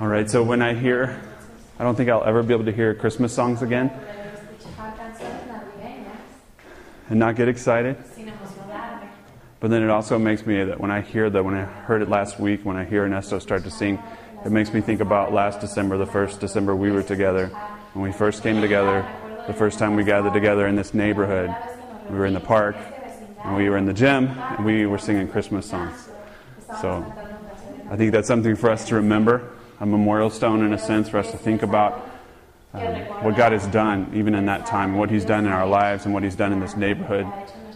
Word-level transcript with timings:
All 0.00 0.06
right, 0.06 0.30
so 0.30 0.44
when 0.44 0.62
I 0.62 0.74
hear, 0.74 1.20
I 1.76 1.82
don't 1.82 1.96
think 1.96 2.08
I'll 2.08 2.22
ever 2.22 2.44
be 2.44 2.54
able 2.54 2.66
to 2.66 2.72
hear 2.72 2.94
Christmas 2.94 3.34
songs 3.34 3.62
again 3.62 3.90
Escuchar 3.90 4.96
canciones 4.96 5.42
navideñas 5.48 7.10
and 7.10 7.18
not 7.18 7.34
get 7.34 7.48
excited. 7.48 7.96
But 9.58 9.70
then 9.70 9.82
it 9.82 9.90
also 9.90 10.16
makes 10.16 10.46
me 10.46 10.62
that 10.62 10.78
when 10.78 10.92
I 10.92 11.00
hear 11.00 11.28
that, 11.30 11.44
when 11.44 11.56
I 11.56 11.64
heard 11.64 12.00
it 12.00 12.08
last 12.08 12.38
week, 12.38 12.64
when 12.64 12.76
I 12.76 12.84
hear 12.84 13.06
Ernesto 13.06 13.40
start 13.40 13.64
to 13.64 13.72
sing, 13.72 14.00
it 14.46 14.52
makes 14.52 14.72
me 14.72 14.80
think 14.80 15.00
about 15.00 15.32
last 15.32 15.60
December, 15.60 15.98
the 15.98 16.06
first 16.06 16.38
December 16.38 16.76
we 16.76 16.92
were 16.92 17.02
together. 17.02 17.48
When 17.94 18.04
we 18.04 18.12
first 18.12 18.44
came 18.44 18.60
together, 18.60 19.04
the 19.48 19.52
first 19.52 19.80
time 19.80 19.96
we 19.96 20.04
gathered 20.04 20.32
together 20.32 20.68
in 20.68 20.76
this 20.76 20.94
neighborhood, 20.94 21.52
we 22.08 22.16
were 22.16 22.26
in 22.26 22.34
the 22.34 22.40
park, 22.40 22.76
and 23.42 23.56
we 23.56 23.68
were 23.68 23.76
in 23.76 23.86
the 23.86 23.94
gym, 23.94 24.28
and 24.28 24.64
we 24.64 24.86
were 24.86 24.98
singing 24.98 25.26
Christmas 25.26 25.66
songs. 25.68 26.08
So 26.80 27.04
I 27.90 27.96
think 27.96 28.12
that's 28.12 28.28
something 28.28 28.54
for 28.54 28.70
us 28.70 28.86
to 28.90 28.94
remember, 28.94 29.57
a 29.80 29.86
memorial 29.86 30.30
stone 30.30 30.64
in 30.64 30.72
a 30.72 30.78
sense 30.78 31.08
for 31.08 31.18
us 31.18 31.30
to 31.30 31.36
think 31.36 31.62
about 31.62 32.08
um, 32.74 32.94
what 33.24 33.36
God 33.36 33.52
has 33.52 33.66
done, 33.68 34.10
even 34.14 34.34
in 34.34 34.46
that 34.46 34.66
time, 34.66 34.96
what 34.96 35.10
He's 35.10 35.24
done 35.24 35.46
in 35.46 35.52
our 35.52 35.66
lives, 35.66 36.04
and 36.04 36.12
what 36.12 36.22
He's 36.22 36.36
done 36.36 36.52
in 36.52 36.60
this 36.60 36.76
neighborhood, 36.76 37.26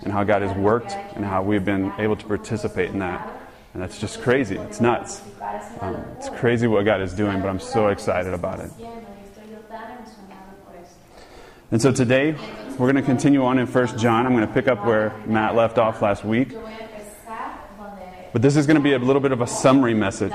and 0.03 0.12
how 0.12 0.25
God 0.25 0.43
has 0.43 0.57
worked, 0.57 0.93
and 1.15 1.25
how 1.25 1.43
we've 1.43 1.65
been 1.65 1.93
able 1.99 2.17
to 2.17 2.27
participate 2.27 2.91
in 2.91 2.99
that. 2.99 3.41
And 3.75 3.83
that's 3.83 3.99
just 3.99 4.21
crazy. 4.21 4.57
It's 4.57 4.81
nuts. 4.81 5.23
Um, 5.81 6.05
it's 6.19 6.29
crazy 6.29 6.67
what 6.67 6.85
God 6.85 7.01
is 7.01 7.15
doing, 7.15 7.41
but 7.41 7.49
I'm 7.49 7.61
so 7.61 7.89
excited 7.89 8.34
about 8.34 8.61
it. 8.61 8.71
And 11.71 11.81
so 11.81 11.91
today, 11.91 12.33
we're 12.73 12.93
going 12.93 12.97
to 12.97 13.03
continue 13.03 13.43
on 13.45 13.59
in 13.59 13.67
1 13.67 13.98
John. 13.98 14.27
I'm 14.27 14.34
going 14.34 14.47
to 14.47 14.53
pick 14.53 14.69
up 14.69 14.84
where 14.84 15.17
Matt 15.27 15.55
left 15.55 15.79
off 15.79 16.03
last 16.03 16.23
week. 16.23 16.55
But 18.34 18.43
this 18.43 18.57
is 18.57 18.67
going 18.67 18.77
to 18.77 18.83
be 18.83 18.93
a 18.93 18.98
little 18.98 19.21
bit 19.21 19.33
of 19.33 19.41
a 19.41 19.47
summary 19.47 19.95
message. 19.95 20.34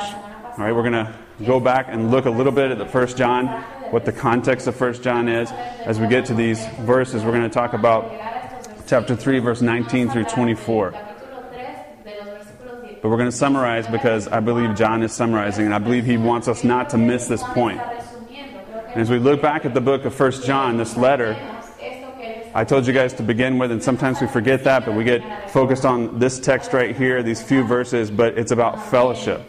All 0.58 0.64
right, 0.64 0.74
we're 0.74 0.90
going 0.90 1.06
to 1.06 1.14
go 1.46 1.60
back 1.60 1.86
and 1.88 2.10
look 2.10 2.26
a 2.26 2.32
little 2.32 2.52
bit 2.52 2.72
at 2.72 2.80
the 2.80 2.86
First 2.88 3.16
John, 3.16 3.46
what 3.92 4.06
the 4.06 4.12
context 4.12 4.66
of 4.66 4.76
First 4.76 5.04
John 5.04 5.27
is. 5.27 5.52
As 5.52 5.99
we 5.99 6.08
get 6.08 6.26
to 6.26 6.34
these 6.34 6.66
verses, 6.80 7.24
we're 7.24 7.30
going 7.30 7.44
to 7.44 7.49
talk 7.49 7.74
about 7.74 8.05
llegar 8.05 8.18
a 8.18 8.58
estos 8.58 8.74
versículos. 8.74 8.88
chapter 8.88 9.16
3, 9.16 9.38
verse 9.38 9.62
19 9.62 10.10
through 10.10 10.24
24. 10.24 10.94
Capítulo 10.94 11.49
3 11.52 11.64
de 12.04 12.18
los 12.18 12.40
versículos 12.40 12.82
10. 12.88 12.99
But 13.04 13.10
we're 13.10 13.18
going 13.18 13.30
to 13.30 13.38
summarize 13.38 13.86
because 13.86 14.27
I 14.30 14.40
believe 14.40 14.76
John 14.76 15.04
is 15.04 15.12
summarizing, 15.12 15.66
and 15.66 15.76
I 15.76 15.77
believe 15.77 16.05
he 16.05 16.18
wants 16.18 16.48
us 16.48 16.64
not 16.64 16.90
to 16.90 16.98
miss 16.98 17.27
this 17.27 17.44
point. 17.44 17.80
Está 17.80 17.94
resumiendo. 17.94 18.64
Creo 18.66 18.84
que 18.84 18.92
And 18.94 19.02
as 19.04 19.12
we 19.12 19.20
look 19.20 19.44
back 19.44 19.64
at 19.64 19.76
the 19.76 19.82
book 19.82 20.05
of 20.05 20.16
First 20.16 20.44
John, 20.44 20.77
this 20.77 20.98
letter, 20.98 21.36
vemos 21.36 21.66
esto 21.80 22.18
que 22.18 22.26
él 22.26 22.48
está 22.48 22.60
I 22.60 22.64
told 22.64 22.88
you 22.88 22.94
guys 22.94 23.14
to 23.14 23.21
begin 23.21 23.60
with, 23.60 23.71
and 23.71 23.84
sometimes 23.84 24.20
we 24.21 24.26
forget 24.26 24.64
that, 24.64 24.88
but 24.88 24.96
we 24.96 25.04
get 25.04 25.52
focused 25.52 25.86
on 25.86 26.18
this 26.18 26.40
text 26.40 26.74
right 26.74 26.96
here, 26.96 27.21
these 27.21 27.44
few 27.44 27.64
verses, 27.64 28.10
but 28.10 28.40
it's 28.40 28.52
about 28.52 28.84
fellowship. 28.90 29.44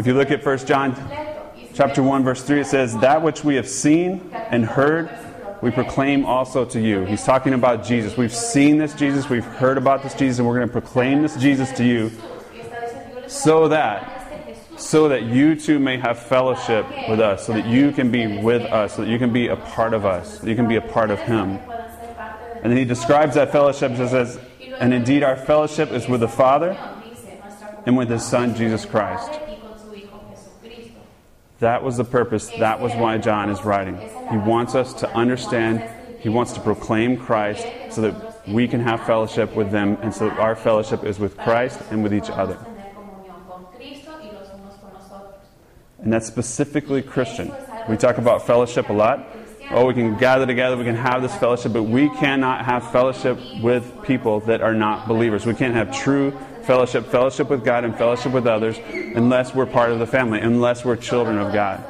If 0.00 0.06
you 0.06 0.14
look 0.14 0.30
at 0.30 0.42
1 0.42 0.58
John 0.64 0.96
chapter 1.74 2.02
1 2.02 2.24
verse 2.24 2.42
3 2.42 2.60
it 2.60 2.66
says 2.66 2.96
that 3.00 3.20
which 3.20 3.44
we 3.44 3.56
have 3.56 3.68
seen 3.68 4.30
and 4.32 4.64
heard 4.64 5.10
we 5.60 5.70
proclaim 5.70 6.24
also 6.24 6.64
to 6.64 6.80
you. 6.80 7.04
He's 7.04 7.22
talking 7.22 7.52
about 7.52 7.84
Jesus. 7.84 8.16
We've 8.16 8.34
seen 8.34 8.78
this 8.78 8.94
Jesus, 8.94 9.28
we've 9.28 9.44
heard 9.44 9.76
about 9.76 10.02
this 10.02 10.14
Jesus 10.14 10.38
and 10.38 10.48
we're 10.48 10.56
going 10.56 10.68
to 10.68 10.72
proclaim 10.72 11.20
this 11.20 11.36
Jesus 11.36 11.70
to 11.72 11.84
you 11.84 12.10
so 13.26 13.68
that 13.68 14.40
so 14.78 15.10
that 15.10 15.24
you 15.24 15.54
too 15.54 15.78
may 15.78 15.98
have 15.98 16.18
fellowship 16.18 16.86
with 17.06 17.20
us, 17.20 17.44
so 17.44 17.52
that 17.52 17.66
you 17.66 17.92
can 17.92 18.10
be 18.10 18.38
with 18.40 18.62
us, 18.62 18.96
so 18.96 19.02
that 19.02 19.10
you 19.10 19.18
can 19.18 19.34
be 19.34 19.48
a 19.48 19.56
part 19.56 19.92
of 19.92 20.06
us, 20.06 20.38
so 20.38 20.44
that 20.44 20.48
you 20.48 20.56
can 20.56 20.66
be 20.66 20.76
a 20.76 20.80
part 20.80 21.10
of 21.10 21.20
him. 21.20 21.58
And 22.62 22.72
then 22.72 22.78
he 22.78 22.86
describes 22.86 23.34
that 23.34 23.52
fellowship 23.52 23.92
as 23.92 24.12
says, 24.12 24.40
and 24.78 24.94
indeed 24.94 25.22
our 25.22 25.36
fellowship 25.36 25.90
is 25.90 26.08
with 26.08 26.20
the 26.20 26.28
Father 26.28 26.70
and 27.84 27.98
with 27.98 28.08
his 28.08 28.24
Son 28.24 28.54
Jesus 28.54 28.86
Christ. 28.86 29.38
That 31.60 31.82
was 31.82 31.98
the 31.98 32.04
purpose. 32.04 32.48
That 32.58 32.80
was 32.80 32.94
why 32.94 33.18
John 33.18 33.50
is 33.50 33.62
writing. 33.64 33.96
He 34.30 34.38
wants 34.38 34.74
us 34.74 34.94
to 34.94 35.14
understand, 35.14 35.84
he 36.18 36.30
wants 36.30 36.52
to 36.54 36.60
proclaim 36.60 37.18
Christ 37.18 37.66
so 37.90 38.00
that 38.00 38.48
we 38.48 38.66
can 38.66 38.80
have 38.80 39.04
fellowship 39.04 39.54
with 39.54 39.70
them 39.70 39.98
and 40.00 40.12
so 40.12 40.30
that 40.30 40.38
our 40.38 40.56
fellowship 40.56 41.04
is 41.04 41.18
with 41.18 41.36
Christ 41.36 41.78
and 41.90 42.02
with 42.02 42.14
each 42.14 42.30
other. 42.30 42.58
And 45.98 46.10
that's 46.10 46.26
specifically 46.26 47.02
Christian. 47.02 47.52
We 47.90 47.98
talk 47.98 48.16
about 48.16 48.46
fellowship 48.46 48.88
a 48.88 48.94
lot. 48.94 49.26
Oh, 49.70 49.86
we 49.86 49.94
can 49.94 50.16
gather 50.16 50.46
together, 50.46 50.76
we 50.76 50.84
can 50.84 50.96
have 50.96 51.20
this 51.20 51.34
fellowship, 51.36 51.74
but 51.74 51.84
we 51.84 52.08
cannot 52.08 52.64
have 52.64 52.90
fellowship 52.90 53.38
with 53.62 54.02
people 54.02 54.40
that 54.40 54.62
are 54.62 54.74
not 54.74 55.06
believers. 55.06 55.46
We 55.46 55.54
can't 55.54 55.74
have 55.74 55.94
true 55.94 56.36
fellowship, 56.70 57.04
fellowship 57.06 57.50
with 57.50 57.64
God 57.64 57.82
and 57.82 57.98
fellowship 57.98 58.30
with 58.30 58.46
others 58.46 58.78
unless 58.94 59.52
we're 59.52 59.66
part 59.66 59.90
of 59.90 59.98
the 59.98 60.06
family, 60.06 60.38
unless 60.38 60.84
we're 60.84 60.94
children 60.94 61.36
of 61.36 61.52
God. 61.52 61.84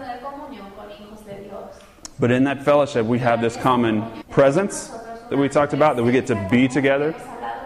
But 2.19 2.31
in 2.31 2.45
that 2.45 2.65
fellowship, 2.65 3.05
we 3.05 3.19
have 3.19 3.43
this 3.43 3.59
common 3.59 4.23
presence 4.31 4.89
that 5.29 5.37
we 5.37 5.51
talked 5.51 5.75
about, 5.75 5.97
that 5.97 6.03
we 6.03 6.13
get 6.13 6.27
to 6.29 6.49
be 6.51 6.67
together. 6.67 7.15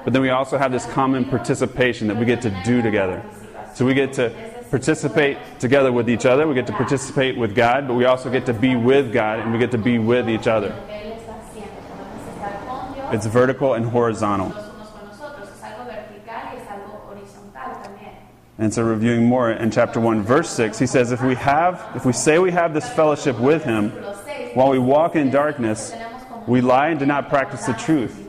But 0.03 0.13
then 0.13 0.23
we 0.23 0.31
also 0.31 0.59
have 0.59 0.73
this 0.73 0.87
common 0.87 1.25
participation 1.25 2.09
that 2.09 2.17
we 2.17 2.25
get 2.25 2.43
to 2.43 2.63
do 2.65 2.83
together. 2.83 3.23
So 3.77 3.87
we 3.87 3.95
get 3.95 4.13
to 4.15 4.33
participate 4.71 5.39
together 5.61 5.93
with 5.93 6.11
each 6.11 6.27
other, 6.27 6.49
we 6.49 6.55
get 6.55 6.67
to 6.67 6.73
participate 6.73 7.39
with 7.39 7.55
God, 7.55 7.87
but 7.87 7.95
we 7.95 8.07
also 8.07 8.29
get 8.29 8.45
to 8.47 8.53
be 8.53 8.75
with 8.75 9.13
God 9.13 9.39
and 9.39 9.53
we 9.53 9.61
get 9.61 9.71
to 9.71 9.79
be 9.79 10.01
with 10.01 10.29
each 10.29 10.49
other. 10.49 10.75
It's 13.13 13.27
vertical 13.27 13.75
and 13.75 13.87
horizontal. 13.87 14.64
And 18.57 18.73
so 18.73 18.85
reviewing 18.85 19.25
more 19.27 19.51
in 19.51 19.71
chapter 19.71 19.99
1 19.99 20.23
verse 20.23 20.49
6, 20.51 20.79
he 20.79 20.87
says 20.87 21.11
if 21.11 21.23
we 21.23 21.35
have 21.35 21.85
if 21.97 22.05
we 22.05 22.13
say 22.13 22.39
we 22.39 22.53
have 22.53 22.73
this 22.73 22.89
fellowship 22.89 23.39
with 23.41 23.65
him 23.65 23.91
while 24.55 24.71
we 24.71 24.79
walk 24.79 25.17
in 25.17 25.31
darkness, 25.31 25.93
we 26.47 26.61
lie 26.61 26.89
and 26.89 27.01
do 27.01 27.07
not 27.07 27.29
practice 27.29 27.67
the 27.67 27.73
truth. 27.73 28.29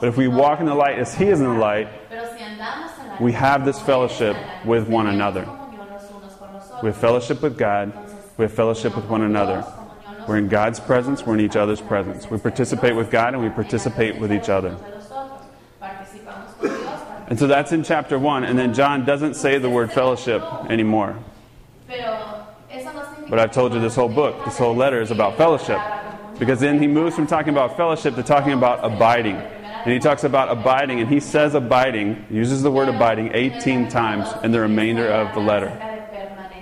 But 0.00 0.08
if 0.08 0.16
we 0.16 0.28
walk 0.28 0.60
in 0.60 0.66
the 0.66 0.74
light 0.74 0.98
as 0.98 1.14
he 1.14 1.24
is 1.24 1.40
in 1.40 1.46
the 1.46 1.58
light, 1.58 1.88
we 3.20 3.32
have 3.32 3.64
this 3.64 3.80
fellowship 3.80 4.36
with 4.64 4.88
one 4.88 5.08
another. 5.08 5.48
We 6.82 6.90
have 6.90 6.96
fellowship 6.96 7.42
with 7.42 7.58
God, 7.58 7.92
we 8.36 8.44
have 8.44 8.52
fellowship 8.52 8.94
with 8.94 9.06
one 9.06 9.22
another. 9.22 9.64
We're 10.28 10.36
in 10.36 10.48
God's 10.48 10.78
presence, 10.78 11.26
we're 11.26 11.34
in 11.34 11.40
each 11.40 11.56
other's 11.56 11.80
presence. 11.80 12.30
We 12.30 12.38
participate 12.38 12.94
with 12.94 13.10
God 13.10 13.34
and 13.34 13.42
we 13.42 13.48
participate 13.48 14.20
with 14.20 14.32
each 14.32 14.48
other. 14.48 14.76
And 17.28 17.38
so 17.38 17.46
that's 17.46 17.72
in 17.72 17.84
chapter 17.84 18.18
1, 18.18 18.44
and 18.44 18.58
then 18.58 18.72
John 18.72 19.04
doesn't 19.04 19.34
say 19.34 19.58
the 19.58 19.68
word 19.68 19.92
fellowship 19.92 20.42
anymore. 20.70 21.16
But 23.28 23.38
I've 23.38 23.52
told 23.52 23.74
you 23.74 23.80
this 23.80 23.94
whole 23.94 24.08
book, 24.08 24.44
this 24.46 24.56
whole 24.56 24.74
letter 24.74 25.02
is 25.02 25.10
about 25.10 25.36
fellowship. 25.36 25.78
Because 26.38 26.60
then 26.60 26.80
he 26.80 26.86
moves 26.86 27.14
from 27.14 27.26
talking 27.26 27.50
about 27.50 27.76
fellowship 27.76 28.14
to 28.14 28.22
talking 28.22 28.52
about 28.52 28.82
abiding. 28.82 29.36
And 29.36 29.92
he 29.92 29.98
talks 29.98 30.24
about 30.24 30.50
abiding, 30.50 31.00
and 31.00 31.08
he 31.08 31.20
says 31.20 31.54
abiding, 31.54 32.24
uses 32.30 32.62
the 32.62 32.70
word 32.70 32.88
abiding 32.88 33.32
18 33.34 33.88
times 33.88 34.28
in 34.42 34.50
the 34.50 34.60
remainder 34.60 35.06
of 35.06 35.34
the 35.34 35.40
letter. 35.40 35.70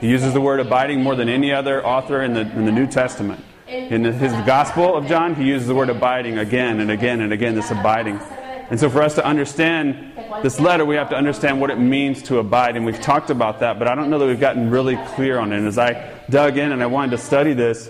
He 0.00 0.08
uses 0.08 0.32
the 0.32 0.40
word 0.40 0.60
abiding 0.60 1.02
more 1.02 1.14
than 1.14 1.28
any 1.28 1.52
other 1.52 1.84
author 1.86 2.22
in 2.22 2.34
the, 2.34 2.40
in 2.40 2.66
the 2.66 2.72
New 2.72 2.86
Testament. 2.86 3.44
In 3.68 4.04
his 4.04 4.32
Gospel 4.44 4.96
of 4.96 5.06
John, 5.06 5.34
he 5.34 5.44
uses 5.44 5.68
the 5.68 5.74
word 5.74 5.90
abiding 5.90 6.38
again 6.38 6.80
and 6.80 6.90
again 6.90 7.20
and 7.20 7.32
again, 7.32 7.54
this 7.54 7.70
abiding. 7.70 8.20
And 8.68 8.80
so, 8.80 8.90
for 8.90 9.02
us 9.02 9.14
to 9.14 9.24
understand 9.24 10.12
this 10.42 10.58
letter, 10.58 10.84
we 10.84 10.96
have 10.96 11.08
to 11.10 11.16
understand 11.16 11.60
what 11.60 11.70
it 11.70 11.78
means 11.78 12.22
to 12.24 12.38
abide. 12.38 12.76
And 12.76 12.84
we've 12.84 13.00
talked 13.00 13.30
about 13.30 13.60
that, 13.60 13.78
but 13.78 13.86
I 13.86 13.94
don't 13.94 14.10
know 14.10 14.18
that 14.18 14.26
we've 14.26 14.40
gotten 14.40 14.70
really 14.70 14.96
clear 15.14 15.38
on 15.38 15.52
it. 15.52 15.58
And 15.58 15.68
as 15.68 15.78
I 15.78 16.12
dug 16.30 16.58
in 16.58 16.72
and 16.72 16.82
I 16.82 16.86
wanted 16.86 17.12
to 17.12 17.18
study 17.18 17.52
this, 17.52 17.88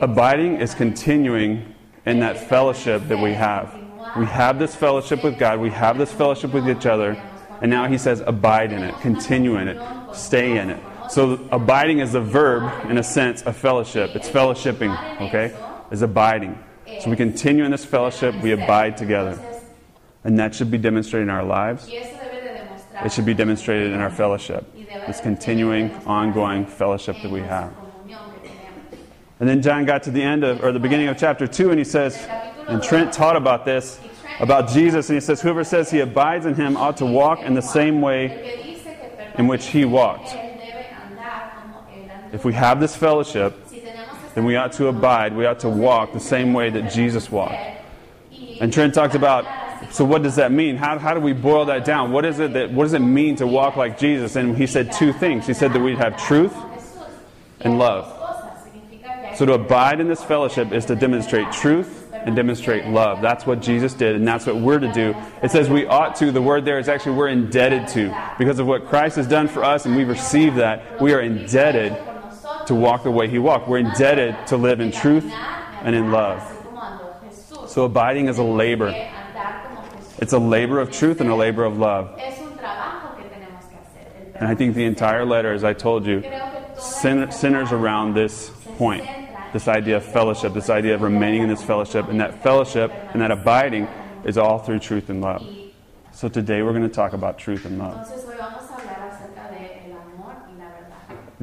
abiding 0.00 0.56
is 0.56 0.74
continuing 0.74 1.74
in 2.04 2.20
that 2.20 2.38
fellowship 2.38 3.08
that 3.08 3.18
we 3.18 3.32
have. 3.32 3.74
We 4.16 4.26
have 4.26 4.58
this 4.58 4.74
fellowship 4.74 5.22
with 5.22 5.38
God, 5.38 5.60
we 5.60 5.70
have 5.70 5.98
this 5.98 6.12
fellowship 6.12 6.52
with 6.52 6.68
each 6.68 6.86
other, 6.86 7.20
and 7.60 7.70
now 7.70 7.88
he 7.88 7.98
says, 7.98 8.22
abide 8.26 8.72
in 8.72 8.82
it, 8.82 8.94
continue 9.00 9.56
in 9.56 9.68
it, 9.68 10.14
stay 10.14 10.58
in 10.58 10.70
it. 10.70 10.80
So, 11.10 11.48
abiding 11.50 12.00
is 12.00 12.12
the 12.12 12.20
verb, 12.20 12.90
in 12.90 12.98
a 12.98 13.02
sense, 13.02 13.42
of 13.42 13.56
fellowship. 13.56 14.14
It's 14.14 14.28
fellowshipping, 14.28 15.22
okay? 15.22 15.56
Is 15.90 16.02
abiding. 16.02 16.58
So, 17.00 17.10
we 17.10 17.16
continue 17.16 17.64
in 17.64 17.70
this 17.70 17.84
fellowship, 17.84 18.34
we 18.42 18.52
abide 18.52 18.96
together. 18.96 19.38
And 20.24 20.38
that 20.38 20.54
should 20.54 20.70
be 20.70 20.78
demonstrated 20.78 21.28
in 21.28 21.30
our 21.30 21.44
lives. 21.44 21.88
It 21.88 23.12
should 23.12 23.26
be 23.26 23.34
demonstrated 23.34 23.92
in 23.92 24.00
our 24.00 24.10
fellowship. 24.10 24.66
This 25.06 25.20
continuing, 25.20 25.94
ongoing 26.06 26.66
fellowship 26.66 27.16
that 27.22 27.30
we 27.30 27.40
have. 27.40 27.72
And 29.40 29.48
then 29.48 29.62
John 29.62 29.84
got 29.84 30.02
to 30.04 30.10
the 30.10 30.22
end 30.22 30.42
of, 30.42 30.64
or 30.64 30.72
the 30.72 30.80
beginning 30.80 31.06
of 31.06 31.16
chapter 31.16 31.46
2, 31.46 31.70
and 31.70 31.78
he 31.78 31.84
says, 31.84 32.16
and 32.66 32.82
Trent 32.82 33.12
taught 33.12 33.36
about 33.36 33.64
this, 33.64 34.00
about 34.40 34.68
Jesus, 34.68 35.08
and 35.08 35.16
he 35.16 35.20
says, 35.20 35.40
Whoever 35.40 35.62
says 35.62 35.90
he 35.90 36.00
abides 36.00 36.44
in 36.44 36.54
him 36.54 36.76
ought 36.76 36.96
to 36.96 37.06
walk 37.06 37.40
in 37.40 37.54
the 37.54 37.62
same 37.62 38.00
way 38.00 38.74
in 39.36 39.46
which 39.46 39.66
he 39.66 39.84
walked. 39.84 40.36
If 42.32 42.44
we 42.44 42.52
have 42.54 42.80
this 42.80 42.96
fellowship, 42.96 43.67
then 44.38 44.44
we 44.44 44.54
ought 44.54 44.70
to 44.70 44.86
abide, 44.86 45.34
we 45.34 45.46
ought 45.46 45.58
to 45.58 45.68
walk 45.68 46.12
the 46.12 46.20
same 46.20 46.54
way 46.54 46.70
that 46.70 46.92
Jesus 46.92 47.28
walked. 47.28 47.58
And 48.60 48.72
Trent 48.72 48.94
talked 48.94 49.16
about 49.16 49.44
So 49.90 50.04
what 50.04 50.22
does 50.22 50.36
that 50.36 50.52
mean? 50.52 50.76
How, 50.76 50.96
how 50.96 51.12
do 51.12 51.18
we 51.18 51.32
boil 51.32 51.64
that 51.64 51.84
down? 51.84 52.12
What 52.12 52.24
is 52.24 52.38
it 52.38 52.52
that 52.52 52.70
what 52.70 52.84
does 52.84 52.92
it 52.92 53.00
mean 53.00 53.34
to 53.36 53.48
walk 53.48 53.74
like 53.74 53.98
Jesus? 53.98 54.36
And 54.36 54.56
he 54.56 54.68
said 54.68 54.92
two 54.92 55.12
things. 55.12 55.44
He 55.44 55.54
said 55.54 55.72
that 55.72 55.80
we'd 55.80 55.98
have 55.98 56.16
truth 56.16 56.54
and 57.62 57.78
love. 57.78 58.14
So 59.34 59.44
to 59.44 59.54
abide 59.54 59.98
in 59.98 60.06
this 60.06 60.22
fellowship 60.22 60.70
is 60.70 60.84
to 60.86 60.94
demonstrate 60.94 61.50
truth 61.50 62.12
and 62.12 62.36
demonstrate 62.36 62.86
love. 62.86 63.20
That's 63.20 63.44
what 63.44 63.60
Jesus 63.60 63.92
did, 63.92 64.14
and 64.14 64.26
that's 64.26 64.46
what 64.46 64.56
we're 64.56 64.78
to 64.78 64.92
do. 64.92 65.16
It 65.42 65.50
says 65.50 65.68
we 65.68 65.84
ought 65.86 66.14
to. 66.16 66.30
The 66.30 66.42
word 66.42 66.64
there 66.64 66.78
is 66.78 66.88
actually 66.88 67.16
we're 67.16 67.28
indebted 67.28 67.88
to. 67.88 68.34
Because 68.38 68.60
of 68.60 68.68
what 68.68 68.86
Christ 68.86 69.16
has 69.16 69.26
done 69.26 69.48
for 69.48 69.64
us 69.64 69.84
and 69.84 69.96
we've 69.96 70.08
received 70.08 70.58
that, 70.58 71.00
we 71.00 71.12
are 71.12 71.20
indebted 71.20 71.96
to 72.68 72.74
walk 72.74 73.02
the 73.02 73.10
way 73.10 73.28
he 73.28 73.38
walked. 73.38 73.68
We're 73.68 73.78
indebted 73.78 74.46
to 74.48 74.56
live 74.56 74.80
in 74.80 74.92
truth 74.92 75.24
and 75.82 75.94
in 75.94 76.12
love. 76.12 76.42
So 77.66 77.84
abiding 77.84 78.28
is 78.28 78.38
a 78.38 78.42
labor. 78.42 78.94
It's 80.18 80.32
a 80.32 80.38
labor 80.38 80.80
of 80.80 80.90
truth 80.90 81.20
and 81.20 81.30
a 81.30 81.34
labor 81.34 81.64
of 81.64 81.78
love. 81.78 82.18
And 84.34 84.46
I 84.46 84.54
think 84.54 84.74
the 84.74 84.84
entire 84.84 85.24
letter, 85.24 85.52
as 85.52 85.64
I 85.64 85.72
told 85.72 86.06
you, 86.06 86.22
centers 86.78 87.72
around 87.72 88.14
this 88.14 88.50
point 88.76 89.04
this 89.52 89.66
idea 89.66 89.96
of 89.96 90.04
fellowship, 90.04 90.52
this 90.52 90.68
idea 90.68 90.94
of 90.94 91.00
remaining 91.00 91.42
in 91.42 91.48
this 91.48 91.62
fellowship. 91.62 92.08
And 92.08 92.20
that 92.20 92.42
fellowship 92.42 92.92
and 93.12 93.22
that 93.22 93.30
abiding 93.30 93.88
is 94.24 94.36
all 94.36 94.58
through 94.58 94.80
truth 94.80 95.08
and 95.08 95.20
love. 95.20 95.46
So 96.12 96.28
today 96.28 96.62
we're 96.62 96.72
going 96.72 96.82
to 96.82 96.94
talk 96.94 97.14
about 97.14 97.38
truth 97.38 97.64
and 97.64 97.78
love. 97.78 98.27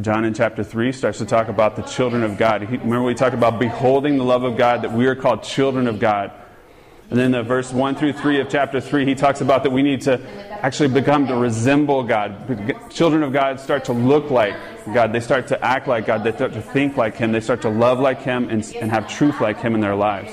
John 0.01 0.25
in 0.25 0.33
chapter 0.33 0.61
3 0.61 0.91
starts 0.91 1.19
to 1.19 1.25
talk 1.25 1.47
about 1.47 1.77
the 1.77 1.81
children 1.83 2.23
of 2.23 2.37
God. 2.37 2.69
Remember, 2.69 3.03
we 3.03 3.13
talked 3.13 3.33
about 3.33 3.59
beholding 3.59 4.17
the 4.17 4.25
love 4.25 4.43
of 4.43 4.57
God, 4.57 4.81
that 4.81 4.91
we 4.91 5.05
are 5.07 5.15
called 5.15 5.41
children 5.43 5.87
of 5.87 5.99
God. 5.99 6.33
And 7.09 7.17
then 7.17 7.31
the 7.31 7.43
verse 7.43 7.71
1 7.71 7.95
through 7.95 8.13
3 8.13 8.41
of 8.41 8.49
chapter 8.49 8.81
3, 8.81 9.05
he 9.05 9.15
talks 9.15 9.39
about 9.39 9.63
that 9.63 9.71
we 9.71 9.83
need 9.83 10.01
to 10.01 10.19
actually 10.49 10.89
become 10.89 11.27
to 11.27 11.35
resemble 11.35 12.03
God. 12.03 12.89
Children 12.89 13.23
of 13.23 13.31
God 13.31 13.59
start 13.59 13.85
to 13.85 13.93
look 13.93 14.31
like 14.31 14.55
God. 14.93 15.13
They 15.13 15.21
start 15.21 15.47
to 15.47 15.63
act 15.63 15.87
like 15.87 16.07
God. 16.07 16.25
They 16.25 16.33
start 16.33 16.51
to 16.53 16.61
think 16.61 16.97
like 16.97 17.15
Him. 17.15 17.31
They 17.31 17.39
start 17.39 17.61
to 17.61 17.69
love 17.69 17.99
like 17.99 18.21
Him 18.21 18.49
and, 18.49 18.65
and 18.75 18.91
have 18.91 19.07
truth 19.07 19.39
like 19.39 19.61
Him 19.61 19.75
in 19.75 19.81
their 19.81 19.95
lives. 19.95 20.31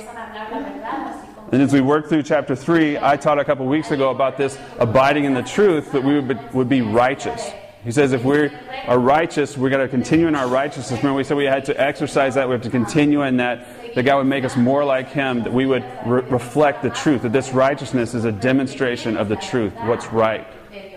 And 1.53 1.62
as 1.62 1.73
we 1.73 1.82
work 1.82 2.09
through 2.09 2.25
chapter 2.25 2.56
3, 2.56 2.99
I 2.99 3.17
taught 3.17 3.38
a 3.38 3.44
couple 3.44 3.67
weeks 3.67 3.93
ago 3.93 4.11
about 4.11 4.38
this 4.38 4.59
abiding 4.79 5.25
in 5.25 5.35
the 5.35 5.43
truth 5.43 5.93
that 5.93 6.03
we 6.03 6.14
would 6.14 6.29
be, 6.29 6.35
would 6.53 6.69
be 6.69 6.81
righteous. 6.81 7.53
He 7.84 7.90
says 7.90 8.12
if 8.12 8.25
we 8.25 8.49
are 8.87 8.99
righteous, 8.99 9.58
we're 9.58 9.70
going 9.70 9.82
to 9.82 9.88
continue 9.88 10.29
in 10.29 10.37
our 10.37 10.46
righteousness. 10.46 11.00
Remember, 11.00 11.17
we 11.17 11.25
said 11.25 11.37
we 11.37 11.46
had 11.46 11.64
to 11.64 11.81
exercise 11.81 12.37
that, 12.37 12.49
we 12.49 12.52
have 12.52 12.62
to 12.62 12.70
continue 12.70 13.23
in 13.23 13.38
that, 13.38 13.94
that 13.94 14.05
God 14.05 14.19
would 14.19 14.26
make 14.26 14.44
us 14.44 14.56
more 14.56 14.84
like 14.84 15.08
Him, 15.08 15.43
that 15.43 15.52
we 15.52 15.67
would 15.67 15.84
re- 16.06 16.23
reflect 16.23 16.82
the 16.82 16.90
truth, 16.90 17.23
that 17.23 17.32
this 17.32 17.52
righteousness 17.52 18.14
is 18.14 18.25
a 18.25 18.31
demonstration 18.31 19.17
of 19.17 19.29
the 19.29 19.37
truth, 19.37 19.73
what's 19.82 20.06
right, 20.06 20.46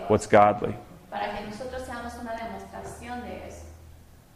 what's 0.08 0.26
godly. 0.28 0.76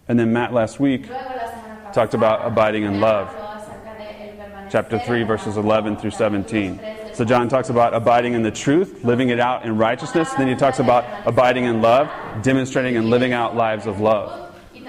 And 0.08 0.18
then 0.18 0.32
Matt 0.32 0.52
last 0.52 0.80
week 0.80 1.06
talked 1.92 2.14
about 2.14 2.44
abiding 2.44 2.82
in 2.82 3.00
love. 3.00 3.28
chapter 4.70 4.98
3, 4.98 5.22
verses 5.22 5.56
11 5.56 5.98
through 5.98 6.10
17. 6.10 6.89
So 7.20 7.26
John 7.26 7.50
talks 7.50 7.68
about 7.68 7.92
abiding 7.92 8.32
in 8.32 8.42
the 8.42 8.50
truth, 8.50 9.04
living 9.04 9.28
it 9.28 9.38
out 9.38 9.66
in 9.66 9.76
righteousness. 9.76 10.32
Then 10.32 10.48
he 10.48 10.54
talks 10.54 10.78
about 10.78 11.04
abiding 11.26 11.64
in 11.64 11.82
love, 11.82 12.08
demonstrating 12.42 12.96
and 12.96 13.10
living 13.10 13.34
out 13.34 13.54
lives 13.54 13.84
of 13.84 14.00
love. 14.00 14.54
And 14.74 14.86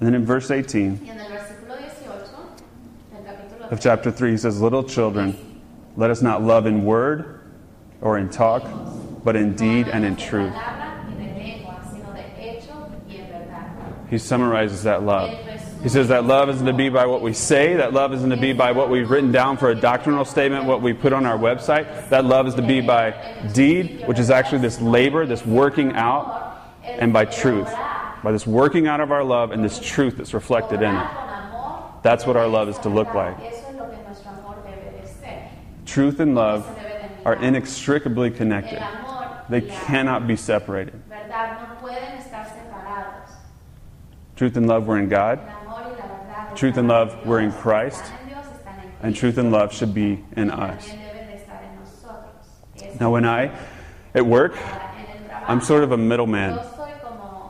then 0.00 0.14
in 0.16 0.26
verse 0.26 0.50
18 0.50 0.98
Y 1.00 1.08
en 1.08 1.20
el 1.20 1.28
versículo 1.28 1.80
18 1.80 2.64
del 3.12 3.22
capítulo 3.22 3.70
of 3.70 3.80
chapter 3.80 4.10
3, 4.10 4.32
he 4.32 4.36
says, 4.36 4.60
Little 4.60 4.82
children, 4.82 5.62
let 5.96 6.10
us 6.10 6.20
not 6.20 6.42
love 6.42 6.66
in 6.66 6.84
word 6.84 7.42
or 8.00 8.18
in 8.18 8.28
talk, 8.28 8.64
but 9.22 9.36
in 9.36 9.54
deed 9.54 9.86
and 9.86 10.04
in 10.04 10.16
truth. 10.16 10.52
He 14.10 14.18
summarizes 14.18 14.82
that 14.82 15.04
love. 15.04 15.53
He 15.84 15.90
says 15.90 16.08
that 16.08 16.24
love 16.24 16.48
isn't 16.48 16.64
to 16.64 16.72
be 16.72 16.88
by 16.88 17.04
what 17.04 17.20
we 17.20 17.34
say, 17.34 17.74
that 17.74 17.92
love 17.92 18.14
isn't 18.14 18.30
to 18.30 18.38
be 18.38 18.54
by 18.54 18.72
what 18.72 18.88
we've 18.88 19.10
written 19.10 19.30
down 19.30 19.58
for 19.58 19.68
a 19.68 19.74
doctrinal 19.74 20.24
statement, 20.24 20.64
what 20.64 20.80
we 20.80 20.94
put 20.94 21.12
on 21.12 21.26
our 21.26 21.36
website. 21.36 22.08
That 22.08 22.24
love 22.24 22.46
is 22.46 22.54
to 22.54 22.62
be 22.62 22.80
by 22.80 23.10
deed, 23.52 24.08
which 24.08 24.18
is 24.18 24.30
actually 24.30 24.62
this 24.62 24.80
labor, 24.80 25.26
this 25.26 25.44
working 25.44 25.92
out, 25.92 26.58
and 26.84 27.12
by 27.12 27.26
truth. 27.26 27.70
By 28.22 28.32
this 28.32 28.46
working 28.46 28.86
out 28.86 29.00
of 29.00 29.12
our 29.12 29.22
love 29.22 29.50
and 29.50 29.62
this 29.62 29.78
truth 29.78 30.16
that's 30.16 30.32
reflected 30.32 30.80
in 30.80 30.96
it. 30.96 31.10
That's 32.02 32.24
what 32.24 32.38
our 32.38 32.48
love 32.48 32.70
is 32.70 32.78
to 32.78 32.88
look 32.88 33.12
like. 33.12 33.36
Truth 35.84 36.18
and 36.18 36.34
love 36.34 36.66
are 37.26 37.36
inextricably 37.36 38.30
connected, 38.30 38.82
they 39.50 39.60
cannot 39.60 40.26
be 40.26 40.36
separated. 40.36 40.98
Truth 44.34 44.56
and 44.56 44.66
love, 44.66 44.86
we're 44.86 44.98
in 44.98 45.10
God, 45.10 45.38
Truth 46.54 46.76
and 46.76 46.86
love, 46.86 47.26
we're 47.26 47.40
in 47.40 47.52
Christ. 47.52 48.04
and 49.02 49.14
truth 49.14 49.38
and 49.38 49.50
love 49.50 49.72
should 49.72 49.92
be 49.92 50.24
in 50.36 50.50
us. 50.50 50.88
Now, 53.00 53.10
when 53.10 53.24
I, 53.24 53.58
at 54.14 54.24
work, 54.24 54.56
I'm 55.48 55.60
sort 55.60 55.82
of 55.82 55.90
a 55.90 55.96
middleman. 55.96 56.60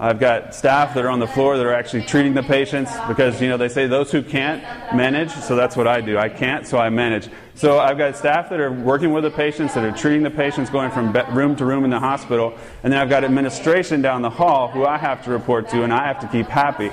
I've 0.00 0.18
got 0.18 0.54
staff 0.54 0.94
that 0.94 1.04
are 1.04 1.10
on 1.10 1.20
the 1.20 1.26
floor 1.26 1.56
that 1.56 1.64
are 1.64 1.72
actually 1.72 2.02
treating 2.02 2.34
the 2.34 2.42
patients 2.42 2.90
because, 3.06 3.40
you 3.40 3.48
know, 3.48 3.56
they 3.56 3.68
say 3.68 3.86
those 3.86 4.10
who 4.10 4.22
can't 4.22 4.62
manage, 4.94 5.30
so 5.30 5.54
that's 5.54 5.76
what 5.76 5.86
I 5.86 6.00
do. 6.00 6.18
I 6.18 6.28
can't, 6.28 6.66
so 6.66 6.78
I 6.78 6.88
manage. 6.90 7.28
So 7.54 7.78
I've 7.78 7.98
got 7.98 8.16
staff 8.16 8.50
that 8.50 8.58
are 8.58 8.72
working 8.72 9.12
with 9.12 9.22
the 9.22 9.30
patients, 9.30 9.74
that 9.74 9.84
are 9.84 9.96
treating 9.96 10.22
the 10.22 10.30
patients, 10.30 10.70
going 10.70 10.90
from 10.90 11.12
room 11.34 11.54
to 11.56 11.64
room 11.64 11.84
in 11.84 11.90
the 11.90 12.00
hospital, 12.00 12.58
and 12.82 12.92
then 12.92 13.00
I've 13.00 13.10
got 13.10 13.22
administration 13.22 14.02
down 14.02 14.22
the 14.22 14.30
hall 14.30 14.68
who 14.68 14.84
I 14.84 14.96
have 14.96 15.22
to 15.24 15.30
report 15.30 15.68
to 15.70 15.84
and 15.84 15.92
I 15.92 16.06
have 16.06 16.20
to 16.20 16.28
keep 16.28 16.46
happy. 16.46 16.90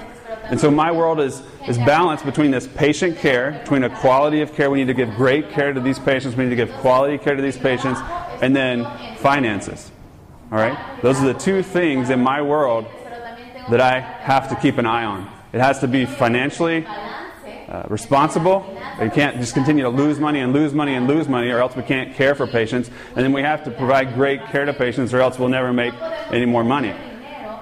And 0.52 0.60
so 0.60 0.70
my 0.70 0.92
world 0.92 1.22
is, 1.22 1.42
is 1.66 1.78
balanced 1.78 2.26
between 2.26 2.52
this 2.52 2.68
patient 2.68 3.18
care, 3.18 3.54
between 3.64 3.86
a 3.86 3.90
quality 3.90 4.42
of 4.42 4.54
care. 4.54 4.70
We 4.70 4.80
need 4.80 4.88
to 4.88 4.94
give 4.94 5.16
great 5.16 5.50
care 5.50 5.72
to 5.72 5.80
these 5.80 5.98
patients. 5.98 6.36
We 6.36 6.44
need 6.44 6.50
to 6.50 6.58
give 6.58 6.72
quality 6.74 7.18
care 7.18 7.36
to 7.36 7.42
these 7.42 7.58
patients, 7.58 8.02
and 8.42 8.54
then 8.54 8.86
finances. 9.20 9.90
All 10.52 10.58
right? 10.58 10.78
Those 11.02 11.22
are 11.22 11.32
the 11.32 11.40
two 11.40 11.64
things 11.64 12.10
in 12.10 12.20
my 12.20 12.42
world 12.42 12.86
that 13.70 13.80
I 13.80 14.02
have 14.02 14.50
to 14.50 14.56
keep 14.58 14.78
an 14.78 14.86
eye 14.86 15.06
on. 15.06 15.32
It 15.54 15.62
has 15.62 15.80
to 15.80 15.88
be 15.88 16.06
financially 16.06 16.86
uh, 16.86 17.84
responsible. 17.88 18.78
We 19.00 19.10
can't 19.10 19.38
just 19.38 19.54
continue 19.54 19.84
to 19.84 19.90
lose 19.90 20.20
money 20.20 20.42
and 20.42 20.52
lose 20.52 20.74
money 20.74 20.96
and 20.96 21.08
lose 21.08 21.30
money, 21.30 21.50
or 21.50 21.60
else 21.60 21.78
we 21.78 21.84
can't 21.84 22.14
care 22.14 22.36
for 22.36 22.46
patients. 22.46 22.90
And 23.16 23.24
then 23.24 23.32
we 23.32 23.42
have 23.42 23.64
to 23.64 23.72
provide 23.72 24.16
great 24.16 24.46
care 24.48 24.66
to 24.66 24.74
patients, 24.74 25.14
or 25.14 25.22
else 25.22 25.40
we'll 25.40 25.48
never 25.48 25.72
make 25.72 25.94
any 26.30 26.46
more 26.46 26.66
money. 26.66 26.94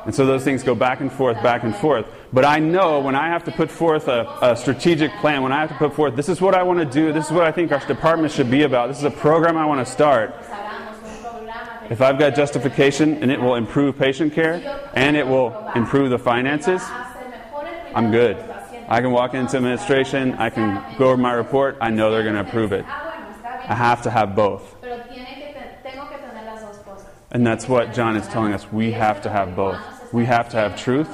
And 0.10 0.16
so 0.16 0.26
those 0.26 0.44
things 0.44 0.64
go 0.64 0.74
back 0.74 1.02
and 1.02 1.12
forth, 1.12 1.40
back 1.44 1.62
and 1.62 1.76
forth. 1.76 2.08
But 2.34 2.44
I 2.44 2.58
know 2.58 3.00
when 3.00 3.14
I 3.14 3.28
have 3.28 3.44
to 3.44 3.52
put 3.52 3.70
forth 3.70 4.08
a, 4.08 4.26
a 4.42 4.56
strategic 4.56 5.12
plan, 5.22 5.44
when 5.44 5.52
I 5.52 5.60
have 5.60 5.70
to 5.70 5.76
put 5.76 5.94
forth, 5.94 6.16
this 6.16 6.30
is 6.30 6.42
what 6.42 6.56
I 6.56 6.64
want 6.64 6.80
to 6.80 6.86
do, 6.86 7.14
this 7.14 7.28
is 7.28 7.32
what 7.32 7.44
I 7.44 7.52
think 7.52 7.72
our 7.72 7.78
department 7.86 8.34
should 8.34 8.50
be 8.50 8.64
about, 8.64 8.88
this 8.88 8.98
is 8.98 9.04
a 9.04 9.12
program 9.12 9.56
I 9.56 9.68
want 9.68 9.86
to 9.86 9.92
start. 9.92 10.34
pues 10.36 10.48
hagamos 10.50 10.96
un 11.04 11.22
programa 11.22 11.88
de 11.88 11.94
If 11.94 12.02
I've 12.02 12.18
got 12.18 12.34
justification 12.34 13.22
and 13.22 13.30
it 13.32 13.40
will 13.40 13.54
improve 13.54 14.00
patient 14.00 14.34
care 14.34 14.90
and 14.96 15.16
it 15.16 15.28
will 15.28 15.54
improve 15.76 16.10
the 16.10 16.18
finances, 16.18 16.82
hacer 16.82 17.30
mejor 17.30 17.68
el 17.68 17.96
I'm 17.96 18.10
good. 18.10 18.38
cuidado 18.38 18.48
de 18.48 18.54
los 18.54 18.64
pacientes. 18.64 18.90
I 18.90 19.02
can 19.02 19.12
walk 19.12 19.34
into 19.36 19.58
administration, 19.58 20.34
I 20.40 20.50
can 20.50 20.84
go 20.98 21.10
over 21.10 21.18
my 21.18 21.34
report, 21.34 21.78
I 21.82 21.92
know 21.92 22.10
they're 22.10 22.24
going 22.24 22.34
to 22.34 22.42
approve 22.42 22.72
it. 22.74 22.84
I 22.84 23.76
have 23.76 24.02
to 24.02 24.10
have 24.10 24.36
both. 24.36 24.76
pero 24.82 25.04
tiene 25.04 25.36
que 25.38 25.54
te- 25.54 25.92
tengo 25.92 26.08
que 26.10 26.18
tener 26.18 26.46
las 26.46 26.62
dos 26.64 26.78
cosas. 26.84 27.06
And 27.32 27.46
that's 27.46 27.70
what 27.70 27.94
John 27.94 28.16
is 28.16 28.28
telling 28.28 28.54
us. 28.54 28.66
We 28.74 28.92
have 28.94 29.22
to 29.22 29.30
have 29.30 29.56
both. 29.56 29.80
We 30.12 30.26
have 30.26 30.50
to 30.50 30.58
have 30.58 30.76
truth 30.80 31.10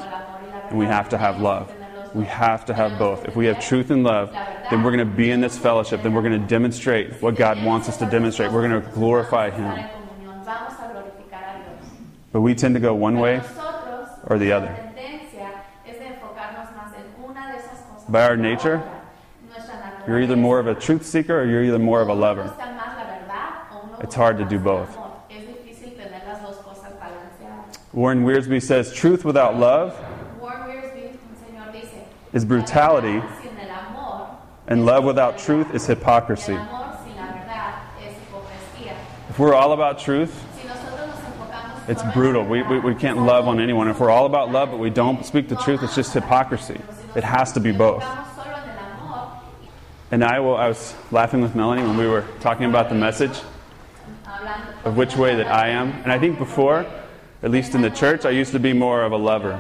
and 0.69 0.77
we 0.77 0.85
have 0.85 1.09
to 1.09 1.17
have 1.17 1.41
love. 1.41 1.73
We 2.13 2.25
have 2.25 2.65
to 2.65 2.73
have 2.73 2.97
both. 2.97 3.25
If 3.25 3.35
we 3.35 3.45
have 3.47 3.59
truth 3.59 3.91
and 3.91 4.03
love, 4.03 4.31
then 4.69 4.83
we're 4.83 4.91
going 4.91 5.07
to 5.07 5.15
be 5.15 5.31
in 5.31 5.41
this 5.41 5.57
fellowship. 5.57 6.01
Then 6.01 6.13
we're 6.13 6.21
going 6.21 6.39
to 6.39 6.47
demonstrate 6.47 7.21
what 7.21 7.35
God 7.35 7.61
wants 7.63 7.89
us 7.89 7.97
to 7.97 8.05
demonstrate. 8.05 8.51
We're 8.51 8.67
going 8.67 8.81
to 8.81 8.89
glorify 8.91 9.49
Him. 9.49 9.89
But 12.31 12.41
we 12.41 12.55
tend 12.55 12.75
to 12.75 12.79
go 12.79 12.93
one 12.95 13.19
way 13.19 13.41
or 14.27 14.37
the 14.37 14.51
other. 14.51 14.93
By 18.07 18.23
our 18.23 18.37
nature. 18.37 18.81
You're 20.07 20.21
either 20.21 20.35
more 20.35 20.59
of 20.59 20.67
a 20.67 20.75
truth 20.75 21.05
seeker 21.05 21.41
or 21.41 21.45
you're 21.45 21.63
either 21.63 21.79
more 21.79 22.01
of 22.01 22.09
a 22.09 22.13
lover. 22.13 22.53
It's 24.01 24.15
hard 24.15 24.37
to 24.37 24.45
do 24.45 24.59
both. 24.59 25.04
Warren 27.95 28.25
Wiersbe 28.25 28.61
says 28.61 28.93
truth 28.93 29.23
without 29.23 29.57
love 29.57 29.95
Warren 30.39 30.67
Wiersbe, 30.69 31.11
un 31.13 31.17
señor, 31.39 31.71
dice: 31.71 31.93
is 32.33 32.43
brutality, 32.43 33.19
"La 33.19 33.21
verdad 33.25 33.41
Sin 33.41 33.57
el 33.57 33.71
amor, 33.71 34.37
and 34.67 34.85
love 34.85 35.03
without 35.05 35.37
truth 35.37 35.73
is 35.73 35.87
hypocrisy. 35.87 36.51
el 36.53 36.59
amor 36.59 36.97
sin 37.05 37.15
la 37.15 37.31
verdad 37.31 37.73
es 38.01 38.13
hipocresía. 38.17 38.93
If 39.29 39.39
we're 39.39 39.53
all 39.53 39.71
about 39.71 39.97
truth, 39.99 40.33
Si 40.61 40.67
nosotros 40.67 41.07
nos 41.07 41.19
enfocamos 41.19 41.89
it's 41.89 42.03
brutal. 42.13 42.43
We, 42.43 42.63
we, 42.63 42.79
we 42.79 42.95
can't 42.95 43.19
love 43.19 43.47
on 43.47 43.61
anyone. 43.61 43.87
If 43.87 43.99
we're 44.01 44.09
all 44.11 44.25
about 44.25 44.51
love 44.51 44.71
but 44.71 44.77
we 44.79 44.89
don't 44.89 45.25
speak 45.25 45.47
the 45.47 45.55
truth, 45.55 45.81
it's 45.81 45.95
just 45.95 46.13
hypocrisy. 46.13 46.81
It 47.15 47.23
has 47.23 47.53
to 47.53 47.61
be 47.61 47.71
both. 47.71 48.03
enfocamos 48.03 48.35
solo 48.35 48.55
en 48.57 48.69
el 48.77 49.07
amor, 49.07 49.41
And 50.11 50.21
I, 50.21 50.39
will, 50.41 50.57
I 50.57 50.67
was 50.67 50.93
laughing 51.11 51.41
with 51.41 51.55
Melanie 51.55 51.83
when 51.83 51.95
we 51.97 52.07
were 52.07 52.25
talking 52.41 52.65
about 52.65 52.89
the 52.89 52.95
message 52.95 53.39
of 54.83 54.97
which 54.97 55.15
way 55.15 55.35
that 55.35 55.47
I 55.47 55.69
am. 55.69 55.93
And 56.03 56.11
I 56.11 56.19
think 56.19 56.37
before, 56.37 56.85
at 57.45 57.51
least 57.51 57.75
in 57.75 57.83
the 57.83 57.91
church, 57.91 58.25
I 58.25 58.31
used 58.31 58.53
to 58.53 58.59
be 58.59 58.73
more 58.73 59.03
of 59.03 59.11
a 59.11 59.17
lover. 59.17 59.53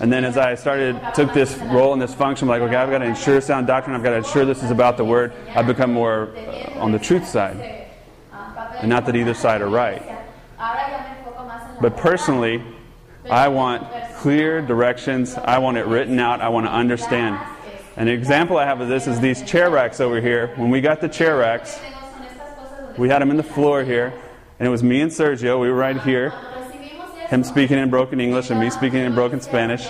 And 0.00 0.10
then 0.10 0.24
as 0.24 0.38
I 0.38 0.54
started, 0.54 0.98
took 1.14 1.34
this 1.34 1.58
role 1.58 1.92
in 1.92 1.98
this 1.98 2.14
function, 2.14 2.48
I'm 2.48 2.48
like, 2.48 2.62
okay, 2.62 2.76
I've 2.76 2.88
got 2.88 2.98
to 2.98 3.04
ensure 3.04 3.42
sound 3.42 3.66
doctrine. 3.66 3.94
I've 3.94 4.02
got 4.02 4.10
to 4.10 4.16
ensure 4.16 4.46
this 4.46 4.62
is 4.62 4.70
about 4.70 4.96
the 4.96 5.04
word. 5.04 5.34
I've 5.50 5.66
become 5.66 5.92
more 5.92 6.34
uh, 6.34 6.80
on 6.80 6.90
the 6.90 6.98
truth 6.98 7.28
side. 7.28 7.86
And 8.32 8.88
not 8.88 9.04
that 9.04 9.14
either 9.14 9.34
side 9.34 9.60
are 9.60 9.68
right. 9.68 10.02
But 11.82 11.98
personally, 11.98 12.64
I 13.30 13.48
want 13.48 13.86
clear 14.14 14.62
directions. 14.62 15.34
I 15.34 15.58
want 15.58 15.76
it 15.76 15.84
written 15.84 16.18
out. 16.18 16.40
I 16.40 16.48
want 16.48 16.64
to 16.64 16.72
understand. 16.72 17.38
An 17.96 18.08
example 18.08 18.56
I 18.56 18.64
have 18.64 18.80
of 18.80 18.88
this 18.88 19.06
is 19.06 19.20
these 19.20 19.42
chair 19.42 19.68
racks 19.68 20.00
over 20.00 20.18
here. 20.18 20.54
When 20.56 20.70
we 20.70 20.80
got 20.80 21.02
the 21.02 21.10
chair 21.10 21.36
racks, 21.36 21.78
we 22.96 23.10
had 23.10 23.20
them 23.20 23.30
in 23.30 23.36
the 23.36 23.42
floor 23.42 23.84
here, 23.84 24.14
and 24.58 24.66
it 24.66 24.70
was 24.70 24.82
me 24.82 25.02
and 25.02 25.10
Sergio. 25.10 25.60
We 25.60 25.68
were 25.68 25.76
right 25.76 26.00
here. 26.00 26.32
Him 27.28 27.44
speaking 27.44 27.78
in 27.78 27.90
broken 27.90 28.20
English 28.20 28.50
and 28.50 28.58
me 28.58 28.70
speaking 28.70 29.00
in 29.00 29.14
broken 29.14 29.40
Spanish. 29.40 29.86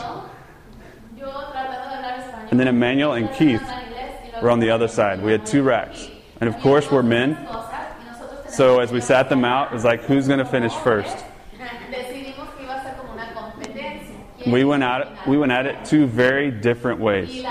And 2.50 2.58
then 2.58 2.66
Emmanuel 2.66 3.12
and 3.12 3.32
Keith 3.32 3.62
were 4.42 4.50
on 4.50 4.58
the 4.58 4.70
other 4.70 4.88
side. 4.88 5.22
We 5.22 5.30
had 5.30 5.46
two 5.46 5.62
racks. 5.62 6.08
And 6.40 6.48
of 6.48 6.58
course, 6.60 6.90
we're 6.90 7.02
men. 7.02 7.38
So 8.48 8.80
as 8.80 8.90
we 8.90 9.00
sat 9.00 9.28
them 9.28 9.44
out, 9.44 9.70
it 9.70 9.74
was 9.74 9.84
like, 9.84 10.02
who's 10.02 10.26
going 10.26 10.40
to 10.40 10.44
finish 10.44 10.72
first? 10.72 11.16
decidimos 11.90 12.56
que 12.56 12.64
iba 12.64 12.74
a 12.74 12.82
ser 12.82 12.96
como 12.96 13.12
una 13.12 13.32
competencia. 13.34 14.14
¿Quién 14.38 14.52
We 14.52 14.64
went 14.64 14.82
it, 14.82 15.08
we 15.28 15.38
went 15.38 15.52
at 15.52 15.66
it 15.66 15.84
two 15.84 16.06
very 16.06 16.50
different 16.50 17.00
ways. 17.00 17.44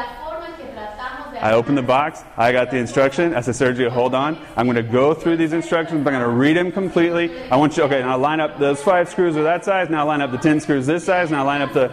I 1.41 1.53
opened 1.53 1.77
the 1.77 1.83
box. 1.83 2.23
I 2.35 2.51
got 2.51 2.71
the 2.71 2.77
instruction. 2.77 3.35
I 3.35 3.41
said, 3.41 3.53
Sergio, 3.53 3.89
hold 3.89 4.13
on. 4.13 4.37
I'm 4.55 4.65
going 4.65 4.75
to 4.75 4.83
go 4.83 5.13
through 5.13 5.37
these 5.37 5.53
instructions. 5.53 5.97
I'm 5.97 6.03
going 6.03 6.19
to 6.19 6.27
read 6.27 6.57
them 6.57 6.71
completely. 6.71 7.31
I 7.49 7.55
want 7.57 7.77
you, 7.77 7.83
okay, 7.83 8.01
now 8.01 8.17
line 8.17 8.39
up 8.39 8.59
those 8.59 8.81
five 8.81 9.09
screws 9.09 9.37
are 9.37 9.43
that 9.43 9.63
size. 9.63 9.89
Now 9.89 10.05
line 10.05 10.21
up 10.21 10.31
the 10.31 10.37
10 10.37 10.59
screws 10.59 10.85
this 10.85 11.05
size. 11.05 11.31
Now 11.31 11.45
line 11.45 11.61
up 11.61 11.73
the, 11.73 11.87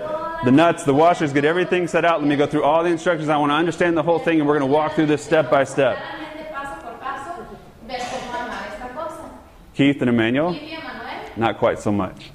the 0.44 0.50
nuts, 0.50 0.84
the 0.84 0.94
washers, 0.94 1.32
get 1.32 1.44
everything 1.44 1.86
set 1.88 2.04
out. 2.04 2.20
Let 2.20 2.28
me 2.28 2.36
go 2.36 2.46
through 2.46 2.64
all 2.64 2.82
the 2.82 2.90
instructions. 2.90 3.28
I 3.28 3.36
want 3.36 3.50
to 3.50 3.56
understand 3.56 3.96
the 3.96 4.02
whole 4.02 4.18
thing, 4.18 4.38
and 4.38 4.48
we're 4.48 4.58
going 4.58 4.68
to 4.68 4.74
walk 4.74 4.94
through 4.94 5.06
this 5.06 5.22
step 5.22 5.50
by 5.50 5.64
step. 5.64 5.96
claramente 5.96 6.52
paso 6.52 6.80
por 6.82 6.98
paso 6.98 7.46
ver 7.86 7.98
cómo 7.98 8.32
armar 8.32 8.66
esta 8.72 8.88
cosa. 8.94 9.30
Keith 9.74 10.00
and 10.00 10.08
Emmanuel, 10.08 10.56
not 11.36 11.58
quite 11.58 11.78
so 11.78 11.92
much. 11.92 12.30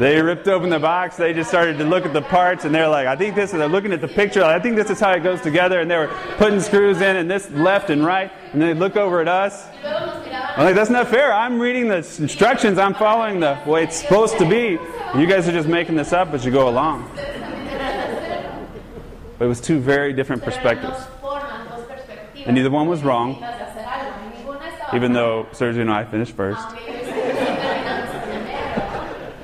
They 0.00 0.22
ripped 0.22 0.48
open 0.48 0.70
the 0.70 0.78
box. 0.78 1.18
They 1.18 1.34
just 1.34 1.50
started 1.50 1.76
to 1.76 1.84
look 1.84 2.06
at 2.06 2.14
the 2.14 2.22
parts, 2.22 2.64
and 2.64 2.74
they're 2.74 2.88
like, 2.88 3.06
"I 3.06 3.16
think 3.16 3.34
this." 3.34 3.52
is 3.52 3.58
They're 3.58 3.68
looking 3.68 3.92
at 3.92 4.00
the 4.00 4.08
picture. 4.08 4.42
I 4.42 4.58
think 4.58 4.76
this 4.76 4.88
is 4.88 4.98
how 4.98 5.10
it 5.10 5.22
goes 5.22 5.42
together. 5.42 5.78
And 5.80 5.90
they 5.90 5.98
were 5.98 6.08
putting 6.38 6.58
screws 6.60 7.02
in, 7.02 7.16
and 7.16 7.30
this 7.30 7.50
left 7.50 7.90
and 7.90 8.02
right. 8.02 8.32
And 8.54 8.62
they 8.62 8.72
look 8.72 8.96
over 8.96 9.20
at 9.20 9.28
us. 9.28 9.66
I'm 9.84 10.64
like, 10.64 10.74
"That's 10.74 10.88
not 10.88 11.08
fair. 11.08 11.30
I'm 11.30 11.60
reading 11.60 11.88
the 11.88 11.96
instructions. 11.96 12.78
I'm 12.78 12.94
following 12.94 13.40
the 13.40 13.58
way 13.66 13.82
it's 13.82 13.96
supposed 13.96 14.38
to 14.38 14.46
be. 14.46 14.78
You 15.18 15.26
guys 15.26 15.46
are 15.46 15.52
just 15.52 15.68
making 15.68 15.96
this 15.96 16.14
up 16.14 16.32
as 16.32 16.46
you 16.46 16.50
go 16.50 16.70
along." 16.70 17.06
But 19.38 19.44
it 19.44 19.48
was 19.48 19.60
two 19.60 19.80
very 19.80 20.14
different 20.14 20.42
perspectives, 20.42 20.96
and 22.46 22.56
neither 22.56 22.70
one 22.70 22.86
was 22.86 23.04
wrong. 23.04 23.44
Even 24.94 25.12
though 25.12 25.46
Sergio 25.52 25.82
and 25.82 25.90
I 25.90 26.04
finished 26.04 26.34
first, 26.34 26.66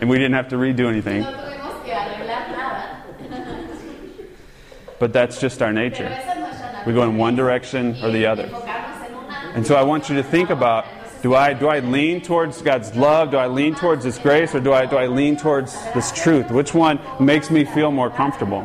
and 0.01 0.11
we 0.11 0.17
didn't 0.19 0.35
have 0.35 0.49
to 0.49 0.57
redo 0.57 0.89
anything. 0.89 1.23
no 1.23 1.31
tuvimos 1.33 1.85
que 1.85 1.93
arreglar 1.93 2.51
nada. 2.51 3.03
But 4.99 5.13
that's 5.13 5.41
just 5.41 5.61
our 5.63 5.73
nature. 5.73 6.05
esa 6.05 6.31
es 6.31 6.39
nuestra 6.39 6.87
We 6.87 6.93
go 6.95 7.03
in 7.03 7.17
one 7.19 7.37
direction 7.37 7.97
or 8.03 8.11
the 8.11 8.27
other. 8.27 8.45
enfocarnos 8.49 9.05
en 9.05 9.15
una 9.15 9.53
And 9.55 9.67
so 9.67 9.75
I 9.77 9.83
want 9.83 10.09
you 10.09 10.17
to 10.17 10.23
think 10.23 10.51
about 10.51 10.85
do 11.23 11.35
I 11.35 11.55
do 11.55 11.67
I 11.69 11.81
lean 11.81 12.21
towards 12.21 12.63
God's 12.63 12.95
love? 12.95 13.31
Do 13.31 13.37
I 13.39 13.47
lean 13.49 13.75
towards 13.75 14.05
His 14.05 14.19
grace, 14.19 14.55
or 14.55 14.61
do 14.61 14.73
I 14.73 14.87
do 14.87 14.97
I 14.97 15.07
lean 15.07 15.37
towards 15.37 15.73
this 15.93 16.13
truth? 16.13 16.51
Which 16.51 16.73
one 16.75 17.01
makes 17.19 17.51
me 17.51 17.65
feel 17.65 17.91
more 17.91 18.11
comfortable? 18.11 18.63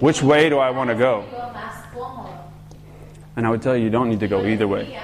Which 0.00 0.20
way 0.22 0.48
do 0.50 0.58
I 0.58 0.70
want 0.70 0.90
to 0.90 0.96
go? 0.96 1.24
algo 1.32 1.52
más 1.54 1.94
cómodo. 1.94 2.28
And 3.36 3.46
I 3.46 3.50
would 3.50 3.62
tell 3.62 3.76
you, 3.76 3.84
you 3.84 3.90
don't 3.90 4.10
need 4.10 4.20
to 4.20 4.28
go 4.28 4.44
either 4.44 4.66
way. 4.68 4.98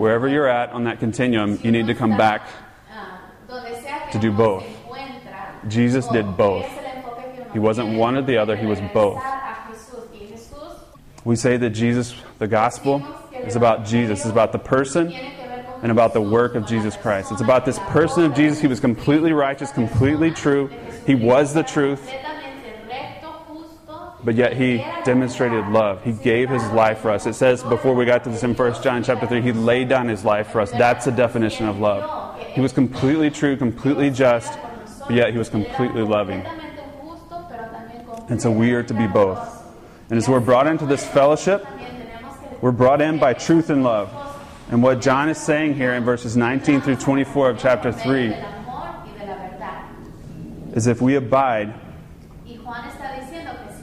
Wherever 0.00 0.26
you're 0.26 0.48
at 0.48 0.70
on 0.70 0.84
that 0.84 0.98
continuum, 0.98 1.58
you 1.62 1.70
need 1.70 1.86
to 1.88 1.94
come 1.94 2.16
back. 2.16 2.48
To 4.12 4.18
do 4.18 4.32
both. 4.32 4.64
Jesus 5.68 6.08
did 6.08 6.38
both. 6.38 6.66
He 7.52 7.58
wasn't 7.58 7.98
one 7.98 8.16
or 8.16 8.22
the 8.22 8.38
other, 8.38 8.56
he 8.56 8.64
was 8.64 8.80
both. 8.94 9.22
We 11.22 11.36
say 11.36 11.58
that 11.58 11.70
Jesus, 11.70 12.14
the 12.38 12.48
gospel, 12.48 13.04
is 13.44 13.56
about 13.56 13.84
Jesus, 13.84 14.20
it's 14.20 14.30
about 14.30 14.52
the 14.52 14.58
person 14.58 15.12
and 15.12 15.92
about 15.92 16.14
the 16.14 16.22
work 16.22 16.54
of 16.54 16.66
Jesus 16.66 16.96
Christ. 16.96 17.30
It's 17.30 17.42
about 17.42 17.66
this 17.66 17.78
person 17.80 18.24
of 18.24 18.34
Jesus. 18.34 18.58
He 18.58 18.68
was 18.68 18.80
completely 18.80 19.34
righteous, 19.34 19.70
completely 19.70 20.30
true. 20.30 20.70
He 21.06 21.14
was 21.14 21.52
the 21.52 21.62
truth. 21.62 22.10
But 24.22 24.34
yet 24.34 24.56
he 24.56 24.78
demonstrated 25.04 25.66
love. 25.68 26.02
He 26.04 26.12
gave 26.12 26.50
his 26.50 26.62
life 26.70 26.98
for 26.98 27.10
us. 27.10 27.26
It 27.26 27.34
says 27.34 27.62
before 27.62 27.94
we 27.94 28.04
got 28.04 28.22
to 28.24 28.30
this 28.30 28.42
in 28.42 28.54
1 28.54 28.82
John 28.82 29.02
chapter 29.02 29.26
3, 29.26 29.40
he 29.40 29.52
laid 29.52 29.88
down 29.88 30.08
his 30.08 30.24
life 30.24 30.48
for 30.48 30.60
us. 30.60 30.70
That's 30.72 31.06
the 31.06 31.10
definition 31.10 31.66
of 31.66 31.78
love. 31.78 32.38
He 32.38 32.60
was 32.60 32.72
completely 32.72 33.30
true, 33.30 33.56
completely 33.56 34.10
just, 34.10 34.58
but 35.00 35.12
yet 35.12 35.32
he 35.32 35.38
was 35.38 35.48
completely 35.48 36.02
loving. 36.02 36.44
And 38.28 38.40
so 38.40 38.50
we 38.50 38.72
are 38.72 38.82
to 38.82 38.94
be 38.94 39.06
both. 39.06 39.38
And 40.10 40.18
as 40.18 40.28
we're 40.28 40.40
brought 40.40 40.66
into 40.66 40.84
this 40.84 41.06
fellowship, 41.06 41.64
we're 42.60 42.72
brought 42.72 43.00
in 43.00 43.18
by 43.18 43.32
truth 43.32 43.70
and 43.70 43.82
love. 43.82 44.12
And 44.70 44.82
what 44.82 45.00
John 45.00 45.28
is 45.28 45.38
saying 45.38 45.74
here 45.74 45.94
in 45.94 46.04
verses 46.04 46.36
19 46.36 46.82
through 46.82 46.96
24 46.96 47.50
of 47.50 47.58
chapter 47.58 47.90
3 47.90 48.28
del 48.28 48.44
amor 48.44 49.02
y 49.04 49.12
de 49.18 49.26
la 49.26 49.34
verdad. 49.34 50.76
is 50.76 50.86
if 50.86 51.00
we 51.00 51.16
abide, 51.16 51.74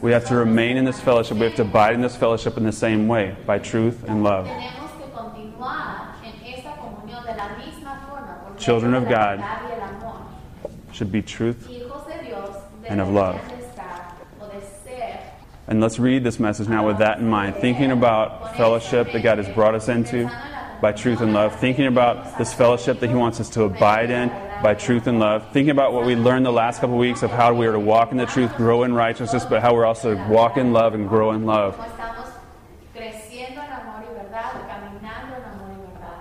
we 0.01 0.11
have 0.11 0.25
to 0.25 0.35
remain 0.35 0.77
in 0.77 0.85
this 0.85 0.99
fellowship. 0.99 1.37
We 1.37 1.45
have 1.45 1.55
to 1.55 1.61
abide 1.63 1.93
in 1.95 2.01
this 2.01 2.15
fellowship 2.15 2.57
in 2.57 2.63
the 2.63 2.71
same 2.71 3.07
way, 3.07 3.35
by 3.45 3.59
truth 3.59 4.03
and 4.07 4.23
love. 4.23 4.45
tenemos 4.45 4.91
que 4.97 5.07
continuar 5.13 6.15
en 6.23 6.53
esa 6.53 6.69
comunión 6.77 7.23
de 7.25 7.35
la 7.35 7.49
misma 7.57 7.99
forma, 8.07 8.39
por 8.43 8.51
medio 8.53 8.59
Children 8.59 8.93
of 8.93 9.03
God. 9.05 9.37
verdad 9.39 9.61
y 9.63 9.73
el 9.73 9.81
amor. 9.81 10.21
Should 10.93 11.11
be 11.11 11.21
truth. 11.21 11.67
Hijos 11.69 12.05
de 12.07 12.25
Dios 12.25 12.55
And 12.89 13.01
of 13.01 13.09
love. 13.09 13.35
de 13.49 13.55
estar 13.55 14.13
o 14.39 14.47
de 14.47 14.61
ser 14.83 15.19
And 15.67 15.81
let's 15.81 15.99
read 15.99 16.23
this 16.23 16.39
message 16.39 16.67
now 16.69 16.85
with 16.87 16.99
that 16.99 17.19
in 17.19 17.27
mind, 17.29 17.55
thinking 17.57 17.91
about 17.91 18.55
fellowship 18.55 19.11
that 19.11 19.21
God 19.23 19.37
has 19.39 19.49
brought 19.53 19.75
us 19.75 19.89
into 19.89 20.29
by 20.81 20.91
truth 20.91 21.21
and 21.21 21.33
love, 21.33 21.59
thinking 21.59 21.87
about 21.87 22.37
this 22.37 22.53
fellowship 22.53 22.99
that 22.99 23.09
He 23.09 23.15
wants 23.15 23.39
us 23.39 23.49
to 23.49 23.63
abide 23.63 24.11
in 24.11 24.29
by 24.61 24.73
truth 24.73 25.07
and 25.07 25.19
love, 25.19 25.51
thinking 25.51 25.69
about 25.69 25.93
what 25.93 26.05
we 26.05 26.15
learned 26.15 26.45
the 26.45 26.51
last 26.51 26.81
couple 26.81 26.95
of 26.95 26.99
weeks 26.99 27.23
of 27.23 27.31
how 27.31 27.53
we 27.53 27.67
are 27.67 27.73
to 27.73 27.79
walk 27.79 28.11
in 28.11 28.17
the 28.17 28.25
truth, 28.25 28.55
grow 28.55 28.83
in 28.83 28.93
righteousness, 28.93 29.45
but 29.45 29.61
how 29.61 29.73
we're 29.73 29.85
also 29.85 30.15
to 30.15 30.27
walk 30.27 30.57
in 30.57 30.73
love 30.73 30.93
and 30.93 31.07
grow 31.07 31.31
in 31.31 31.45
love. 31.45 31.79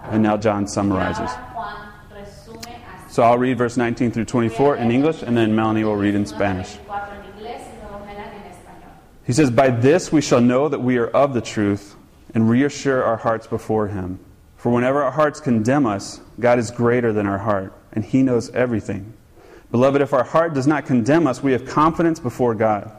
And 0.04 0.22
now 0.22 0.36
John 0.36 0.68
summarizes. 0.68 1.30
So 3.08 3.22
I'll 3.22 3.38
read 3.38 3.56
verse 3.56 3.78
19 3.78 4.10
through 4.10 4.26
24 4.26 4.76
in 4.76 4.90
English, 4.90 5.22
and 5.22 5.36
then 5.36 5.56
Melanie 5.56 5.84
will 5.84 5.96
read 5.96 6.14
in 6.14 6.26
Spanish. 6.26 6.76
24 6.76 7.14
en 7.14 7.22
inglés 7.22 7.60
y 7.60 7.78
luego 7.80 8.04
Melanie 8.04 8.36
en 8.44 8.52
español. 8.52 8.92
He 9.24 9.32
says, 9.32 9.50
By 9.50 9.70
this 9.70 10.12
we 10.12 10.20
shall 10.20 10.42
know 10.42 10.68
that 10.68 10.80
we 10.80 10.98
are 10.98 11.08
of 11.08 11.32
the 11.32 11.40
truth 11.40 11.96
and 12.34 12.50
reassure 12.50 13.02
our 13.02 13.16
hearts 13.16 13.46
before 13.46 13.88
Him. 13.88 14.18
For 14.56 14.70
whenever 14.70 15.02
our 15.02 15.12
hearts 15.12 15.40
condemn 15.40 15.86
us, 15.86 16.20
God 16.38 16.58
is 16.58 16.70
greater 16.70 17.12
than 17.12 17.26
our 17.26 17.38
heart, 17.38 17.72
and 17.96 18.04
He 18.04 18.22
knows 18.22 18.50
everything. 18.50 19.14
Beloved, 19.72 20.00
if 20.00 20.12
our 20.12 20.22
heart 20.22 20.54
does 20.54 20.68
not 20.68 20.86
condemn 20.86 21.26
us, 21.26 21.42
we 21.42 21.50
have 21.50 21.66
confidence 21.66 22.20
before 22.20 22.54
God. 22.54 22.92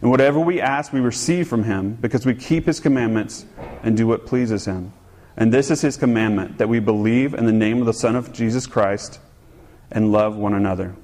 And 0.00 0.10
whatever 0.10 0.38
we 0.38 0.60
ask, 0.60 0.92
we 0.92 1.00
receive 1.00 1.48
from 1.48 1.64
Him, 1.64 1.94
because 2.00 2.24
we 2.24 2.34
keep 2.34 2.66
His 2.66 2.78
commandments 2.78 3.44
and 3.82 3.96
do 3.96 4.06
what 4.06 4.26
pleases 4.26 4.64
Him. 4.64 4.92
And 5.36 5.52
this 5.52 5.70
is 5.70 5.80
His 5.80 5.96
commandment, 5.96 6.58
that 6.58 6.68
we 6.68 6.78
believe 6.78 7.34
in 7.34 7.46
the 7.46 7.52
name 7.52 7.80
of 7.80 7.86
the 7.86 7.92
Son 7.92 8.14
of 8.14 8.32
Jesus 8.32 8.66
Christ 8.66 9.18
and 9.90 10.12
love 10.12 10.36
one 10.36 10.54
another, 10.54 10.94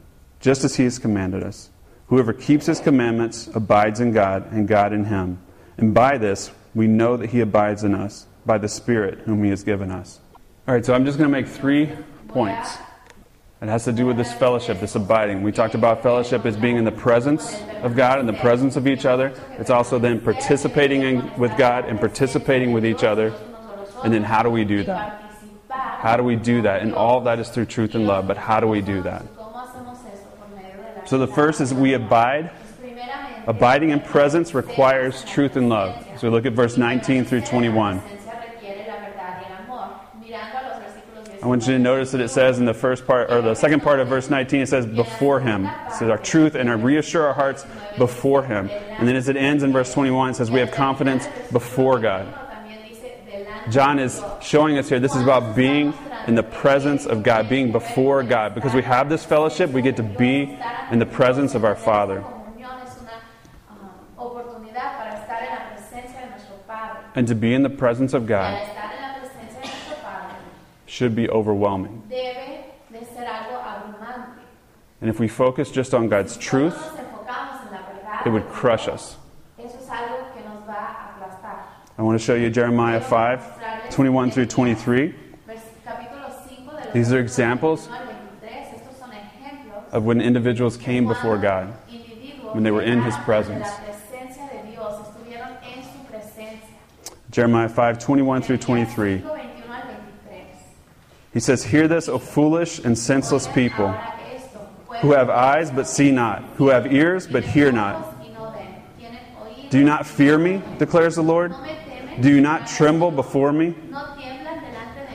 just 0.40 0.62
as 0.62 0.76
He 0.76 0.84
has 0.84 0.98
commanded 0.98 1.42
us. 1.42 1.70
Whoever 2.08 2.32
keeps 2.32 2.66
His 2.66 2.80
commandments 2.80 3.48
abides 3.54 4.00
in 4.00 4.12
God, 4.12 4.52
and 4.52 4.68
God 4.68 4.92
in 4.92 5.04
Him. 5.06 5.38
And 5.76 5.94
by 5.94 6.18
this, 6.18 6.50
we 6.74 6.86
know 6.86 7.16
that 7.16 7.30
He 7.30 7.40
abides 7.40 7.82
in 7.84 7.94
us, 7.94 8.26
by 8.44 8.58
the 8.58 8.68
Spirit 8.68 9.20
whom 9.20 9.42
He 9.42 9.50
has 9.50 9.62
given 9.64 9.90
us. 9.90 10.20
All 10.66 10.74
right, 10.74 10.84
so 10.84 10.94
I'm 10.94 11.04
just 11.04 11.18
going 11.18 11.30
to 11.30 11.32
make 11.32 11.48
three 11.48 11.90
points. 12.28 12.78
It 13.60 13.68
has 13.68 13.84
to 13.84 13.92
do 13.92 14.06
with 14.06 14.16
this 14.16 14.32
fellowship, 14.32 14.78
this 14.78 14.94
abiding. 14.94 15.42
We 15.42 15.50
talked 15.50 15.74
about 15.74 16.02
fellowship 16.02 16.46
as 16.46 16.56
being 16.56 16.76
in 16.76 16.84
the 16.84 16.92
presence 16.92 17.60
of 17.82 17.96
God, 17.96 18.20
in 18.20 18.26
the 18.26 18.32
presence 18.32 18.76
of 18.76 18.86
each 18.86 19.04
other. 19.04 19.34
It's 19.58 19.70
also 19.70 19.98
then 19.98 20.20
participating 20.20 21.02
in, 21.02 21.36
with 21.38 21.56
God 21.58 21.84
and 21.84 21.98
participating 21.98 22.72
with 22.72 22.86
each 22.86 23.02
other. 23.02 23.34
And 24.04 24.14
then 24.14 24.22
how 24.22 24.44
do 24.44 24.50
we 24.50 24.64
do 24.64 24.84
that? 24.84 25.24
How 25.68 26.16
do 26.16 26.22
we 26.22 26.36
do 26.36 26.62
that? 26.62 26.82
And 26.82 26.94
all 26.94 27.20
that 27.22 27.40
is 27.40 27.48
through 27.48 27.66
truth 27.66 27.96
and 27.96 28.06
love, 28.06 28.28
but 28.28 28.36
how 28.36 28.60
do 28.60 28.68
we 28.68 28.80
do 28.80 29.02
that? 29.02 29.24
So 31.06 31.18
the 31.18 31.26
first 31.26 31.60
is 31.60 31.74
we 31.74 31.94
abide 31.94 32.50
Abiding 33.48 33.90
in 33.92 34.00
presence 34.00 34.52
requires 34.52 35.24
truth 35.24 35.56
and 35.56 35.70
love. 35.70 36.06
So 36.18 36.28
we 36.28 36.34
look 36.34 36.44
at 36.44 36.52
verse 36.52 36.76
19 36.76 37.24
through 37.24 37.40
21. 37.40 38.02
I 41.40 41.46
want 41.46 41.66
you 41.68 41.74
to 41.74 41.78
notice 41.78 42.10
that 42.12 42.20
it 42.20 42.30
says 42.30 42.58
in 42.58 42.64
the 42.64 42.74
first 42.74 43.06
part, 43.06 43.30
or 43.30 43.40
the 43.40 43.54
second 43.54 43.80
part 43.82 44.00
of 44.00 44.08
verse 44.08 44.28
19, 44.28 44.62
it 44.62 44.68
says, 44.68 44.86
before 44.86 45.38
Him. 45.38 45.66
It 45.66 45.92
says, 45.92 46.10
our 46.10 46.18
truth 46.18 46.56
and 46.56 46.68
our 46.68 46.76
reassure 46.76 47.26
our 47.26 47.34
hearts 47.34 47.64
before 47.96 48.42
Him. 48.42 48.68
And 48.70 49.06
then 49.06 49.14
as 49.14 49.28
it 49.28 49.36
ends 49.36 49.62
in 49.62 49.72
verse 49.72 49.92
21, 49.92 50.30
it 50.30 50.34
says, 50.34 50.50
we 50.50 50.58
have 50.58 50.72
confidence 50.72 51.28
before 51.52 52.00
God. 52.00 52.26
John 53.70 54.00
is 54.00 54.20
showing 54.40 54.78
us 54.78 54.88
here 54.88 54.98
this 54.98 55.14
is 55.14 55.22
about 55.22 55.54
being 55.54 55.94
in 56.26 56.34
the 56.34 56.42
presence 56.42 57.06
of 57.06 57.22
God, 57.22 57.48
being 57.48 57.70
before 57.70 58.22
God. 58.24 58.54
Because 58.54 58.74
we 58.74 58.82
have 58.82 59.08
this 59.08 59.24
fellowship, 59.24 59.70
we 59.70 59.82
get 59.82 59.96
to 59.96 60.02
be 60.02 60.58
in 60.90 60.98
the 60.98 61.06
presence 61.06 61.54
of 61.54 61.64
our 61.64 61.76
Father. 61.76 62.24
And 67.14 67.26
to 67.28 67.34
be 67.34 67.54
in 67.54 67.62
the 67.62 67.70
presence 67.70 68.12
of 68.14 68.26
God 68.26 68.77
should 70.88 71.14
be 71.14 71.28
overwhelming. 71.28 72.02
debe 72.10 72.64
de 72.90 73.04
ser 73.04 73.24
algo. 73.26 73.54
And 75.00 75.08
if 75.08 75.20
we 75.20 75.28
focus 75.28 75.70
just 75.70 75.94
on 75.94 76.08
God's 76.08 76.36
truth, 76.36 76.74
no 76.74 76.80
nos 76.80 76.98
enfocamos 76.98 77.66
en 77.66 77.72
la 77.72 77.78
verdad, 77.92 78.26
it 78.26 78.30
would 78.30 78.48
crush 78.48 78.88
us. 78.88 79.16
eso 79.58 79.76
es 79.78 79.86
algo 79.88 80.32
que 80.34 80.42
nos 80.42 80.66
va 80.66 80.74
a. 80.74 81.08
I 81.98 82.02
want 82.02 82.18
to 82.18 82.24
show 82.24 82.34
you 82.34 82.50
Jeremiah 82.50 83.00
5 83.00 83.90
21 83.90 84.30
through 84.30 84.46
23. 84.46 85.14
Vers- 85.46 85.60
capítulo 85.84 86.32
5 86.48 86.82
del 86.82 86.92
These 86.92 87.12
are 87.12 87.20
examples 87.20 87.86
1 87.88 87.94
al 87.94 88.06
23, 88.06 88.80
estos 88.80 88.98
son 88.98 89.10
ejemplos 89.10 89.92
of 89.92 90.04
when 90.04 90.20
individuals 90.20 90.76
came 90.76 91.06
before 91.06 91.38
God. 91.38 91.72
when 92.52 92.62
they 92.64 92.70
were 92.70 92.82
in 92.82 93.02
His 93.02 93.16
presence. 93.18 93.66
La 93.68 93.76
presencia 93.84 94.48
de 94.50 94.70
Dios 94.70 95.06
estuvieron 95.06 95.56
en 95.62 95.82
su 95.82 95.98
presencia. 96.10 96.78
Jeremiah 97.30 97.68
5 97.68 97.98
21 97.98 98.42
through 98.42 98.58
23. 98.58 99.22
5, 101.34 101.34
21 101.34 101.34
al 101.34 101.34
23. 101.34 101.34
He 101.34 101.40
says, 101.40 101.64
Hear 101.64 101.88
this, 101.88 102.08
O 102.08 102.18
foolish 102.18 102.78
and 102.78 102.98
senseless 102.98 103.46
people, 103.48 103.92
who 105.00 105.12
have 105.12 105.30
eyes 105.30 105.70
but 105.70 105.86
see 105.86 106.10
not, 106.10 106.42
who 106.56 106.68
have 106.68 106.92
ears 106.92 107.26
but 107.26 107.44
hear 107.44 107.72
not. 107.72 108.14
Do 109.70 109.78
you 109.78 109.84
not 109.84 110.06
fear 110.06 110.38
me, 110.38 110.62
declares 110.78 111.16
the 111.16 111.22
Lord? 111.22 111.54
Do 112.20 112.30
you 112.30 112.40
not 112.40 112.66
tremble 112.66 113.10
before 113.10 113.52
me? 113.52 113.74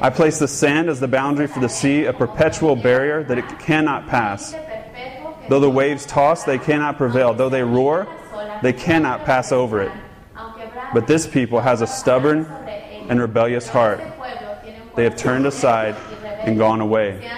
I 0.02 0.10
place 0.10 0.38
the 0.38 0.48
sand 0.48 0.90
as 0.90 1.00
the 1.00 1.08
boundary 1.08 1.48
for 1.48 1.60
the 1.60 1.70
sea, 1.70 2.06
a 2.06 2.14
perpetual 2.14 2.76
barrier 2.76 3.24
that 3.24 3.38
it 3.38 3.60
cannot 3.60 4.08
pass. 4.08 4.54
Though 5.50 5.60
the 5.60 5.70
waves 5.70 6.06
toss, 6.06 6.44
they 6.44 6.58
cannot 6.58 6.98
prevail. 6.98 7.34
Though 7.34 7.50
they 7.50 7.64
roar, 7.64 8.08
they 8.62 8.74
cannot 8.74 9.26
pass 9.26 9.52
over 9.52 9.82
it. 9.82 9.92
But 10.94 11.08
this 11.08 11.26
people 11.26 11.60
has 11.62 11.82
a 11.82 11.88
stubborn 11.88 12.46
and 13.10 13.20
rebellious 13.20 13.68
heart. 13.68 14.02
They 14.96 15.04
have 15.04 15.16
turned 15.16 15.46
aside 15.46 15.96
and 16.42 16.58
gone 16.58 16.82
away. 16.82 17.30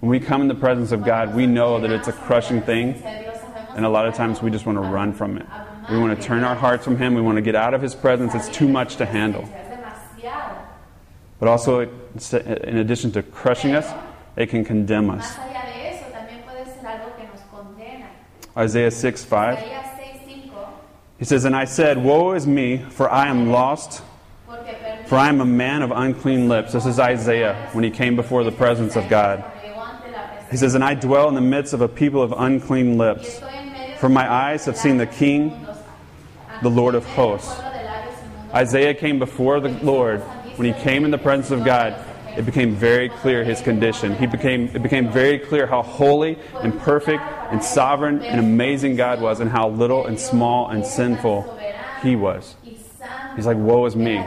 When 0.00 0.10
we 0.10 0.20
come 0.20 0.42
in 0.42 0.48
the 0.48 0.54
presence 0.54 0.92
of 0.92 1.04
God, 1.04 1.34
we 1.34 1.46
know 1.46 1.80
that 1.80 1.90
it's 1.90 2.08
a 2.08 2.12
crushing 2.12 2.62
thing, 2.62 2.94
and 3.74 3.84
a 3.84 3.88
lot 3.88 4.06
of 4.06 4.14
times 4.14 4.42
we 4.42 4.50
just 4.50 4.66
want 4.66 4.76
to 4.76 4.82
run 4.82 5.12
from 5.12 5.38
it. 5.38 5.46
We 5.90 5.98
want 5.98 6.18
to 6.18 6.26
turn 6.26 6.44
our 6.44 6.54
hearts 6.54 6.84
from 6.84 6.96
Him, 6.96 7.14
we 7.14 7.20
want 7.20 7.36
to 7.36 7.42
get 7.42 7.54
out 7.54 7.74
of 7.74 7.82
His 7.82 7.94
presence. 7.94 8.34
It's 8.34 8.48
too 8.48 8.68
much 8.68 8.96
to 8.96 9.06
handle. 9.06 9.48
But 11.38 11.48
also, 11.48 11.80
in 11.80 12.78
addition 12.78 13.12
to 13.12 13.22
crushing 13.22 13.74
us, 13.74 13.92
it 14.36 14.46
can 14.48 14.64
condemn 14.64 15.10
us. 15.10 15.36
Isaiah 18.56 18.90
6 18.90 19.24
5, 19.24 19.58
he 21.18 21.24
says, 21.24 21.44
And 21.44 21.56
I 21.56 21.64
said, 21.64 22.02
Woe 22.02 22.32
is 22.32 22.46
me, 22.46 22.78
for 22.78 23.10
I 23.10 23.28
am 23.28 23.50
lost, 23.50 24.02
for 25.06 25.16
I 25.16 25.28
am 25.28 25.40
a 25.40 25.46
man 25.46 25.82
of 25.82 25.90
unclean 25.90 26.48
lips. 26.48 26.72
This 26.72 26.86
is 26.86 26.98
Isaiah 26.98 27.68
when 27.72 27.84
he 27.84 27.90
came 27.90 28.16
before 28.16 28.44
the 28.44 28.52
presence 28.52 28.96
of 28.96 29.08
God. 29.08 29.44
He 30.50 30.56
says, 30.56 30.74
And 30.74 30.84
I 30.84 30.94
dwell 30.94 31.28
in 31.28 31.34
the 31.34 31.40
midst 31.40 31.72
of 31.72 31.80
a 31.80 31.88
people 31.88 32.22
of 32.22 32.32
unclean 32.36 32.96
lips. 32.96 33.40
For 33.98 34.08
my 34.08 34.30
eyes 34.30 34.64
have 34.66 34.76
seen 34.76 34.96
the 34.96 35.06
King, 35.06 35.66
the 36.62 36.70
Lord 36.70 36.94
of 36.94 37.04
hosts. 37.04 37.58
Isaiah 38.52 38.94
came 38.94 39.18
before 39.18 39.60
the 39.60 39.70
Lord. 39.84 40.20
When 40.56 40.72
he 40.72 40.80
came 40.80 41.04
in 41.04 41.10
the 41.10 41.18
presence 41.18 41.50
of 41.50 41.64
God, 41.64 41.96
it 42.36 42.46
became 42.46 42.74
very 42.74 43.08
clear 43.08 43.44
his 43.44 43.60
condition. 43.60 44.16
He 44.16 44.26
became, 44.26 44.68
it 44.74 44.82
became 44.82 45.10
very 45.10 45.38
clear 45.38 45.66
how 45.66 45.82
holy 45.82 46.38
and 46.60 46.78
perfect 46.80 47.22
and 47.50 47.62
sovereign 47.62 48.22
and 48.22 48.40
amazing 48.40 48.96
God 48.96 49.20
was, 49.20 49.40
and 49.40 49.50
how 49.50 49.68
little 49.68 50.06
and 50.06 50.18
small 50.18 50.68
and 50.70 50.84
sinful 50.84 51.60
he 52.02 52.16
was. 52.16 52.56
He's 52.62 53.46
like, 53.46 53.56
Woe 53.56 53.86
is 53.86 53.96
me. 53.96 54.24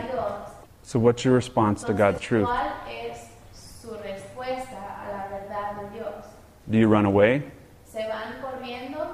So, 0.87 0.99
what's 0.99 1.25
your 1.25 1.33
response 1.33 1.83
to 1.83 1.93
God's 1.93 2.21
truth? 2.21 2.47
Es 2.87 3.27
su 3.51 3.89
respuesta 3.89 4.71
a 4.71 5.11
la 5.11 5.27
verdad 5.27 5.81
de 5.81 5.99
Dios? 5.99 6.23
Do 6.71 6.77
you 6.77 6.87
run 6.87 7.03
away? 7.03 7.43
¿Se 7.83 8.07
van 8.07 8.41
corriendo? 8.41 9.05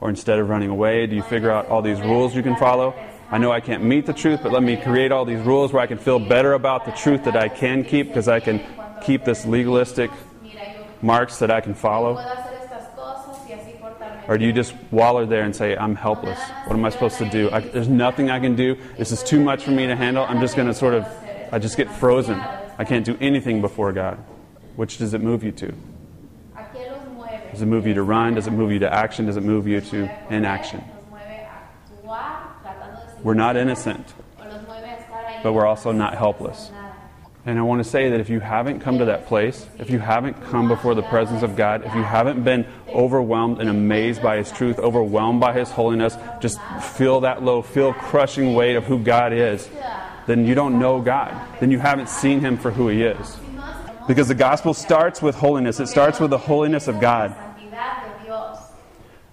Or 0.00 0.08
instead 0.08 0.38
of 0.38 0.48
running 0.48 0.70
away, 0.70 1.06
do 1.06 1.14
you 1.14 1.22
figure 1.22 1.50
out 1.50 1.66
all 1.66 1.82
these 1.82 2.00
rules 2.00 2.34
you 2.34 2.42
can 2.42 2.56
follow? 2.56 2.94
I 3.30 3.36
know 3.36 3.52
I 3.52 3.60
can't 3.60 3.84
meet 3.84 4.06
the 4.06 4.14
truth, 4.14 4.40
but 4.42 4.50
let 4.50 4.62
me 4.62 4.78
create 4.78 5.12
all 5.12 5.26
these 5.26 5.42
rules 5.42 5.74
where 5.74 5.82
I 5.82 5.86
can 5.86 5.98
feel 5.98 6.18
better 6.18 6.54
about 6.54 6.86
the 6.86 6.92
truth 6.92 7.24
that 7.24 7.36
I 7.36 7.50
can 7.50 7.84
keep 7.84 8.08
because 8.08 8.26
I 8.26 8.40
can 8.40 8.62
keep 9.02 9.26
this 9.26 9.44
legalistic 9.44 10.10
marks 11.02 11.38
that 11.40 11.50
I 11.50 11.60
can 11.60 11.74
follow. 11.74 12.16
Or 14.26 14.38
do 14.38 14.44
you 14.44 14.52
just 14.52 14.74
waller 14.90 15.26
there 15.26 15.42
and 15.42 15.54
say, 15.54 15.76
I'm 15.76 15.94
helpless? 15.94 16.38
What 16.66 16.76
am 16.76 16.84
I 16.84 16.88
supposed 16.88 17.18
to 17.18 17.28
do? 17.28 17.50
I, 17.50 17.60
there's 17.60 17.88
nothing 17.88 18.30
I 18.30 18.40
can 18.40 18.56
do. 18.56 18.76
This 18.96 19.12
is 19.12 19.22
too 19.22 19.40
much 19.40 19.64
for 19.64 19.70
me 19.70 19.86
to 19.86 19.96
handle. 19.96 20.24
I'm 20.24 20.40
just 20.40 20.56
going 20.56 20.68
to 20.68 20.74
sort 20.74 20.94
of, 20.94 21.06
I 21.52 21.58
just 21.58 21.76
get 21.76 21.90
frozen. 21.90 22.40
I 22.78 22.84
can't 22.84 23.04
do 23.04 23.16
anything 23.20 23.60
before 23.60 23.92
God. 23.92 24.18
Which 24.76 24.98
does 24.98 25.14
it 25.14 25.20
move 25.20 25.44
you 25.44 25.52
to? 25.52 25.74
Does 27.52 27.62
it 27.62 27.66
move 27.66 27.86
you 27.86 27.94
to 27.94 28.02
run? 28.02 28.34
Does 28.34 28.46
it 28.46 28.52
move 28.52 28.72
you 28.72 28.80
to 28.80 28.92
action? 28.92 29.26
Does 29.26 29.36
it 29.36 29.44
move 29.44 29.68
you 29.68 29.80
to 29.80 30.10
inaction? 30.30 30.82
We're 33.22 33.34
not 33.34 33.56
innocent, 33.56 34.12
but 35.42 35.52
we're 35.52 35.66
also 35.66 35.92
not 35.92 36.14
helpless. 36.16 36.70
And 37.46 37.58
I 37.58 37.62
want 37.62 37.84
to 37.84 37.88
say 37.88 38.08
that 38.08 38.20
if 38.20 38.30
you 38.30 38.40
haven't 38.40 38.80
come 38.80 38.98
to 38.98 39.04
that 39.04 39.26
place, 39.26 39.66
if 39.78 39.90
you 39.90 39.98
haven't 39.98 40.42
come 40.44 40.66
before 40.66 40.94
the 40.94 41.02
presence 41.02 41.42
of 41.42 41.56
God, 41.56 41.84
if 41.84 41.94
you 41.94 42.02
haven't 42.02 42.42
been 42.42 42.66
overwhelmed 42.88 43.60
and 43.60 43.68
amazed 43.68 44.22
by 44.22 44.38
His 44.38 44.50
truth, 44.50 44.78
overwhelmed 44.78 45.40
by 45.40 45.52
His 45.52 45.70
holiness, 45.70 46.16
just 46.40 46.58
feel 46.80 47.20
that 47.20 47.42
low, 47.42 47.60
feel 47.60 47.92
crushing 47.92 48.54
weight 48.54 48.76
of 48.76 48.84
who 48.84 48.98
God 48.98 49.34
is, 49.34 49.68
then 50.26 50.46
you 50.46 50.54
don't 50.54 50.78
know 50.78 51.02
God. 51.02 51.38
Then 51.60 51.70
you 51.70 51.78
haven't 51.78 52.08
seen 52.08 52.40
Him 52.40 52.56
for 52.56 52.70
who 52.70 52.88
He 52.88 53.02
is. 53.02 53.36
Because 54.08 54.28
the 54.28 54.34
gospel 54.34 54.72
starts 54.72 55.20
with 55.20 55.34
holiness, 55.34 55.80
it 55.80 55.88
starts 55.88 56.20
with 56.20 56.30
the 56.30 56.38
holiness 56.38 56.88
of 56.88 56.98
God. 56.98 57.36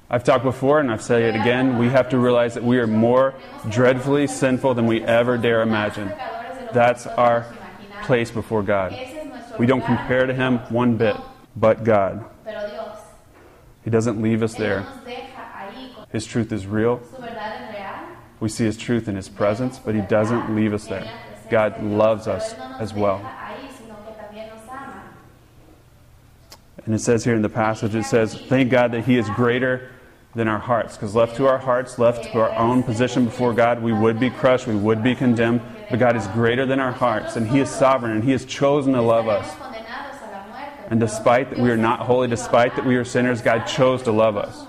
I've 0.10 0.26
talked 0.26 0.44
before 0.44 0.82
and 0.82 0.92
I've 0.92 1.02
said 1.02 1.22
it 1.22 1.40
again. 1.40 1.78
We 1.78 1.88
have 1.88 2.10
to 2.10 2.18
realize 2.18 2.56
that 2.56 2.64
we 2.66 2.80
are 2.80 2.88
more 2.88 3.34
dreadfully 3.70 4.28
sinful 4.28 4.74
than 4.74 4.86
we 4.86 5.02
ever 5.02 5.38
dare 5.38 5.62
imagine. 5.62 6.10
That's 6.74 7.08
our. 7.08 7.46
Place 8.04 8.32
before 8.32 8.64
God. 8.64 8.94
Ese 8.94 9.14
es 9.16 9.28
nuestro 9.28 9.58
We 9.58 9.66
don't 9.66 9.84
compare 9.84 10.26
to 10.26 10.34
Him 10.34 10.60
one 10.70 10.98
bit, 10.98 11.16
but 11.56 11.84
God. 11.84 12.26
He 13.84 13.90
doesn't 13.90 14.22
leave 14.22 14.44
us 14.44 14.54
there. 14.54 14.82
no 14.82 14.96
nos 14.96 15.06
deja 15.06 15.42
ahí 15.56 15.96
con 15.96 16.06
His 16.12 16.26
truth 16.26 16.52
is 16.52 16.68
real. 16.68 17.02
su 17.10 17.20
verdad 17.22 17.62
en 17.62 17.74
real. 17.74 18.18
We 18.40 18.50
see 18.50 18.66
His 18.66 18.78
truth 18.78 19.08
in 19.08 19.16
His 19.16 19.28
presence, 19.28 19.80
but 19.80 19.96
He 19.96 20.02
doesn't 20.02 20.56
leave 20.56 20.74
us 20.74 20.86
there. 20.86 21.10
God 21.50 21.82
loves 21.84 22.28
us 22.28 22.54
Él 22.54 22.60
no 22.60 22.70
nos 22.70 22.82
as 22.82 22.94
well. 22.94 23.18
deja 23.18 23.28
ahí, 23.28 23.72
sino 23.78 23.96
que 23.96 24.14
también 24.14 24.50
nos 24.50 24.70
ama. 24.70 25.04
And 26.86 26.94
it 26.94 27.00
says 27.00 27.24
here 27.24 27.36
in 27.36 27.42
the 27.42 27.50
passage, 27.50 27.96
it 27.96 28.04
says, 28.06 28.36
Thank 28.36 28.70
God 28.70 28.92
that 28.92 29.06
He 29.06 29.18
is 29.18 29.28
greater 29.32 29.90
than 30.36 30.48
our 30.48 30.60
hearts. 30.60 30.96
Because 30.96 31.16
left 31.16 31.36
to 31.38 31.48
our 31.48 31.58
hearts, 31.58 31.98
left 32.00 32.32
to 32.32 32.40
our 32.40 32.52
own 32.52 32.84
position 32.84 33.26
before 33.26 33.54
God, 33.54 33.82
we 33.82 33.92
would 33.92 34.20
be 34.20 34.30
crushed, 34.30 34.68
we 34.68 34.76
would 34.76 35.04
be 35.04 35.16
condemned. 35.16 35.62
But 35.92 36.00
God 36.00 36.16
is 36.16 36.26
greater 36.28 36.66
than 36.66 36.80
our 36.80 36.94
hearts, 36.94 37.36
and 37.36 37.46
He 37.48 37.60
is 37.60 37.70
sovereign, 37.70 38.14
and 38.14 38.24
He 38.24 38.32
has 38.32 38.46
chosen 38.46 38.94
to 38.94 39.02
love 39.02 39.28
us. 39.28 39.54
And 40.90 41.00
despite 41.00 41.50
that 41.50 41.60
we 41.60 41.70
are 41.70 41.78
not 41.78 42.00
holy, 42.00 42.28
despite 42.28 42.76
that 42.78 42.86
we 42.86 42.96
are 42.96 43.06
sinners, 43.06 43.42
God 43.42 43.66
chose 43.66 44.02
to 44.04 44.12
love 44.12 44.38
us. 44.38 44.66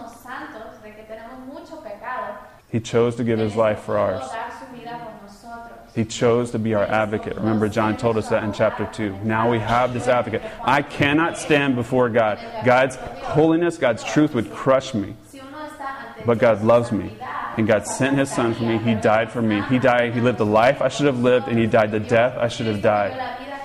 He 2.70 2.80
chose 2.80 3.16
to 3.16 3.24
give 3.24 3.38
His 3.38 3.54
life 3.54 3.80
for 3.80 3.98
ours. 3.98 4.28
He 5.94 6.04
chose 6.04 6.50
to 6.52 6.58
be 6.58 6.74
our 6.74 6.84
advocate. 6.84 7.36
Remember, 7.36 7.68
John 7.68 7.96
told 7.96 8.16
us 8.16 8.30
that 8.30 8.42
in 8.42 8.52
chapter 8.52 8.88
2. 8.92 9.18
Now 9.24 9.50
we 9.50 9.58
have 9.58 9.92
this 9.92 10.08
advocate. 10.08 10.42
I 10.64 10.82
cannot 10.82 11.36
stand 11.38 11.76
before 11.76 12.08
God. 12.08 12.38
God's 12.64 12.96
holiness, 12.96 13.76
God's 13.76 14.02
truth 14.02 14.34
would 14.34 14.50
crush 14.50 14.94
me. 14.94 15.14
But 16.24 16.38
God 16.38 16.64
loves 16.64 16.92
me. 16.92 17.16
And 17.56 17.66
God 17.66 17.86
sent 17.86 18.16
His 18.16 18.30
Son 18.30 18.54
for 18.54 18.62
me. 18.62 18.78
He 18.78 18.94
died 18.94 19.30
for 19.30 19.42
me. 19.42 19.62
He 19.68 19.78
died. 19.78 20.14
He 20.14 20.20
lived 20.20 20.38
the 20.38 20.46
life 20.46 20.80
I 20.80 20.88
should 20.88 21.06
have 21.06 21.18
lived, 21.20 21.48
and 21.48 21.58
He 21.58 21.66
died 21.66 21.90
the 21.90 22.00
death 22.00 22.36
I 22.38 22.48
should 22.48 22.66
have 22.66 22.80
died. 22.80 23.12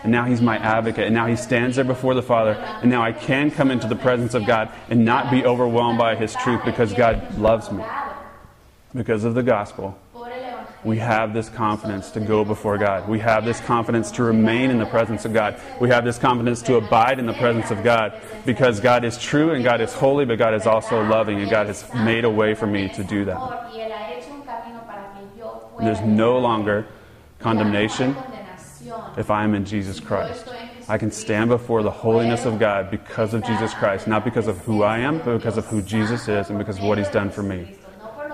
and 0.04 0.12
now 0.12 0.26
He's 0.26 0.42
my 0.42 0.58
advocate, 0.58 1.06
and 1.06 1.14
now 1.14 1.26
He 1.26 1.36
stands 1.36 1.78
there 1.78 1.86
before 1.86 2.14
the 2.14 2.22
Father, 2.22 2.52
and 2.82 2.92
now 2.92 3.02
I 3.02 3.14
can 3.14 3.50
come 3.50 3.72
into 3.72 3.88
the 3.88 3.96
presence 3.96 4.34
of 4.34 4.46
God 4.46 4.72
and 4.90 5.06
not 5.06 5.32
be 5.32 5.46
overwhelmed 5.46 5.98
by 5.98 6.16
His 6.16 6.34
truth 6.36 6.62
because 6.66 6.94
God 6.94 7.38
loves 7.38 7.72
me. 7.72 7.84
Because 8.94 9.24
of 9.24 9.36
the 9.36 9.44
gospel. 9.44 9.98
We 10.84 10.98
have 11.00 11.34
this 11.34 11.50
confidence 11.50 12.12
to 12.12 12.20
go 12.20 12.46
before 12.46 12.78
God. 12.78 13.10
We 13.10 13.20
have 13.20 13.46
this 13.46 13.60
confidence 13.62 14.12
to 14.12 14.24
remain 14.24 14.70
in 14.70 14.78
the 14.78 14.86
presence 14.86 15.26
of 15.26 15.34
God. 15.34 15.60
We 15.82 15.90
have 15.90 16.06
this 16.06 16.18
confidence 16.18 16.62
to 16.64 16.76
abide 16.76 17.20
in 17.20 17.26
the 17.26 17.34
presence 17.34 17.72
of 17.72 17.84
God 17.84 18.20
because 18.46 18.80
God 18.80 19.04
is 19.04 19.18
true 19.18 19.52
and 19.52 19.64
God 19.64 19.82
is 19.82 19.94
holy, 19.94 20.26
but 20.26 20.38
God 20.38 20.54
is 20.54 20.68
also 20.68 21.04
loving, 21.04 21.42
and 21.42 21.50
God 21.50 21.68
has 21.68 21.92
made 21.94 22.26
a 22.26 22.30
way 22.30 22.54
for 22.54 22.68
me 22.68 22.90
to 22.90 23.04
do 23.04 23.26
that. 23.26 23.38
There's 25.80 26.02
no 26.02 26.38
longer 26.38 26.88
condemnation 27.40 28.16
if 29.18 29.30
I 29.30 29.44
am 29.44 29.54
in 29.56 29.66
Jesus 29.66 30.00
Christ. 30.00 30.48
I 30.90 30.98
can 30.98 31.12
stand 31.12 31.50
before 31.50 31.84
the 31.84 31.92
holiness 31.92 32.46
of 32.46 32.60
God 32.60 32.90
because 32.90 33.34
of 33.34 33.44
Jesus 33.44 33.74
Christ, 33.74 34.08
not 34.08 34.24
because 34.24 34.48
of 34.48 34.58
who 34.60 34.84
I 34.84 35.00
am, 35.00 35.18
but 35.20 35.38
because 35.38 35.58
of 35.58 35.66
who 35.66 35.82
Jesus 35.82 36.28
is 36.28 36.50
and 36.50 36.58
because 36.58 36.78
of 36.78 36.84
what 36.84 36.98
He's 36.98 37.10
done 37.10 37.30
for 37.30 37.44
me. 37.44 37.77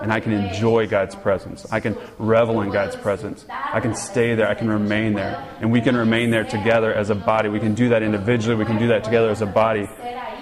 And 0.02 0.12
I 0.12 0.20
can 0.20 0.32
enjoy 0.32 0.86
God's 0.86 1.14
presence. 1.14 1.66
I 1.70 1.80
can 1.80 1.96
revel 2.18 2.60
in 2.62 2.70
God's 2.70 2.96
presence. 2.96 3.44
I 3.48 3.80
can 3.80 3.94
stay 3.94 4.34
there. 4.34 4.48
I 4.48 4.54
can 4.54 4.68
remain 4.68 5.14
there. 5.14 5.46
And 5.60 5.72
we 5.72 5.80
can 5.80 5.96
remain 5.96 6.30
there 6.30 6.44
together 6.44 6.92
as 6.92 7.10
a 7.10 7.14
body. 7.14 7.48
We 7.48 7.60
can 7.60 7.74
do 7.74 7.88
that 7.90 8.02
individually. 8.02 8.56
We 8.56 8.64
can 8.64 8.78
do 8.78 8.88
that 8.88 9.04
together 9.04 9.30
as 9.30 9.40
a 9.40 9.46
body. 9.46 9.88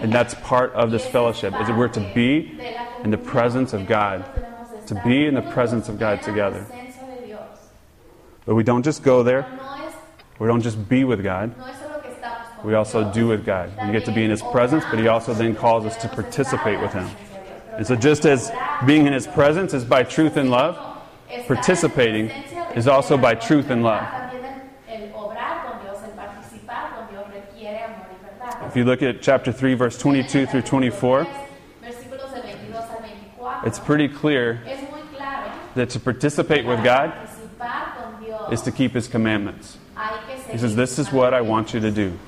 And 0.01 0.13
that's 0.13 0.35
part 0.35 0.73
of 0.73 0.91
this 0.91 1.07
fellowship, 1.07 1.55
is 1.61 1.69
that 1.69 1.77
we're 1.77 1.89
to 1.89 2.13
be 2.15 2.59
in 3.05 3.11
the 3.11 3.19
presence 3.19 3.73
of 3.73 3.87
God. 3.87 4.25
To 4.89 5.01
be 5.05 5.27
in 5.27 5.35
the 5.35 5.43
presence 5.43 5.89
of 5.89 5.99
God 5.99 6.23
together. 6.23 6.67
But 8.45 8.57
we 8.57 8.65
don't 8.65 8.83
just 8.83 9.03
go 9.05 9.23
there. 9.23 9.47
We 10.39 10.49
don't 10.49 10.63
just 10.63 10.89
be 10.89 11.05
with 11.05 11.23
God. 11.23 11.55
we 12.65 12.75
also 12.75 13.13
do 13.13 13.29
with 13.29 13.47
God. 13.47 13.71
We 13.87 13.93
get 13.93 14.05
to 14.07 14.13
be 14.13 14.25
in 14.25 14.31
His 14.31 14.43
presence, 14.43 14.85
but 14.91 14.99
He 14.99 15.07
also 15.07 15.35
then 15.35 15.55
calls 15.55 15.87
us 15.87 15.97
to 15.99 16.09
participate 16.09 16.81
with 16.81 16.93
Him. 16.93 17.09
And 17.77 17.87
so, 17.87 17.97
just 17.97 18.27
as 18.27 18.53
being 18.87 19.07
in 19.07 19.13
His 19.13 19.27
presence 19.27 19.73
is 19.75 19.85
by 19.85 20.03
truth 20.03 20.37
and 20.37 20.51
love, 20.51 20.77
participating 21.47 22.31
is 22.75 22.87
also 22.87 23.17
by 23.17 23.35
truth 23.35 23.71
and 23.71 23.83
love. 23.83 24.07
If 28.67 28.77
you 28.77 28.85
look 28.85 29.03
at 29.03 29.21
chapter 29.21 29.53
3, 29.53 29.75
verse 29.75 29.99
22 29.99 30.47
through 30.47 30.63
24, 30.63 31.27
Versículos 31.83 32.33
del 32.33 32.43
22 32.43 32.75
al 32.75 32.87
24. 32.89 33.61
it's 33.67 33.79
pretty 33.79 34.09
clear 34.09 34.63
that 35.75 35.91
to 35.91 36.01
participate 36.01 36.65
with 36.65 36.83
God 36.83 37.13
is 38.51 38.63
to 38.63 38.73
keep 38.73 38.93
His 38.93 39.09
commandments. 39.09 39.79
He 40.51 40.59
says, 40.59 40.75
This 40.77 40.99
is 40.99 41.13
what 41.13 41.35
I 41.35 41.41
want 41.41 41.75
you 41.75 41.81
to 41.81 41.91
do. 41.91 42.19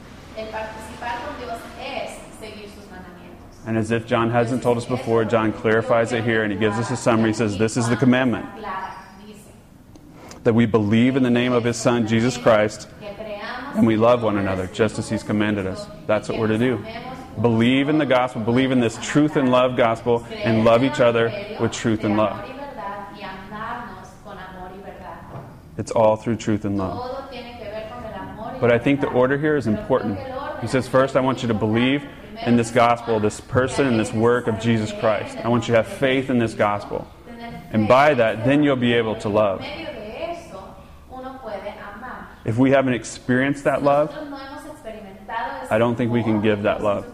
And 3.67 3.79
as 3.79 3.91
if 3.91 4.07
John 4.07 4.31
hasn't 4.31 4.63
told 4.63 4.77
us 4.77 4.85
before, 4.85 5.25
John 5.25 5.53
clarifies 5.53 6.13
it 6.13 6.25
here 6.25 6.43
and 6.43 6.53
he 6.53 6.59
gives 6.59 6.79
us 6.79 6.91
a 6.91 6.97
summary. 6.97 7.31
He 7.31 7.35
says, 7.35 7.57
This 7.57 7.77
is 7.77 7.89
the 7.89 7.97
commandment 7.97 8.47
that 10.45 10.55
we 10.55 10.67
believe 10.67 11.17
in 11.17 11.23
the 11.23 11.31
name 11.31 11.53
of 11.53 11.65
His 11.65 11.77
Son, 11.77 12.07
Jesus 12.07 12.37
Christ, 12.37 12.87
and 13.01 13.87
we 13.87 13.97
love 13.97 14.23
one 14.23 14.37
another 14.37 14.67
just 14.69 14.99
as 14.99 15.09
He's 15.09 15.23
commanded 15.23 15.67
us. 15.67 15.87
That's 16.07 16.29
what 16.29 16.39
we're 16.39 16.49
to 16.49 16.59
do. 16.59 16.85
Believe 17.41 17.89
in 17.89 17.99
the 17.99 18.07
gospel, 18.07 18.43
believe 18.43 18.71
in 18.71 18.79
this 18.79 18.97
truth 19.03 19.37
and 19.37 19.51
love 19.51 19.77
gospel, 19.77 20.25
and 20.31 20.65
love 20.65 20.85
each 20.85 21.01
other 21.01 21.57
with 21.59 21.73
truth 21.73 22.05
and 22.05 22.17
love. 22.17 22.51
It's 25.77 25.91
all 25.91 26.17
through 26.17 26.37
truth 26.37 26.65
and 26.65 26.79
love. 26.79 27.33
But 28.61 28.71
I 28.71 28.79
think 28.79 29.01
the 29.01 29.09
order 29.09 29.37
here 29.37 29.57
is 29.57 29.67
important. 29.67 30.19
He 30.61 30.69
says, 30.69 30.87
First, 30.87 31.17
I 31.17 31.21
want 31.21 31.43
you 31.43 31.49
to 31.49 31.55
believe 31.55 32.07
in 32.47 32.57
this 32.57 32.71
gospel, 32.71 33.21
this 33.21 33.41
person, 33.41 33.87
and 33.87 33.99
this 33.99 34.13
work 34.13 34.47
of 34.47 34.61
Jesus 34.61 34.93
Christ. 35.01 35.37
I 35.39 35.49
want 35.49 35.69
you 35.69 35.75
to 35.75 35.83
have 35.83 35.93
faith 35.93 36.31
in 36.31 36.39
this 36.39 36.55
gospel. 36.55 37.07
And 37.71 37.89
by 37.89 38.15
that, 38.15 38.45
then 38.45 38.63
you'll 38.63 38.77
be 38.77 38.93
able 38.93 39.17
to 39.17 39.29
love. 39.29 39.63
If 42.45 42.59
we 42.59 42.71
haven't 42.71 42.95
experienced 42.95 43.65
that 43.65 43.83
love, 43.83 44.15
I 45.71 45.79
don't 45.79 45.97
think 45.97 46.13
we 46.13 46.23
can 46.23 46.43
give 46.43 46.63
that 46.63 46.83
love. 46.83 47.07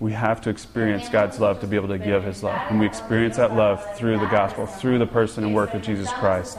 we 0.00 0.12
have 0.12 0.40
to 0.40 0.50
experience 0.50 1.10
God's 1.10 1.38
love 1.38 1.60
to 1.60 1.66
be 1.66 1.76
able 1.76 1.88
to 1.88 1.98
give 1.98 2.24
His 2.24 2.42
love. 2.42 2.58
And 2.70 2.80
we 2.80 2.86
experience 2.86 3.36
that 3.36 3.54
love 3.54 3.84
through 3.96 4.18
the 4.18 4.26
gospel, 4.26 4.66
through 4.66 4.98
the 4.98 5.06
person 5.06 5.44
and 5.44 5.54
work 5.54 5.74
of 5.74 5.82
Jesus 5.82 6.10
Christ. 6.14 6.58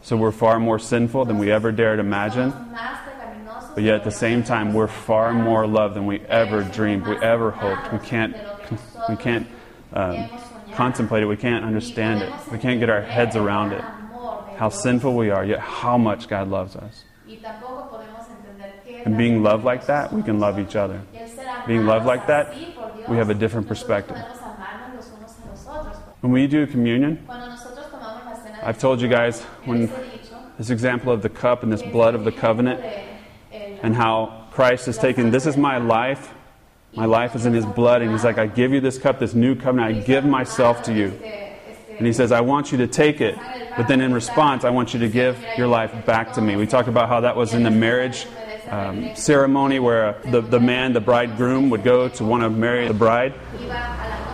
So 0.00 0.16
we're 0.16 0.32
far 0.32 0.58
more 0.58 0.78
sinful 0.78 1.26
than 1.26 1.36
we 1.36 1.52
ever 1.52 1.70
dared 1.70 1.98
imagine. 1.98 2.50
But 3.78 3.84
yet 3.84 3.94
at 3.94 4.02
the 4.02 4.10
same 4.10 4.42
time, 4.42 4.74
we're 4.74 4.88
far 4.88 5.32
more 5.32 5.64
loved 5.64 5.94
than 5.94 6.04
we 6.04 6.18
ever 6.22 6.64
dreamed, 6.64 7.06
we 7.06 7.16
ever 7.18 7.52
hoped. 7.52 7.92
We 7.92 8.00
can't, 8.00 8.36
we 9.08 9.14
can't 9.14 9.46
um, 9.92 10.28
contemplate 10.72 11.22
it. 11.22 11.26
We 11.26 11.36
can't 11.36 11.64
understand 11.64 12.22
it. 12.22 12.32
We 12.50 12.58
can't 12.58 12.80
get 12.80 12.90
our 12.90 13.02
heads 13.02 13.36
around 13.36 13.72
it. 13.72 13.84
How 14.56 14.68
sinful 14.68 15.14
we 15.14 15.30
are, 15.30 15.44
yet 15.44 15.60
how 15.60 15.96
much 15.96 16.26
God 16.26 16.48
loves 16.48 16.74
us. 16.74 17.04
And 19.04 19.16
being 19.16 19.44
loved 19.44 19.64
like 19.64 19.86
that, 19.86 20.12
we 20.12 20.24
can 20.24 20.40
love 20.40 20.58
each 20.58 20.74
other. 20.74 21.00
being 21.68 21.86
loved 21.86 22.04
like 22.04 22.26
that, 22.26 22.56
we 23.06 23.16
have 23.16 23.30
a 23.30 23.34
different 23.34 23.68
perspective. 23.68 24.16
When 26.20 26.32
we 26.32 26.48
do 26.48 26.66
communion, 26.66 27.24
I've 28.60 28.80
told 28.80 29.00
you 29.00 29.06
guys 29.06 29.42
when 29.66 29.88
this 30.58 30.70
example 30.70 31.12
of 31.12 31.22
the 31.22 31.28
cup 31.28 31.62
and 31.62 31.72
this 31.72 31.82
blood 31.82 32.16
of 32.16 32.24
the 32.24 32.32
covenant, 32.32 33.07
and 33.82 33.94
how 33.94 34.48
Christ 34.52 34.86
has 34.86 34.98
taken, 34.98 35.30
this 35.30 35.46
is 35.46 35.56
my 35.56 35.78
life. 35.78 36.34
My 36.94 37.04
life 37.04 37.36
is 37.36 37.46
in 37.46 37.52
his 37.52 37.66
blood. 37.66 38.02
And 38.02 38.10
he's 38.10 38.24
like, 38.24 38.38
I 38.38 38.46
give 38.46 38.72
you 38.72 38.80
this 38.80 38.98
cup, 38.98 39.18
this 39.18 39.34
new 39.34 39.54
covenant. 39.54 39.96
I 39.96 40.00
give 40.00 40.24
myself 40.24 40.82
to 40.84 40.94
you. 40.94 41.08
And 41.98 42.06
he 42.06 42.12
says, 42.12 42.32
I 42.32 42.40
want 42.40 42.72
you 42.72 42.78
to 42.78 42.86
take 42.86 43.20
it. 43.20 43.36
But 43.76 43.88
then 43.88 44.00
in 44.00 44.12
response, 44.12 44.64
I 44.64 44.70
want 44.70 44.94
you 44.94 45.00
to 45.00 45.08
give 45.08 45.38
your 45.56 45.66
life 45.66 46.06
back 46.06 46.32
to 46.34 46.40
me. 46.40 46.56
We 46.56 46.66
talked 46.66 46.88
about 46.88 47.08
how 47.08 47.20
that 47.20 47.36
was 47.36 47.54
in 47.54 47.62
the 47.62 47.70
marriage 47.70 48.26
um, 48.70 49.14
ceremony 49.14 49.78
where 49.78 50.20
the, 50.30 50.40
the 50.40 50.60
man, 50.60 50.92
the 50.92 51.00
bridegroom, 51.00 51.70
would 51.70 51.84
go 51.84 52.08
to 52.08 52.24
want 52.24 52.42
to 52.42 52.50
marry 52.50 52.86
the 52.86 52.94
bride. 52.94 53.34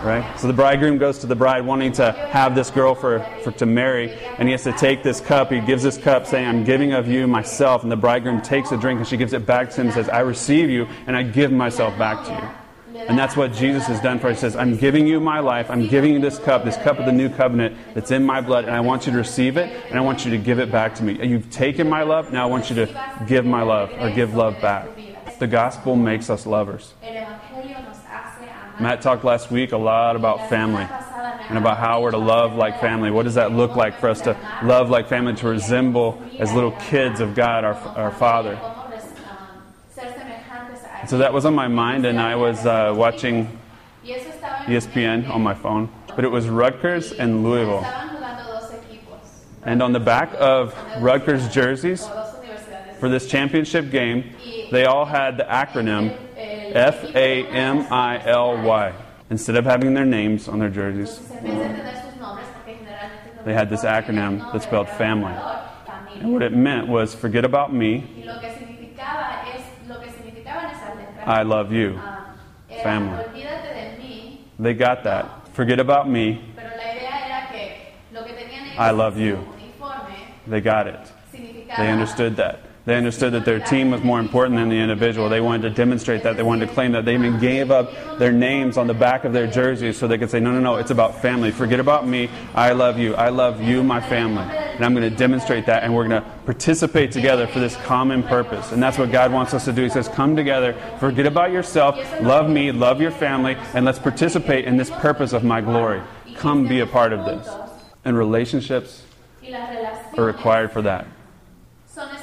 Right? 0.03 0.39
So 0.39 0.47
the 0.47 0.53
bridegroom 0.53 0.99
goes 0.99 1.19
to 1.19 1.27
the 1.27 1.35
bride 1.35 1.65
wanting 1.65 1.93
to 1.93 2.11
have 2.11 2.53
this 2.53 2.69
girl 2.69 2.93
for, 2.93 3.19
for 3.43 3.51
to 3.53 3.65
marry, 3.65 4.13
and 4.37 4.47
he 4.47 4.51
has 4.51 4.63
to 4.63 4.73
take 4.73 5.01
this 5.01 5.19
cup. 5.19 5.51
He 5.51 5.61
gives 5.61 5.81
this 5.81 5.97
cup 5.97 6.27
saying, 6.27 6.47
I'm 6.47 6.63
giving 6.63 6.93
of 6.93 7.07
you 7.07 7.27
myself. 7.27 7.83
And 7.83 7.91
the 7.91 7.95
bridegroom 7.95 8.41
takes 8.41 8.71
a 8.71 8.77
drink 8.77 8.99
and 8.99 9.07
she 9.07 9.17
gives 9.17 9.33
it 9.33 9.45
back 9.45 9.71
to 9.71 9.81
him 9.81 9.87
and 9.87 9.93
says, 9.93 10.09
I 10.09 10.19
receive 10.19 10.69
you 10.69 10.87
and 11.07 11.15
I 11.15 11.23
give 11.23 11.51
myself 11.51 11.97
back 11.97 12.25
to 12.25 12.31
you. 12.33 12.64
And 12.95 13.17
that's 13.19 13.35
what 13.35 13.53
Jesus 13.53 13.85
has 13.87 13.99
done 13.99 14.19
for 14.19 14.27
us. 14.27 14.37
He 14.37 14.41
says, 14.41 14.55
I'm 14.55 14.77
giving 14.77 15.05
you 15.05 15.19
my 15.19 15.39
life. 15.39 15.69
I'm 15.69 15.87
giving 15.87 16.13
you 16.13 16.19
this 16.19 16.39
cup, 16.39 16.63
this 16.63 16.77
cup 16.77 16.97
of 16.99 17.05
the 17.05 17.11
new 17.11 17.29
covenant 17.29 17.75
that's 17.93 18.11
in 18.11 18.23
my 18.23 18.41
blood, 18.41 18.65
and 18.65 18.73
I 18.73 18.79
want 18.79 19.05
you 19.05 19.11
to 19.11 19.17
receive 19.17 19.57
it, 19.57 19.69
and 19.89 19.97
I 19.97 20.01
want 20.01 20.25
you 20.25 20.31
to 20.31 20.37
give 20.37 20.59
it 20.59 20.71
back 20.71 20.95
to 20.95 21.03
me. 21.03 21.25
You've 21.25 21.49
taken 21.51 21.89
my 21.89 22.03
love, 22.03 22.31
now 22.31 22.43
I 22.43 22.49
want 22.49 22.69
you 22.69 22.75
to 22.77 23.25
give 23.27 23.45
my 23.45 23.63
love 23.63 23.91
or 23.99 24.09
give 24.09 24.33
love 24.33 24.61
back. 24.61 24.87
The 25.39 25.47
gospel 25.47 25.95
makes 25.95 26.29
us 26.29 26.45
lovers. 26.45 26.93
Matt 28.79 29.01
talked 29.01 29.23
last 29.23 29.51
week 29.51 29.71
a 29.71 29.77
lot 29.77 30.15
about 30.15 30.49
family 30.49 30.85
and 31.49 31.57
about 31.57 31.77
how 31.77 32.01
we're 32.01 32.11
to 32.11 32.17
love 32.17 32.55
like 32.55 32.81
family. 32.81 33.11
What 33.11 33.23
does 33.23 33.35
that 33.35 33.51
look 33.51 33.75
like 33.75 33.99
for 33.99 34.09
us 34.09 34.21
to 34.21 34.37
love 34.63 34.89
like 34.89 35.07
family, 35.07 35.33
to 35.35 35.47
resemble 35.47 36.21
as 36.39 36.51
little 36.53 36.71
kids 36.71 37.19
of 37.19 37.35
God, 37.35 37.63
our, 37.63 37.73
our 37.73 38.11
Father? 38.11 38.59
So 41.07 41.17
that 41.19 41.33
was 41.33 41.45
on 41.45 41.53
my 41.53 41.67
mind, 41.67 42.05
and 42.05 42.19
I 42.19 42.35
was 42.35 42.65
uh, 42.65 42.93
watching 42.95 43.47
Y 44.03 44.11
eso 44.11 44.29
estaba 44.29 44.67
en 44.67 44.73
ESPN 44.73 45.29
on 45.29 45.41
my 45.41 45.53
phone. 45.53 45.89
But 46.15 46.23
it 46.25 46.31
was 46.31 46.47
Rutgers 46.47 47.11
and 47.11 47.43
Louisville. 47.43 47.81
Estaban 47.81 48.09
jugando 48.17 48.45
dos 48.45 48.71
equipos, 48.71 49.43
And 49.63 49.81
on 49.81 49.91
the 49.93 49.99
back 49.99 50.29
of 50.39 50.73
Rutgers 51.01 51.47
jerseys 51.49 52.03
o 52.03 52.09
dos 52.09 52.35
universidades. 52.35 52.99
for 52.99 53.09
this 53.09 53.27
championship 53.27 53.89
game, 53.91 54.35
they 54.71 54.85
all 54.85 55.05
had 55.05 55.37
the 55.37 55.43
acronym 55.43 56.15
F 56.37 57.03
A 57.15 57.45
M 57.47 57.85
I 57.91 58.23
L 58.25 58.61
Y. 58.63 58.93
Instead 59.29 59.55
of 59.55 59.65
having 59.65 59.93
their 59.95 60.05
names 60.05 60.47
on 60.47 60.59
their 60.59 60.69
jerseys, 60.69 61.19
En 61.31 61.41
vez 61.41 61.41
de 61.41 61.49
tener 61.49 62.01
sus 62.03 62.19
nombres, 62.21 62.45
porque 62.53 62.77
generalmente 62.77 63.43
They 63.43 63.53
had 63.53 63.69
this 63.69 63.83
acronym 63.83 64.51
that 64.53 64.61
spelled 64.63 64.87
family. 64.89 65.33
And 66.19 66.31
what 66.31 66.41
it 66.43 66.53
meant 66.53 66.87
was 66.87 67.13
forget 67.13 67.43
about 67.43 67.73
me, 67.73 68.23
I 71.25 71.43
love 71.43 71.71
you. 71.71 71.95
ah, 71.97 72.35
family. 72.83 73.23
Olvídate 73.23 73.73
de 73.73 73.97
mí, 74.03 74.37
They 74.59 74.73
got 74.73 75.03
that. 75.03 75.25
Forget 75.53 75.79
about 75.79 76.07
me, 76.07 76.41
pero 76.55 76.69
la 76.75 76.93
idea 76.93 77.25
era 77.25 77.47
que 77.51 77.93
lo 78.13 78.23
que 78.25 78.33
tenían 78.33 78.65
ellos 78.65 78.77
I 78.79 78.91
love 78.91 79.17
you. 79.17 79.37
they 80.47 80.61
got 80.61 80.87
it. 80.87 80.99
They 81.77 81.91
understood 81.91 82.35
that. 82.37 82.59
They 82.85 82.95
understood 82.95 83.33
that 83.33 83.45
their 83.45 83.59
team 83.59 83.89
was 83.89 84.03
more 84.03 84.19
important 84.19 84.57
than 84.57 84.69
the 84.69 84.75
individual. 84.75 85.27
They 85.27 85.41
wanted 85.41 85.63
to 85.63 85.69
demonstrate 85.71 86.21
that. 86.21 86.37
They 86.37 86.43
wanted 86.43 86.67
to 86.67 86.73
claim 86.73 86.91
that. 86.91 87.03
They 87.03 87.15
even 87.15 87.39
gave 87.39 87.71
up 87.71 88.19
their 88.19 88.31
names 88.31 88.77
on 88.77 88.85
the 88.85 88.93
back 88.93 89.25
of 89.25 89.33
their 89.33 89.47
jerseys 89.47 89.97
so 89.97 90.07
they 90.07 90.19
could 90.19 90.29
say, 90.29 90.39
no, 90.39 90.51
no, 90.51 90.59
no, 90.59 90.75
it's 90.75 90.91
about 90.91 91.19
family. 91.19 91.49
Forget 91.49 91.79
about 91.79 92.07
me. 92.07 92.29
I 92.53 92.73
love 92.73 92.99
you. 92.99 93.15
I 93.15 93.29
love 93.29 93.59
you, 93.59 93.83
my 93.83 94.01
family. 94.01 94.43
And 94.43 94.85
I'm 94.85 94.93
going 94.93 95.09
to 95.09 95.15
demonstrate 95.15 95.65
that, 95.65 95.83
and 95.83 95.95
we're 95.95 96.07
going 96.07 96.21
to 96.21 96.29
participate 96.45 97.11
together 97.11 97.47
for 97.47 97.59
this 97.59 97.75
common 97.77 98.21
purpose. 98.21 98.71
And 98.71 98.83
that's 98.83 98.99
what 98.99 99.11
God 99.11 99.33
wants 99.33 99.55
us 99.55 99.65
to 99.65 99.73
do. 99.73 99.83
He 99.83 99.89
says, 99.89 100.07
Come 100.09 100.35
together, 100.35 100.75
forget 100.99 101.25
about 101.25 101.51
yourself, 101.51 101.97
love 102.21 102.49
me, 102.49 102.71
love 102.71 103.01
your 103.01 103.11
family, 103.11 103.55
and 103.73 103.83
let's 103.85 103.99
participate 103.99 104.65
in 104.65 104.77
this 104.77 104.91
purpose 104.91 105.33
of 105.33 105.43
my 105.43 105.59
glory. 105.59 106.01
Come 106.35 106.67
be 106.67 106.81
a 106.81 106.85
part 106.85 107.13
of 107.13 107.25
this. 107.25 107.47
And 108.03 108.15
relationships 108.15 109.01
are 110.17 110.25
required 110.25 110.71
for 110.71 110.83
that. 110.83 111.07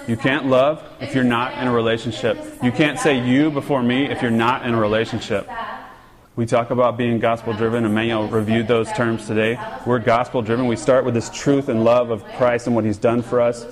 You 0.08 0.16
can't 0.16 0.46
love 0.46 0.82
if 1.00 1.14
you're 1.14 1.22
not 1.22 1.56
in 1.58 1.68
a 1.68 1.72
relationship. 1.72 2.36
You 2.62 2.72
can't 2.72 2.98
say 2.98 3.24
you 3.24 3.50
before 3.50 3.82
me 3.82 4.06
if 4.06 4.20
you're 4.20 4.30
not 4.32 4.66
in 4.66 4.74
a 4.74 4.80
relationship. 4.80 5.48
We 6.34 6.46
talk 6.46 6.70
about 6.70 6.96
being 6.96 7.18
gospel 7.18 7.52
driven, 7.52 7.84
and 7.84 7.94
Manuel 7.94 8.26
reviewed 8.26 8.66
those 8.66 8.90
terms 8.92 9.26
today. 9.26 9.58
We're 9.86 9.98
gospel 9.98 10.42
driven. 10.42 10.66
We 10.66 10.76
start 10.76 11.04
with 11.04 11.14
this 11.14 11.30
truth 11.30 11.68
and 11.68 11.84
love 11.84 12.10
of 12.10 12.24
Christ 12.36 12.66
and 12.66 12.74
what 12.74 12.84
He's 12.84 12.96
done 12.96 13.22
for 13.22 13.40
us. 13.40 13.64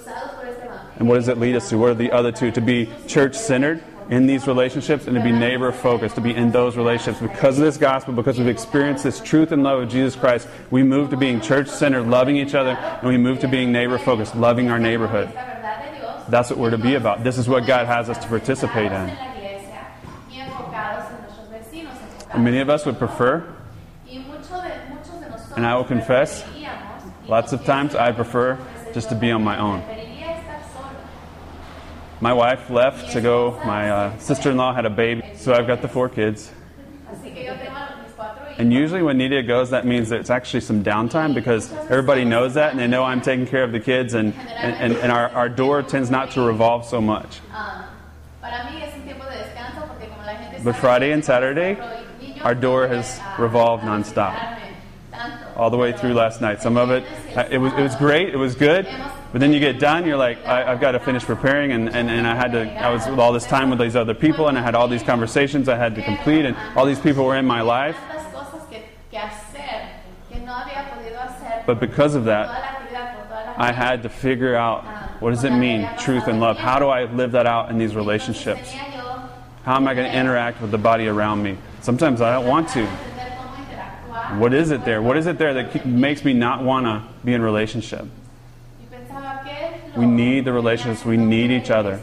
And 0.98 1.08
what 1.08 1.16
does 1.16 1.28
it 1.28 1.38
lead 1.38 1.56
us 1.56 1.70
to? 1.70 1.78
What 1.78 1.90
are 1.90 1.94
the 1.94 2.12
other 2.12 2.30
two? 2.30 2.50
To 2.52 2.60
be 2.60 2.90
church 3.08 3.34
centered 3.34 3.82
in 4.10 4.26
these 4.26 4.46
relationships 4.46 5.06
and 5.06 5.16
to 5.16 5.22
be 5.22 5.32
neighbor 5.32 5.72
focused, 5.72 6.16
to 6.16 6.20
be 6.20 6.34
in 6.34 6.50
those 6.50 6.76
relationships. 6.76 7.20
Because 7.20 7.58
of 7.58 7.64
this 7.64 7.76
gospel, 7.76 8.12
because 8.12 8.38
we've 8.38 8.48
experienced 8.48 9.04
this 9.04 9.20
truth 9.20 9.52
and 9.52 9.62
love 9.62 9.82
of 9.82 9.88
Jesus 9.88 10.14
Christ, 10.14 10.46
we 10.70 10.82
move 10.82 11.10
to 11.10 11.16
being 11.16 11.40
church 11.40 11.68
centered, 11.68 12.08
loving 12.08 12.36
each 12.36 12.54
other, 12.54 12.72
and 12.72 13.08
we 13.08 13.16
move 13.16 13.38
to 13.40 13.48
being 13.48 13.72
neighbor 13.72 13.98
focused, 13.98 14.36
loving 14.36 14.68
our 14.68 14.78
neighborhood. 14.78 15.32
That's 16.30 16.48
what 16.48 16.58
we're 16.58 16.70
to 16.70 16.78
be 16.78 16.94
about. 16.94 17.24
This 17.24 17.38
is 17.38 17.48
what 17.48 17.66
God 17.66 17.86
has 17.86 18.08
us 18.08 18.18
to 18.18 18.28
participate 18.28 18.92
in. 18.92 19.10
And 22.32 22.44
many 22.44 22.60
of 22.60 22.70
us 22.70 22.86
would 22.86 22.98
prefer, 22.98 23.44
And 25.56 25.66
I 25.66 25.74
will 25.74 25.84
confess, 25.84 26.44
lots 27.26 27.52
of 27.52 27.64
times 27.64 27.96
I 27.96 28.12
prefer 28.12 28.56
just 28.94 29.08
to 29.08 29.16
be 29.16 29.32
on 29.32 29.42
my 29.42 29.58
own. 29.58 29.82
My 32.20 32.32
wife 32.32 32.70
left 32.70 33.12
to 33.12 33.20
go, 33.20 33.60
my 33.64 33.90
uh, 33.90 34.18
sister 34.18 34.50
in 34.50 34.56
law 34.56 34.74
had 34.74 34.84
a 34.84 34.90
baby, 34.90 35.22
so 35.36 35.52
I've 35.54 35.66
got 35.66 35.82
the 35.82 35.88
four 35.88 36.08
kids. 36.08 36.52
And 38.60 38.74
usually 38.74 39.02
when 39.02 39.16
Nidia 39.16 39.46
goes, 39.46 39.70
that 39.70 39.86
means 39.86 40.10
that 40.10 40.20
it's 40.20 40.28
actually 40.28 40.60
some 40.60 40.84
downtime 40.84 41.34
because 41.34 41.72
everybody 41.72 42.26
knows 42.26 42.52
that 42.54 42.72
and 42.72 42.78
they 42.78 42.86
know 42.86 43.02
I'm 43.02 43.22
taking 43.22 43.46
care 43.46 43.64
of 43.64 43.72
the 43.72 43.80
kids, 43.80 44.12
and, 44.12 44.34
and, 44.34 44.76
and, 44.76 44.96
and 44.98 45.10
our, 45.10 45.30
our 45.30 45.48
door 45.48 45.82
tends 45.82 46.10
not 46.10 46.32
to 46.32 46.42
revolve 46.42 46.84
so 46.84 47.00
much. 47.00 47.40
But 50.62 50.76
Friday 50.76 51.12
and 51.12 51.24
Saturday, 51.24 51.78
our 52.42 52.54
door 52.54 52.86
has 52.86 53.18
revolved 53.38 53.82
nonstop. 53.82 54.58
All 55.56 55.70
the 55.70 55.78
way 55.78 55.92
through 55.92 56.12
last 56.12 56.42
night. 56.42 56.60
Some 56.60 56.76
of 56.76 56.90
it, 56.90 57.04
it 57.50 57.56
was, 57.56 57.72
it 57.72 57.82
was 57.82 57.94
great, 57.94 58.28
it 58.28 58.36
was 58.36 58.54
good, 58.54 58.86
but 59.32 59.40
then 59.40 59.54
you 59.54 59.60
get 59.60 59.78
done, 59.78 60.04
you're 60.04 60.18
like, 60.18 60.46
I, 60.46 60.70
I've 60.70 60.80
got 60.82 60.92
to 60.92 61.00
finish 61.00 61.22
preparing, 61.24 61.72
and, 61.72 61.88
and, 61.88 62.10
and 62.10 62.26
I 62.26 62.34
had 62.34 62.52
to, 62.52 62.70
I 62.74 62.90
was 62.92 63.06
with 63.06 63.18
all 63.18 63.32
this 63.32 63.46
time 63.46 63.70
with 63.70 63.78
these 63.78 63.96
other 63.96 64.14
people, 64.14 64.48
and 64.48 64.58
I 64.58 64.62
had 64.62 64.74
all 64.74 64.86
these 64.86 65.02
conversations 65.02 65.66
I 65.66 65.76
had 65.76 65.94
to 65.94 66.02
complete, 66.02 66.44
and 66.44 66.54
all 66.76 66.84
these 66.84 67.00
people 67.00 67.24
were 67.24 67.36
in 67.36 67.46
my 67.46 67.62
life. 67.62 67.96
But 71.66 71.80
because 71.80 72.14
of 72.14 72.24
that, 72.24 72.48
la 72.48 72.54
actividad 72.54 73.14
por 73.16 73.24
toda 73.24 73.54
la 73.58 73.64
I 73.64 73.72
had 73.72 74.02
to 74.02 74.08
figure 74.08 74.54
out 74.56 74.84
what 75.20 75.30
does 75.30 75.44
it 75.44 75.50
mean, 75.50 75.88
truth 75.98 76.26
and 76.28 76.40
love. 76.40 76.56
How 76.56 76.78
do 76.78 76.88
I 76.88 77.04
live 77.04 77.32
that 77.32 77.46
out 77.46 77.70
in 77.70 77.78
these 77.78 77.94
relationships? 77.94 78.72
How 79.62 79.76
am 79.76 79.86
I 79.86 79.94
going 79.94 80.10
to 80.10 80.16
interact 80.16 80.60
with 80.62 80.70
the 80.70 80.78
body 80.78 81.06
around 81.06 81.42
me? 81.42 81.58
Sometimes 81.82 82.20
I 82.20 82.32
don't 82.32 82.46
want 82.46 82.68
to. 82.70 82.80
entender 82.80 83.36
cómo 83.36 83.56
interactuar 83.56 84.38
What 84.38 84.54
is 84.54 84.70
it 84.70 84.84
there? 84.84 85.02
What 85.02 85.16
is 85.16 85.26
it 85.26 85.38
there 85.38 85.52
that 85.54 85.84
makes 85.86 86.24
me 86.24 86.32
not 86.32 86.64
want 86.64 86.86
to 86.86 87.02
be 87.24 87.34
in 87.34 87.42
relationship? 87.42 88.06
y 88.80 88.86
pensaba 88.90 89.44
que 89.44 90.00
We 90.00 90.06
need 90.06 90.44
the 90.44 90.52
relationships. 90.52 91.04
We 91.04 91.18
need 91.18 91.50
each 91.50 91.70
other 91.70 92.00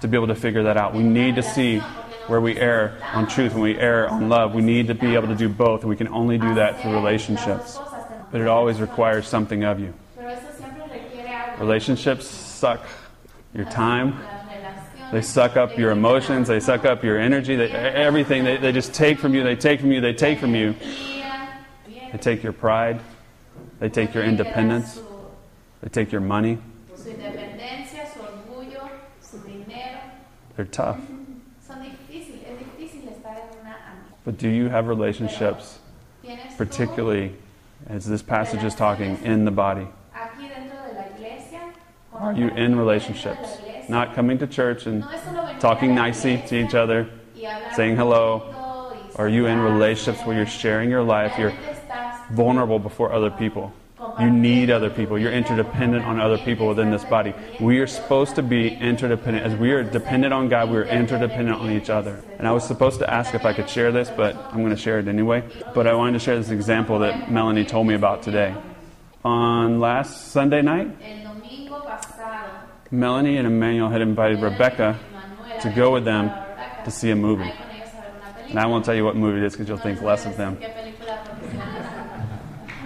to 0.00 0.08
be 0.08 0.16
able 0.16 0.26
to 0.28 0.34
figure 0.34 0.64
that 0.64 0.76
out. 0.76 0.94
We 0.94 1.02
need 1.02 1.36
to 1.36 1.42
see 1.42 1.80
where 2.28 2.40
we 2.40 2.58
err 2.58 2.96
on 3.14 3.26
truth 3.26 3.54
and 3.54 3.62
we 3.62 3.78
err 3.78 4.08
on 4.08 4.28
love. 4.28 4.54
We 4.54 4.62
need 4.62 4.86
to 4.88 4.94
be 4.94 5.14
able 5.14 5.28
to 5.28 5.34
do 5.34 5.48
both, 5.48 5.80
and 5.80 5.90
we 5.90 5.96
can 5.96 6.08
only 6.08 6.38
do 6.38 6.54
that 6.54 6.80
through 6.80 6.92
relationships. 6.92 7.78
But 8.30 8.40
it 8.40 8.46
always 8.46 8.80
requires 8.80 9.26
something 9.26 9.64
of 9.64 9.80
you. 9.80 9.94
Relationships 11.58 12.26
suck 12.26 12.86
your 13.54 13.64
time, 13.64 14.14
They 15.10 15.22
suck 15.22 15.56
up 15.56 15.78
your 15.78 15.90
emotions. 15.90 16.48
They 16.48 16.60
suck 16.60 16.84
up 16.84 17.02
your 17.02 17.18
energy. 17.18 17.56
They, 17.56 17.70
everything. 17.70 18.44
They, 18.44 18.58
they 18.58 18.72
just 18.72 18.92
take 18.92 19.18
from 19.18 19.34
you. 19.34 19.42
They 19.42 19.56
take 19.56 19.80
from 19.80 19.90
you. 19.90 20.02
They 20.02 20.12
take 20.12 20.38
from 20.38 20.54
you. 20.54 20.74
They 22.12 22.18
take 22.18 22.42
your 22.42 22.52
pride. 22.52 23.00
They 23.80 23.88
take 23.88 24.12
your 24.12 24.24
independence. 24.24 25.00
They 25.80 25.88
take 25.88 26.12
your 26.12 26.20
money. 26.20 26.58
They're 30.56 30.66
tough. 30.66 31.00
But 34.28 34.36
do 34.36 34.50
you 34.50 34.68
have 34.68 34.88
relationships, 34.88 35.78
particularly 36.58 37.34
as 37.86 38.04
this 38.04 38.20
passage 38.20 38.62
is 38.62 38.74
talking, 38.74 39.18
in 39.24 39.46
the 39.46 39.50
body? 39.50 39.88
Are 42.12 42.34
you 42.34 42.48
in 42.48 42.76
relationships? 42.76 43.56
Not 43.88 44.14
coming 44.14 44.36
to 44.36 44.46
church 44.46 44.84
and 44.84 45.02
talking 45.60 45.94
nicely 45.94 46.44
to 46.48 46.56
each 46.62 46.74
other, 46.74 47.08
saying 47.74 47.96
hello. 47.96 49.08
Are 49.16 49.30
you 49.30 49.46
in 49.46 49.60
relationships 49.60 50.26
where 50.26 50.36
you're 50.36 50.44
sharing 50.44 50.90
your 50.90 51.02
life? 51.02 51.38
You're 51.38 51.54
vulnerable 52.30 52.78
before 52.78 53.14
other 53.14 53.30
people. 53.30 53.72
You 54.20 54.30
need 54.30 54.70
other 54.70 54.90
people. 54.90 55.18
You're 55.18 55.32
interdependent 55.32 56.04
on 56.04 56.20
other 56.20 56.38
people 56.38 56.68
within 56.68 56.90
this 56.90 57.04
body. 57.04 57.34
We 57.60 57.80
are 57.80 57.86
supposed 57.86 58.36
to 58.36 58.42
be 58.42 58.68
interdependent. 58.74 59.44
As 59.44 59.56
we 59.56 59.72
are 59.72 59.82
dependent 59.82 60.32
on 60.32 60.48
God, 60.48 60.70
we 60.70 60.76
are 60.76 60.84
interdependent 60.84 61.58
on 61.58 61.70
each 61.70 61.90
other. 61.90 62.22
And 62.38 62.46
I 62.46 62.52
was 62.52 62.64
supposed 62.64 63.00
to 63.00 63.12
ask 63.12 63.34
if 63.34 63.44
I 63.44 63.52
could 63.52 63.68
share 63.68 63.90
this, 63.90 64.08
but 64.10 64.36
I'm 64.36 64.58
going 64.58 64.70
to 64.70 64.76
share 64.76 65.00
it 65.00 65.08
anyway. 65.08 65.42
But 65.74 65.86
I 65.88 65.94
wanted 65.94 66.12
to 66.12 66.18
share 66.20 66.36
this 66.36 66.50
example 66.50 67.00
that 67.00 67.30
Melanie 67.30 67.64
told 67.64 67.86
me 67.86 67.94
about 67.94 68.22
today. 68.22 68.54
On 69.24 69.80
last 69.80 70.28
Sunday 70.28 70.62
night, 70.62 70.90
Melanie 72.90 73.36
and 73.36 73.46
Emmanuel 73.46 73.88
had 73.88 74.00
invited 74.00 74.40
Rebecca 74.40 74.98
to 75.62 75.70
go 75.70 75.92
with 75.92 76.04
them 76.04 76.30
to 76.84 76.90
see 76.90 77.10
a 77.10 77.16
movie. 77.16 77.52
And 78.48 78.58
I 78.58 78.66
won't 78.66 78.84
tell 78.84 78.94
you 78.94 79.04
what 79.04 79.16
movie 79.16 79.38
it 79.38 79.44
is 79.44 79.52
because 79.52 79.68
you'll 79.68 79.78
think 79.78 80.00
less 80.00 80.24
of 80.24 80.36
them. 80.36 80.56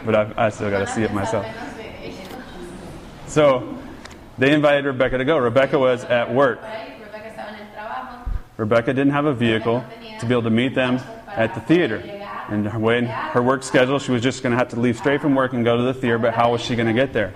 But 0.04 0.14
I've, 0.14 0.38
I 0.38 0.48
still 0.50 0.70
got 0.70 0.80
to 0.80 0.86
see 0.86 1.02
it 1.02 1.12
myself. 1.12 1.46
So 3.26 3.78
they 4.38 4.52
invited 4.52 4.84
Rebecca 4.84 5.18
to 5.18 5.24
go. 5.24 5.38
Rebecca 5.38 5.78
was 5.78 6.04
at 6.04 6.34
work. 6.34 6.60
Rebecca 8.56 8.92
didn't 8.92 9.12
have 9.12 9.24
a 9.24 9.34
vehicle 9.34 9.84
to 10.20 10.26
be 10.26 10.32
able 10.32 10.42
to 10.42 10.50
meet 10.50 10.74
them 10.74 11.00
at 11.28 11.54
the 11.54 11.60
theater. 11.60 11.96
And 12.48 12.66
her, 12.66 12.78
way, 12.78 13.04
her 13.04 13.42
work 13.42 13.62
schedule, 13.62 13.98
she 13.98 14.12
was 14.12 14.22
just 14.22 14.42
going 14.42 14.50
to 14.50 14.58
have 14.58 14.68
to 14.70 14.80
leave 14.80 14.98
straight 14.98 15.20
from 15.20 15.34
work 15.34 15.52
and 15.52 15.64
go 15.64 15.76
to 15.76 15.82
the 15.82 15.94
theater, 15.94 16.18
but 16.18 16.34
how 16.34 16.52
was 16.52 16.60
she 16.60 16.76
going 16.76 16.88
to 16.88 16.92
get 16.92 17.12
there? 17.12 17.32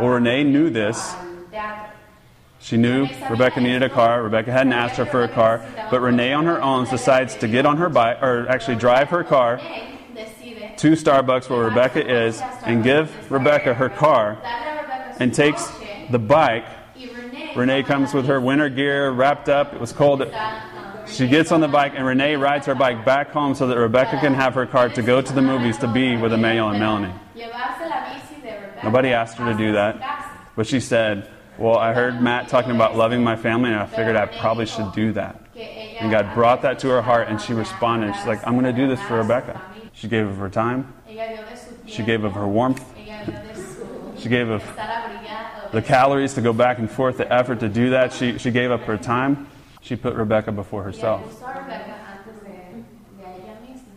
Well, 0.00 0.08
Renee 0.08 0.44
knew 0.44 0.70
this. 0.70 1.14
She 2.58 2.76
knew 2.76 3.06
Rebecca 3.30 3.60
needed 3.60 3.82
a 3.82 3.88
car. 3.88 4.22
Rebecca 4.22 4.52
hadn't 4.52 4.72
asked 4.72 4.96
her 4.96 5.06
for 5.06 5.22
a 5.22 5.28
car, 5.28 5.64
but 5.90 6.00
Renee 6.00 6.32
on 6.32 6.46
her 6.46 6.60
own 6.60 6.86
decides 6.88 7.36
to 7.36 7.48
get 7.48 7.64
on 7.66 7.76
her 7.76 7.88
bike, 7.88 8.22
or 8.22 8.48
actually 8.48 8.76
drive 8.76 9.08
her 9.10 9.24
car 9.24 9.60
to 10.80 10.92
Starbucks 10.92 11.50
where 11.50 11.64
Rebecca 11.64 12.24
is 12.26 12.40
and 12.64 12.82
give 12.82 13.30
Rebecca 13.30 13.74
her 13.74 13.90
car 13.90 14.38
and 15.18 15.34
takes 15.34 15.70
the 16.10 16.18
bike. 16.18 16.64
Renee, 17.54 17.82
comes 17.82 18.14
with 18.14 18.26
her 18.26 18.40
winter 18.40 18.68
gear 18.70 19.10
wrapped 19.10 19.48
up. 19.48 19.74
It 19.74 19.80
was 19.80 19.92
cold. 19.92 20.22
She 21.06 21.26
gets 21.26 21.52
on 21.52 21.60
the 21.60 21.68
bike 21.68 21.92
and 21.96 22.06
Renee 22.06 22.36
rides 22.36 22.66
her 22.66 22.74
bike 22.74 23.04
back 23.04 23.30
home 23.30 23.54
so 23.54 23.66
that 23.66 23.76
Rebecca 23.76 24.18
can 24.20 24.32
have 24.34 24.54
her 24.54 24.64
car 24.66 24.88
to 24.88 25.02
go 25.02 25.20
to 25.20 25.32
the 25.32 25.42
movies 25.42 25.76
to 25.78 25.88
be 25.92 26.16
with 26.16 26.32
Emmanuel 26.32 26.70
and 26.70 26.78
Melanie. 26.78 27.12
Nobody 28.82 29.10
asked 29.10 29.36
her 29.36 29.52
to 29.52 29.58
do 29.58 29.72
that. 29.72 30.00
But 30.56 30.66
she 30.66 30.80
said, 30.80 31.28
Well, 31.58 31.76
I 31.76 31.92
heard 31.92 32.22
Matt 32.22 32.48
talking 32.48 32.70
about 32.70 32.96
loving 32.96 33.22
my 33.22 33.36
family, 33.36 33.70
and 33.70 33.78
I 33.78 33.86
figured 33.86 34.16
I 34.16 34.26
probably 34.26 34.64
should 34.66 34.92
do 34.92 35.12
that. 35.12 35.42
And 36.00 36.10
God 36.10 36.32
brought 36.34 36.62
that 36.62 36.78
to 36.80 36.88
her 36.88 37.02
heart, 37.02 37.28
and 37.28 37.38
she 37.40 37.52
responded. 37.52 38.14
She's 38.14 38.26
like, 38.26 38.46
I'm 38.46 38.54
going 38.54 38.64
to 38.64 38.72
do 38.72 38.88
this 38.88 39.00
for 39.02 39.18
Rebecca. 39.18 39.60
She 40.00 40.08
gave 40.08 40.26
of 40.26 40.38
her 40.38 40.48
time, 40.48 40.94
ella 41.06 41.28
dio 41.28 41.44
de 41.44 41.56
su 41.56 41.76
she 41.86 42.02
gave 42.02 42.24
of 42.24 42.32
her 42.32 42.48
warmth, 42.48 42.82
ella 42.96 43.22
dio 43.26 43.34
de 43.34 43.54
su 43.54 44.14
she 44.18 44.30
gave 44.30 44.48
of 44.48 44.64
the 45.72 45.82
calories 45.82 46.32
to 46.34 46.40
go 46.40 46.54
back 46.54 46.78
and 46.78 46.90
forth, 46.90 47.18
the 47.18 47.30
effort 47.32 47.60
to 47.60 47.68
do 47.68 47.90
that. 47.90 48.12
She, 48.12 48.38
she 48.38 48.50
gave 48.50 48.70
up 48.70 48.80
her 48.82 48.96
time. 48.96 49.46
She 49.82 49.96
put 49.96 50.14
Rebecca 50.14 50.52
before 50.52 50.82
herself. 50.82 51.22
puso 51.22 51.46
a 51.46 51.60
Rebecca 51.60 51.94
antes 52.06 52.40
de, 52.42 52.48
de 52.48 53.24
a 53.24 53.28
ella 53.28 53.56
misma. 53.62 53.92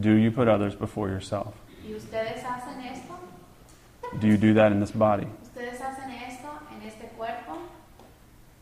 Do 0.00 0.12
you 0.12 0.30
put 0.30 0.48
others 0.48 0.74
before 0.74 1.08
yourself? 1.08 1.54
¿Y 1.86 1.94
ustedes 1.94 2.42
hacen 2.42 2.80
esto? 2.90 3.14
Do 4.18 4.26
you 4.26 4.36
do 4.36 4.54
that 4.54 4.72
in 4.72 4.80
this 4.80 4.90
body? 4.90 5.26
¿Ustedes 5.42 5.80
hacen 5.80 6.10
esto 6.26 6.48
en 6.74 6.86
este 6.86 7.10
cuerpo? 7.16 7.58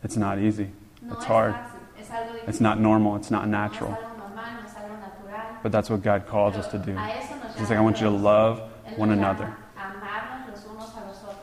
It's 0.04 0.16
not 0.16 0.38
easy. 0.38 0.70
It's 1.10 1.24
hard. 1.24 1.54
fácil, 1.54 1.80
es 2.00 2.08
algo 2.10 2.32
difícil. 2.34 2.48
It's 2.48 2.60
not 2.60 2.78
normal. 2.78 3.16
It's 3.16 3.30
not 3.30 3.48
natural. 3.48 3.92
algo 3.92 4.18
normal, 4.18 4.60
no 4.60 4.66
es 4.66 4.74
algo 4.74 4.96
natural. 5.00 5.47
But 5.62 5.72
that's 5.72 5.90
what 5.90 6.02
God 6.02 6.26
calls 6.26 6.56
us 6.56 6.68
to 6.68 6.78
do. 6.78 6.96
A 6.96 7.10
eso 7.10 7.34
nos 7.34 7.56
He's 7.58 7.70
like, 7.70 7.78
I 7.78 7.82
want 7.82 8.00
you 8.00 8.06
to 8.06 8.16
love 8.16 8.60
one 8.96 9.10
another. 9.10 9.44
llama 9.44 9.56
a 9.76 9.80
amarnos 9.80 10.64
los 10.76 11.34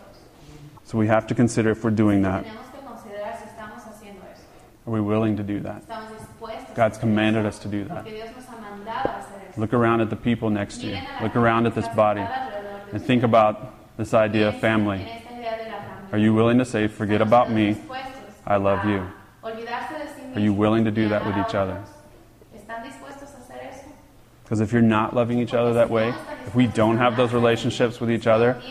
So 0.84 0.97
we 0.97 1.08
have 1.08 1.28
to 1.28 1.36
consider 1.36 1.71
if 1.71 1.84
we're 1.84 1.89
doing 1.91 2.21
that. 2.23 2.43
Tenemos 2.45 2.71
que 2.71 2.82
considerar 2.82 3.38
si 3.38 3.45
estamos 3.49 3.84
haciendo 3.84 4.21
eso. 4.32 4.43
Are 4.88 4.91
we 4.93 5.01
willing 5.01 5.36
to 5.38 5.43
do 5.43 5.60
that? 5.62 5.82
Estamos 5.82 6.12
dispuestos. 6.17 6.71
a 6.71 6.75
God's 6.75 6.97
commanded 6.97 7.45
us 7.45 7.60
to 7.60 7.67
do 7.67 7.84
that. 7.86 8.04
Porque 8.04 8.12
Dios 8.12 8.30
nos 8.36 8.45
ha 8.45 8.58
mandado 8.62 9.10
a 9.10 9.19
hacer 9.19 9.49
eso. 9.49 9.60
Look 9.62 9.73
around 9.73 10.01
at 10.01 10.10
the 10.10 10.15
people 10.15 10.49
next 10.49 10.78
to 10.82 10.88
you. 10.88 10.93
Miren 10.93 11.08
a 11.08 11.13
la 11.13 11.21
Look 11.23 11.36
around 11.36 11.65
at 11.65 11.75
this 11.75 11.88
body 11.95 12.21
sentada 12.21 12.51
alrededor 12.51 12.86
de 12.91 12.95
and 12.95 13.04
think 13.06 13.23
about 13.23 13.97
this 13.97 14.13
idea 14.13 14.49
of 14.49 14.60
family. 14.60 15.01
esta 15.01 15.34
idea 15.34 15.58
de 15.58 15.71
la 15.71 15.78
familia. 15.80 16.10
Are 16.13 16.19
you 16.19 16.34
willing 16.34 16.58
to 16.60 16.65
say, 16.65 16.88
forget 16.88 17.21
about 17.21 17.49
me? 17.51 17.75
I 18.45 18.58
love 18.58 18.86
you. 18.86 19.08
olvidarse 19.41 19.97
de 19.97 20.06
sí 20.08 20.36
Are 20.36 20.41
you 20.41 20.54
willing 20.54 20.86
to 20.86 20.91
do 20.91 21.10
that 21.10 21.25
with 21.25 21.36
each 21.38 21.56
other? 21.56 21.82
Because 24.46 24.62
if 24.62 24.72
you're 24.72 24.84
not 24.84 25.16
loving 25.16 25.40
each 25.40 25.56
other 25.56 25.74
that 25.74 25.90
way, 25.90 26.14
if 26.46 26.54
we 26.54 26.68
don't 26.68 26.98
have 26.98 27.18
those 27.18 27.34
relationships 27.34 28.00
with 28.00 28.12
each 28.12 28.28
other, 28.28 28.62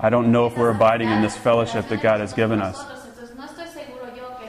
I 0.00 0.08
don't 0.08 0.32
know 0.32 0.46
if 0.46 0.56
we're 0.56 0.70
abiding 0.70 1.10
in 1.10 1.20
this 1.20 1.36
fellowship 1.36 1.88
that 1.88 2.00
God 2.00 2.20
has 2.20 2.32
given 2.32 2.62
us. 2.62 2.82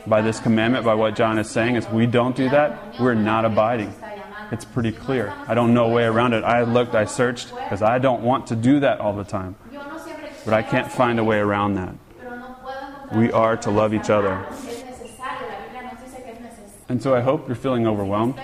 By 0.08 0.22
this 0.22 0.40
commandment, 0.40 0.86
by 0.86 0.94
what 0.94 1.16
John 1.16 1.38
is 1.38 1.50
saying, 1.50 1.76
if 1.76 1.92
we 1.92 2.06
don't 2.06 2.36
do 2.36 2.50
that, 2.50 2.98
we're 2.98 3.14
not 3.14 3.44
abiding. 3.44 3.94
It's 4.52 4.64
pretty 4.64 4.94
clear. 4.94 5.34
I 5.48 5.54
don't 5.54 5.74
know 5.74 5.86
a 5.86 5.94
way 5.94 6.06
around 6.06 6.32
it. 6.32 6.46
I 6.46 6.64
looked, 6.64 6.96
I 6.96 7.06
searched, 7.06 7.50
because 7.50 7.82
I 7.82 8.00
don't 8.00 8.24
want 8.24 8.48
to 8.48 8.56
do 8.56 8.80
that 8.80 9.02
all 9.02 9.14
the 9.14 9.24
time. 9.26 9.56
But 10.46 10.54
I 10.54 10.62
can't 10.64 10.90
find 10.90 11.20
a 11.20 11.26
way 11.26 11.40
around 11.40 11.74
that. 11.76 11.94
We 13.14 13.34
are 13.34 13.58
to 13.58 13.70
love 13.70 13.94
each 13.94 14.10
other. 14.10 14.46
And 16.88 17.04
so 17.04 17.14
I 17.14 17.22
hope 17.22 17.48
you're 17.48 17.56
feeling 17.56 17.86
overwhelmed. 17.86 18.40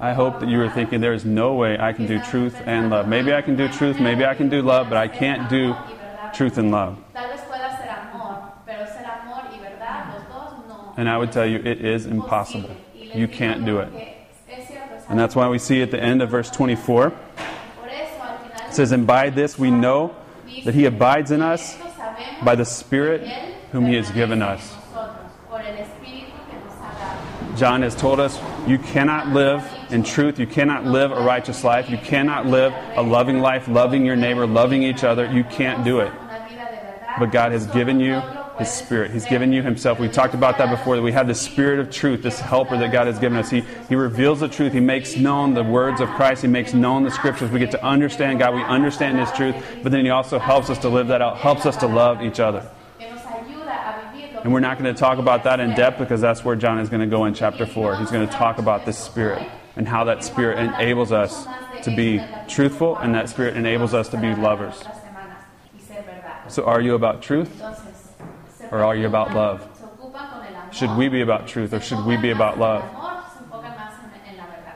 I 0.00 0.12
hope 0.12 0.40
that 0.40 0.48
you 0.48 0.58
were 0.58 0.68
thinking 0.68 1.00
there 1.00 1.12
is 1.12 1.24
no 1.24 1.54
way 1.54 1.78
I 1.78 1.92
can 1.92 2.06
do 2.06 2.20
truth 2.20 2.60
and 2.66 2.90
love. 2.90 3.06
Maybe 3.06 3.32
I 3.32 3.42
can 3.42 3.56
do 3.56 3.68
truth, 3.68 4.00
maybe 4.00 4.24
I 4.24 4.34
can 4.34 4.48
do 4.48 4.60
love, 4.60 4.88
but 4.88 4.98
I 4.98 5.08
can't 5.08 5.48
do 5.48 5.74
truth 6.32 6.58
and 6.58 6.70
love. 6.70 6.98
And 10.96 11.08
I 11.08 11.18
would 11.18 11.32
tell 11.32 11.46
you 11.46 11.58
it 11.58 11.84
is 11.84 12.06
impossible. 12.06 12.70
You 12.94 13.26
can't 13.26 13.64
do 13.64 13.78
it. 13.78 13.92
And 15.08 15.18
that's 15.18 15.36
why 15.36 15.48
we 15.48 15.58
see 15.58 15.82
at 15.82 15.90
the 15.90 16.00
end 16.00 16.22
of 16.22 16.30
verse 16.30 16.50
24, 16.50 17.10
Por 17.10 17.88
eso 17.88 18.20
al 18.20 18.38
final 18.38 18.68
it 18.68 18.74
says, 18.74 18.92
And 18.92 19.06
by 19.06 19.30
this 19.30 19.58
we 19.58 19.70
know 19.70 20.14
that 20.64 20.74
he 20.74 20.86
abides 20.86 21.30
in 21.30 21.42
us 21.42 21.76
by 22.44 22.54
the 22.54 22.64
Spirit 22.64 23.28
whom 23.72 23.86
he 23.86 23.94
has 23.94 24.10
given 24.12 24.40
us. 24.40 24.74
John 27.56 27.82
has 27.82 27.94
told 27.94 28.18
us 28.18 28.40
you 28.66 28.78
cannot 28.78 29.28
live 29.28 29.62
in 29.94 30.02
truth, 30.02 30.40
you 30.40 30.46
cannot 30.46 30.84
live 30.84 31.12
a 31.12 31.22
righteous 31.22 31.62
life, 31.62 31.88
you 31.88 31.96
cannot 31.96 32.46
live 32.46 32.74
a 32.96 33.02
loving 33.02 33.38
life, 33.38 33.68
loving 33.68 34.04
your 34.04 34.16
neighbor, 34.16 34.44
loving 34.44 34.82
each 34.82 35.04
other. 35.04 35.30
You 35.32 35.44
can't 35.44 35.84
do 35.84 36.00
it. 36.00 36.12
But 37.18 37.30
God 37.30 37.52
has 37.52 37.68
given 37.68 38.00
you 38.00 38.20
His 38.58 38.68
Spirit. 38.68 39.12
He's 39.12 39.24
given 39.24 39.52
you 39.52 39.62
Himself. 39.62 40.00
We 40.00 40.08
talked 40.08 40.34
about 40.34 40.58
that 40.58 40.68
before, 40.68 40.96
that 40.96 41.02
we 41.02 41.12
have 41.12 41.28
the 41.28 41.34
Spirit 41.34 41.78
of 41.78 41.90
truth, 41.90 42.22
this 42.22 42.40
helper 42.40 42.76
that 42.76 42.90
God 42.90 43.06
has 43.06 43.20
given 43.20 43.38
us. 43.38 43.50
He, 43.50 43.62
he 43.88 43.94
reveals 43.94 44.40
the 44.40 44.48
truth. 44.48 44.72
He 44.72 44.80
makes 44.80 45.16
known 45.16 45.54
the 45.54 45.62
words 45.62 46.00
of 46.00 46.08
Christ. 46.10 46.42
He 46.42 46.48
makes 46.48 46.74
known 46.74 47.04
the 47.04 47.12
Scriptures. 47.12 47.52
We 47.52 47.60
get 47.60 47.70
to 47.70 47.84
understand 47.84 48.40
God. 48.40 48.52
We 48.52 48.64
understand 48.64 49.20
His 49.20 49.30
truth, 49.30 49.54
but 49.84 49.92
then 49.92 50.04
He 50.04 50.10
also 50.10 50.40
helps 50.40 50.70
us 50.70 50.78
to 50.78 50.88
live 50.88 51.06
that 51.06 51.22
out, 51.22 51.36
helps 51.38 51.66
us 51.66 51.76
to 51.78 51.86
love 51.86 52.20
each 52.20 52.40
other. 52.40 52.68
And 54.42 54.52
we're 54.52 54.60
not 54.60 54.78
going 54.78 54.92
to 54.92 54.98
talk 54.98 55.18
about 55.18 55.44
that 55.44 55.60
in 55.60 55.70
depth 55.74 55.98
because 55.98 56.20
that's 56.20 56.44
where 56.44 56.56
John 56.56 56.80
is 56.80 56.90
going 56.90 57.00
to 57.00 57.06
go 57.06 57.24
in 57.26 57.32
chapter 57.32 57.64
4. 57.64 57.96
He's 57.96 58.10
going 58.10 58.26
to 58.26 58.34
talk 58.34 58.58
about 58.58 58.84
the 58.84 58.92
Spirit 58.92 59.48
and 59.76 59.88
how 59.88 60.04
that 60.04 60.24
Spirit 60.24 60.58
enables 60.58 61.12
us 61.12 61.46
to 61.82 61.90
be 61.90 62.20
truthful 62.48 62.96
and 62.96 63.14
that 63.14 63.28
Spirit 63.28 63.56
enables 63.56 63.94
us 63.94 64.08
to 64.10 64.16
be 64.16 64.34
lovers. 64.34 64.82
So, 66.48 66.64
are 66.64 66.80
you 66.80 66.94
about 66.94 67.22
truth 67.22 67.62
or 68.70 68.84
are 68.84 68.96
you 68.96 69.06
about 69.06 69.34
love? 69.34 69.68
Should 70.72 70.96
we 70.96 71.08
be 71.08 71.20
about 71.20 71.46
truth 71.46 71.72
or 71.72 71.80
should 71.80 72.04
we 72.04 72.16
be 72.16 72.30
about 72.30 72.58
love? 72.58 72.84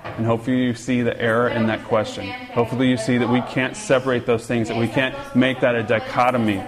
And 0.04 0.26
hopefully 0.26 0.64
you 0.64 0.74
see 0.74 1.02
the 1.02 1.18
error 1.20 1.48
in 1.48 1.66
that 1.66 1.84
question. 1.84 2.28
Hopefully 2.52 2.88
you 2.88 2.96
see 2.96 3.18
that 3.18 3.28
we 3.28 3.40
can't 3.42 3.76
separate 3.76 4.26
those 4.26 4.46
things, 4.46 4.68
that 4.68 4.76
we 4.76 4.88
can't 4.88 5.14
make 5.36 5.60
that 5.60 5.76
a 5.76 5.82
dichotomy. 5.82 6.62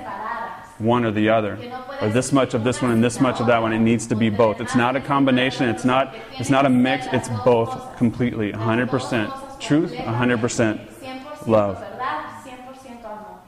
One 0.81 1.05
or 1.05 1.11
the 1.11 1.29
other, 1.29 1.59
or 2.01 2.09
this 2.09 2.33
much 2.33 2.55
of 2.55 2.65
this 2.65 2.81
one 2.81 2.91
and 2.91 3.05
this 3.05 3.21
much 3.21 3.41
of 3.41 3.47
that 3.47 3.61
one. 3.61 3.73
It 3.73 3.79
needs 3.79 4.07
to 4.09 4.17
be 4.17 4.31
both. 4.31 4.61
It's 4.61 4.75
not 4.75 4.97
a 4.97 5.01
combination. 5.01 5.69
It's 5.69 5.85
not. 5.85 6.15
It's 6.39 6.51
not 6.51 6.67
a 6.67 6.71
mix. 6.71 7.07
It's 7.13 7.29
both 7.45 7.97
completely. 7.97 8.53
100% 8.53 9.61
truth, 9.61 9.93
100% 9.93 10.87
100% 11.01 11.47
love. 11.47 11.79
verdad, 11.79 12.25
100% 12.45 13.05
amor. 13.05 13.41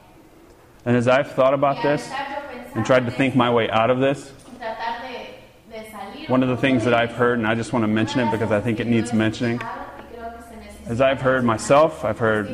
And 0.84 0.96
as 0.96 1.08
I've 1.08 1.32
thought 1.32 1.54
about 1.54 1.82
this 1.82 2.02
estar 2.08 2.18
yo 2.18 2.58
pensando 2.58 2.76
and 2.76 2.86
tried 2.86 3.06
to 3.06 3.12
think 3.12 3.34
my 3.34 3.50
way 3.50 3.70
out 3.70 3.90
of 3.90 3.98
this, 4.00 4.32
y 4.32 4.58
tratar 4.58 5.00
de, 5.02 5.78
de 5.78 5.90
salir 5.90 6.28
one 6.28 6.42
of 6.42 6.48
the 6.48 6.56
things 6.56 6.84
that 6.84 6.94
I've 6.94 7.12
heard, 7.12 7.38
and 7.38 7.46
I 7.46 7.54
just 7.54 7.72
want 7.72 7.82
to 7.84 7.88
mention 7.88 8.20
it 8.20 8.30
because 8.30 8.50
I 8.50 8.60
think 8.60 8.80
it 8.80 8.86
needs 8.86 9.12
mentioning, 9.12 9.58
y 9.58 9.64
creo 10.12 10.32
que 10.32 10.42
se 10.42 10.56
necesita. 10.56 10.90
As 10.90 11.00
I've 11.00 11.20
heard 11.20 11.44
myself, 11.44 12.04
I've 12.04 12.18
heard 12.18 12.46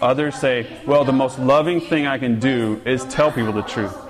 others 0.00 0.34
say, 0.36 0.66
well, 0.86 1.04
the 1.04 1.12
most 1.12 1.38
loving 1.38 1.80
thing 1.80 2.06
I 2.06 2.18
can 2.18 2.38
do 2.40 2.80
is 2.84 3.04
tell 3.04 3.30
people 3.32 3.52
the 3.52 3.62
truth. 3.62 4.05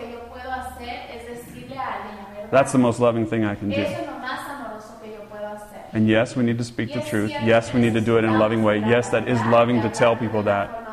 That's 2.50 2.72
the 2.72 2.78
most 2.78 3.00
loving 3.00 3.26
thing 3.26 3.44
I 3.44 3.54
can 3.54 3.70
do. 3.70 3.76
Eso 3.76 4.00
es 4.00 4.06
lo 4.06 4.12
más 4.18 4.48
amoroso 4.48 5.00
que 5.02 5.12
yo 5.12 5.24
puedo 5.28 5.46
hacer. 5.48 5.84
And 5.92 6.08
yes, 6.08 6.36
we 6.36 6.44
need 6.44 6.58
to 6.58 6.64
speak 6.64 6.92
the 6.92 7.00
truth. 7.00 7.30
Yes, 7.30 7.72
we 7.72 7.80
need 7.80 7.94
to 7.94 8.00
do 8.00 8.18
it 8.18 8.24
in 8.24 8.30
a 8.30 8.38
loving 8.38 8.62
way. 8.62 8.78
Yes, 8.78 9.08
that 9.10 9.28
is 9.28 9.40
loving 9.46 9.82
to 9.82 9.88
tell 9.88 10.16
people 10.16 10.42
that. 10.44 10.86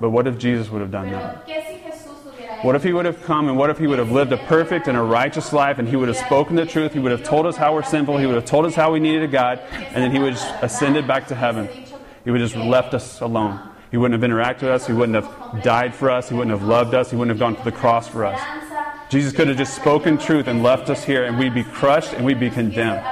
But 0.00 0.10
what 0.10 0.26
if 0.26 0.38
Jesus 0.38 0.70
would 0.70 0.80
have 0.80 0.92
done 0.92 1.10
that? 1.10 1.44
Pero, 1.44 1.60
¿qué 1.60 1.66
si 1.66 1.78
Jesús 1.78 2.22
hubiera 2.24 2.62
What 2.62 2.76
if 2.76 2.84
he 2.84 2.92
would 2.92 3.04
have 3.04 3.20
come 3.24 3.48
and 3.48 3.58
what 3.58 3.68
if 3.68 3.78
he 3.78 3.88
would 3.88 3.98
have 3.98 4.12
lived 4.12 4.32
a 4.32 4.36
perfect 4.36 4.86
and 4.86 4.96
a 4.96 5.02
righteous 5.02 5.52
life 5.52 5.78
and 5.78 5.88
he 5.88 5.96
would 5.96 6.08
have 6.08 6.16
spoken 6.16 6.54
the 6.54 6.66
truth? 6.66 6.92
He 6.92 7.00
would 7.00 7.10
have 7.10 7.24
told 7.24 7.46
us 7.46 7.56
how 7.56 7.74
we're 7.74 7.82
sinful. 7.82 8.18
He 8.18 8.26
would 8.26 8.36
have 8.36 8.44
told 8.44 8.64
us 8.64 8.74
how 8.76 8.92
we 8.92 9.00
needed 9.00 9.24
a 9.24 9.28
God. 9.28 9.58
And 9.72 9.96
then 9.96 10.12
he 10.12 10.20
would 10.20 10.34
have 10.34 10.62
ascended 10.62 11.08
back 11.08 11.26
to 11.28 11.34
heaven. 11.34 11.68
He 12.24 12.30
would 12.30 12.40
have 12.40 12.52
just 12.52 12.64
left 12.64 12.94
us 12.94 13.20
alone. 13.20 13.60
He 13.90 13.96
wouldn't 13.96 14.22
have 14.22 14.30
interacted 14.30 14.62
with 14.62 14.72
us. 14.72 14.86
He 14.86 14.92
wouldn't 14.92 15.24
have 15.24 15.62
died 15.64 15.94
for 15.94 16.10
us. 16.10 16.28
He 16.28 16.34
wouldn't 16.34 16.56
have 16.56 16.68
loved 16.68 16.94
us. 16.94 17.10
He 17.10 17.16
wouldn't 17.16 17.36
have 17.36 17.40
gone 17.40 17.56
to 17.56 17.64
the 17.64 17.72
cross 17.72 18.06
for 18.06 18.24
us. 18.24 18.40
Jesus 19.10 19.32
could 19.32 19.48
have 19.48 19.56
just 19.56 19.74
spoken 19.74 20.18
truth 20.18 20.48
and 20.48 20.62
left 20.62 20.90
us 20.90 21.02
here 21.02 21.24
and 21.24 21.38
we'd 21.38 21.54
be 21.54 21.64
crushed 21.64 22.12
and 22.12 22.26
we'd 22.26 22.40
be 22.40 22.50
condemned. 22.50 23.02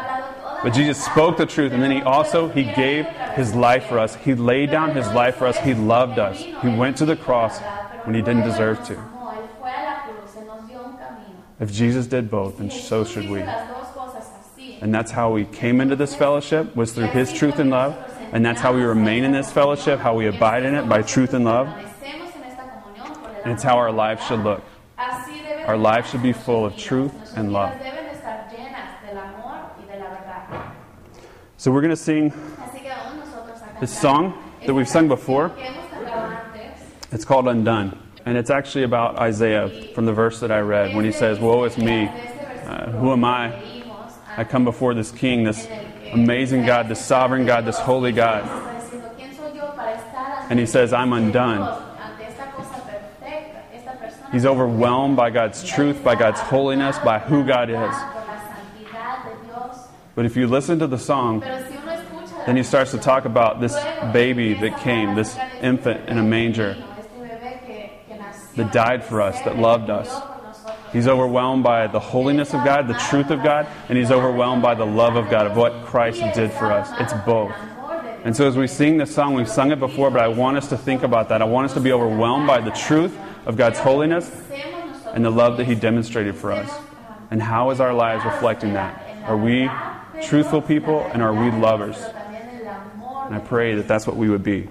But 0.62 0.70
Jesus 0.70 1.02
spoke 1.02 1.38
the 1.38 1.46
truth 1.46 1.72
and 1.72 1.82
then 1.82 1.90
he 1.90 2.02
also 2.02 2.48
he 2.48 2.64
gave 2.64 3.06
his 3.34 3.54
life 3.54 3.86
for 3.86 3.98
us. 3.98 4.14
He 4.16 4.34
laid 4.34 4.70
down 4.70 4.94
his 4.94 5.06
life 5.12 5.36
for 5.36 5.46
us. 5.46 5.56
He 5.58 5.72
loved 5.72 6.18
us. 6.18 6.42
He 6.42 6.68
went 6.68 6.98
to 6.98 7.06
the 7.06 7.16
cross 7.16 7.60
when 8.04 8.14
he 8.14 8.20
didn't 8.20 8.42
deserve 8.42 8.84
to. 8.88 9.02
If 11.58 11.72
Jesus 11.72 12.06
did 12.06 12.30
both, 12.30 12.58
then 12.58 12.70
so 12.70 13.04
should 13.04 13.30
we. 13.30 13.40
And 14.82 14.94
that's 14.94 15.10
how 15.10 15.32
we 15.32 15.46
came 15.46 15.80
into 15.80 15.96
this 15.96 16.14
fellowship 16.14 16.76
was 16.76 16.92
through 16.92 17.06
his 17.06 17.32
truth 17.32 17.58
and 17.58 17.70
love. 17.70 17.96
And 18.32 18.44
that's 18.44 18.60
how 18.60 18.74
we 18.74 18.82
remain 18.82 19.24
in 19.24 19.32
this 19.32 19.50
fellowship, 19.50 20.00
how 20.00 20.14
we 20.14 20.26
abide 20.26 20.64
in 20.64 20.74
it 20.74 20.88
by 20.88 21.00
truth 21.00 21.32
and 21.32 21.46
love. 21.46 21.68
And 23.44 23.52
it's 23.52 23.62
how 23.62 23.78
our 23.78 23.92
lives 23.92 24.26
should 24.26 24.40
look. 24.40 24.62
Our 25.66 25.76
lives 25.76 26.10
should 26.10 26.22
be 26.22 26.32
full 26.32 26.64
of 26.64 26.76
truth 26.76 27.12
and 27.36 27.52
love. 27.52 27.72
vidas 27.72 27.82
deben 27.82 28.04
de 28.04 28.12
estar 28.12 28.48
llenas 28.50 29.02
del 29.04 29.18
amor 29.18 29.70
y 29.80 29.92
de 29.92 29.98
la 29.98 30.10
verdad. 30.10 30.72
So 31.56 31.72
we're 31.72 31.80
going 31.80 31.90
to 31.90 31.96
sing 31.96 32.30
Así 32.30 32.82
que 32.82 32.90
vamos 32.90 33.26
nosotros 33.26 33.60
a 33.62 33.80
this 33.80 33.98
song 33.98 34.34
that 34.64 34.74
we've 34.74 34.88
sung 34.88 35.08
before. 35.08 35.50
canción 35.50 35.56
que 35.56 35.64
hemos 35.64 35.90
cantado 35.90 36.52
antes. 36.54 37.12
It's 37.12 37.24
called 37.24 37.48
Undone. 37.48 37.98
And 38.24 38.36
it's 38.36 38.50
actually 38.50 38.84
about 38.84 39.16
Isaiah 39.18 39.68
from 39.94 40.04
the 40.06 40.12
verse 40.12 40.40
that 40.40 40.50
I 40.50 40.60
read 40.60 40.94
when 40.94 41.04
he 41.04 41.12
says, 41.12 41.38
Woe 41.40 41.64
is 41.64 41.76
me. 41.78 42.08
Uh, 42.08 42.90
who 42.90 43.12
am 43.12 43.24
I? 43.24 43.54
I 44.36 44.44
come 44.44 44.64
before 44.64 44.94
this 44.94 45.10
king, 45.12 45.44
this 45.44 45.66
amazing 46.12 46.66
God, 46.66 46.88
this 46.88 47.04
sovereign 47.04 47.46
God, 47.46 47.64
this 47.64 47.78
holy 47.78 48.12
God. 48.12 48.44
Está 48.44 48.80
diciendo, 48.80 49.10
¿quién 49.16 49.34
soy 49.34 49.56
yo 49.56 49.72
para 49.74 49.96
estar 49.96 50.42
ante 50.42 50.50
And 50.50 50.60
he 50.60 50.66
says, 50.66 50.92
I'm 50.92 51.12
undone. 51.12 51.60
He's 54.36 54.44
overwhelmed 54.44 55.16
by 55.16 55.30
God's 55.30 55.64
truth, 55.64 56.04
by 56.04 56.14
God's 56.14 56.40
holiness, 56.40 56.98
by 56.98 57.18
who 57.18 57.42
God 57.42 57.70
is. 57.70 57.96
But 60.14 60.26
if 60.26 60.36
you 60.36 60.46
listen 60.46 60.78
to 60.80 60.86
the 60.86 60.98
song, 60.98 61.40
then 61.40 62.54
he 62.54 62.62
starts 62.62 62.90
to 62.90 62.98
talk 62.98 63.24
about 63.24 63.62
this 63.62 63.74
baby 64.12 64.52
that 64.52 64.78
came, 64.80 65.14
this 65.14 65.38
infant 65.62 66.10
in 66.10 66.18
a 66.18 66.22
manger, 66.22 66.76
that 68.56 68.72
died 68.74 69.02
for 69.02 69.22
us, 69.22 69.40
that 69.44 69.56
loved 69.56 69.88
us. 69.88 70.14
He's 70.92 71.08
overwhelmed 71.08 71.64
by 71.64 71.86
the 71.86 71.98
holiness 71.98 72.52
of 72.52 72.62
God, 72.62 72.88
the 72.88 73.02
truth 73.08 73.30
of 73.30 73.42
God, 73.42 73.66
and 73.88 73.96
he's 73.96 74.10
overwhelmed 74.10 74.60
by 74.60 74.74
the 74.74 74.84
love 74.84 75.16
of 75.16 75.30
God, 75.30 75.46
of 75.46 75.56
what 75.56 75.86
Christ 75.86 76.20
did 76.34 76.52
for 76.52 76.70
us. 76.70 76.90
It's 77.00 77.14
both. 77.24 77.54
And 78.22 78.36
so 78.36 78.46
as 78.46 78.54
we 78.54 78.66
sing 78.66 78.98
this 78.98 79.14
song, 79.14 79.32
we've 79.32 79.48
sung 79.48 79.72
it 79.72 79.78
before, 79.78 80.10
but 80.10 80.20
I 80.20 80.28
want 80.28 80.58
us 80.58 80.68
to 80.68 80.76
think 80.76 81.04
about 81.04 81.30
that. 81.30 81.40
I 81.40 81.46
want 81.46 81.64
us 81.64 81.72
to 81.72 81.80
be 81.80 81.90
overwhelmed 81.90 82.46
by 82.46 82.60
the 82.60 82.72
truth 82.72 83.16
of 83.46 83.56
God's 83.56 83.78
holiness 83.78 84.30
and 85.14 85.24
the 85.24 85.30
love 85.30 85.56
that 85.56 85.64
he 85.64 85.74
demonstrated 85.74 86.34
for 86.34 86.52
us. 86.52 86.70
And 87.30 87.40
how 87.40 87.70
is 87.70 87.80
our 87.80 87.94
lives 87.94 88.24
reflecting 88.24 88.74
that? 88.74 89.24
Are 89.24 89.36
we 89.36 89.70
truthful 90.22 90.60
people 90.60 91.00
and 91.12 91.22
are 91.22 91.32
we 91.32 91.50
lovers? 91.50 91.96
And 91.96 93.34
I 93.34 93.38
pray 93.38 93.76
that 93.76 93.88
that's 93.88 94.06
what 94.06 94.16
we 94.16 94.28
would 94.28 94.42
be. 94.42 94.68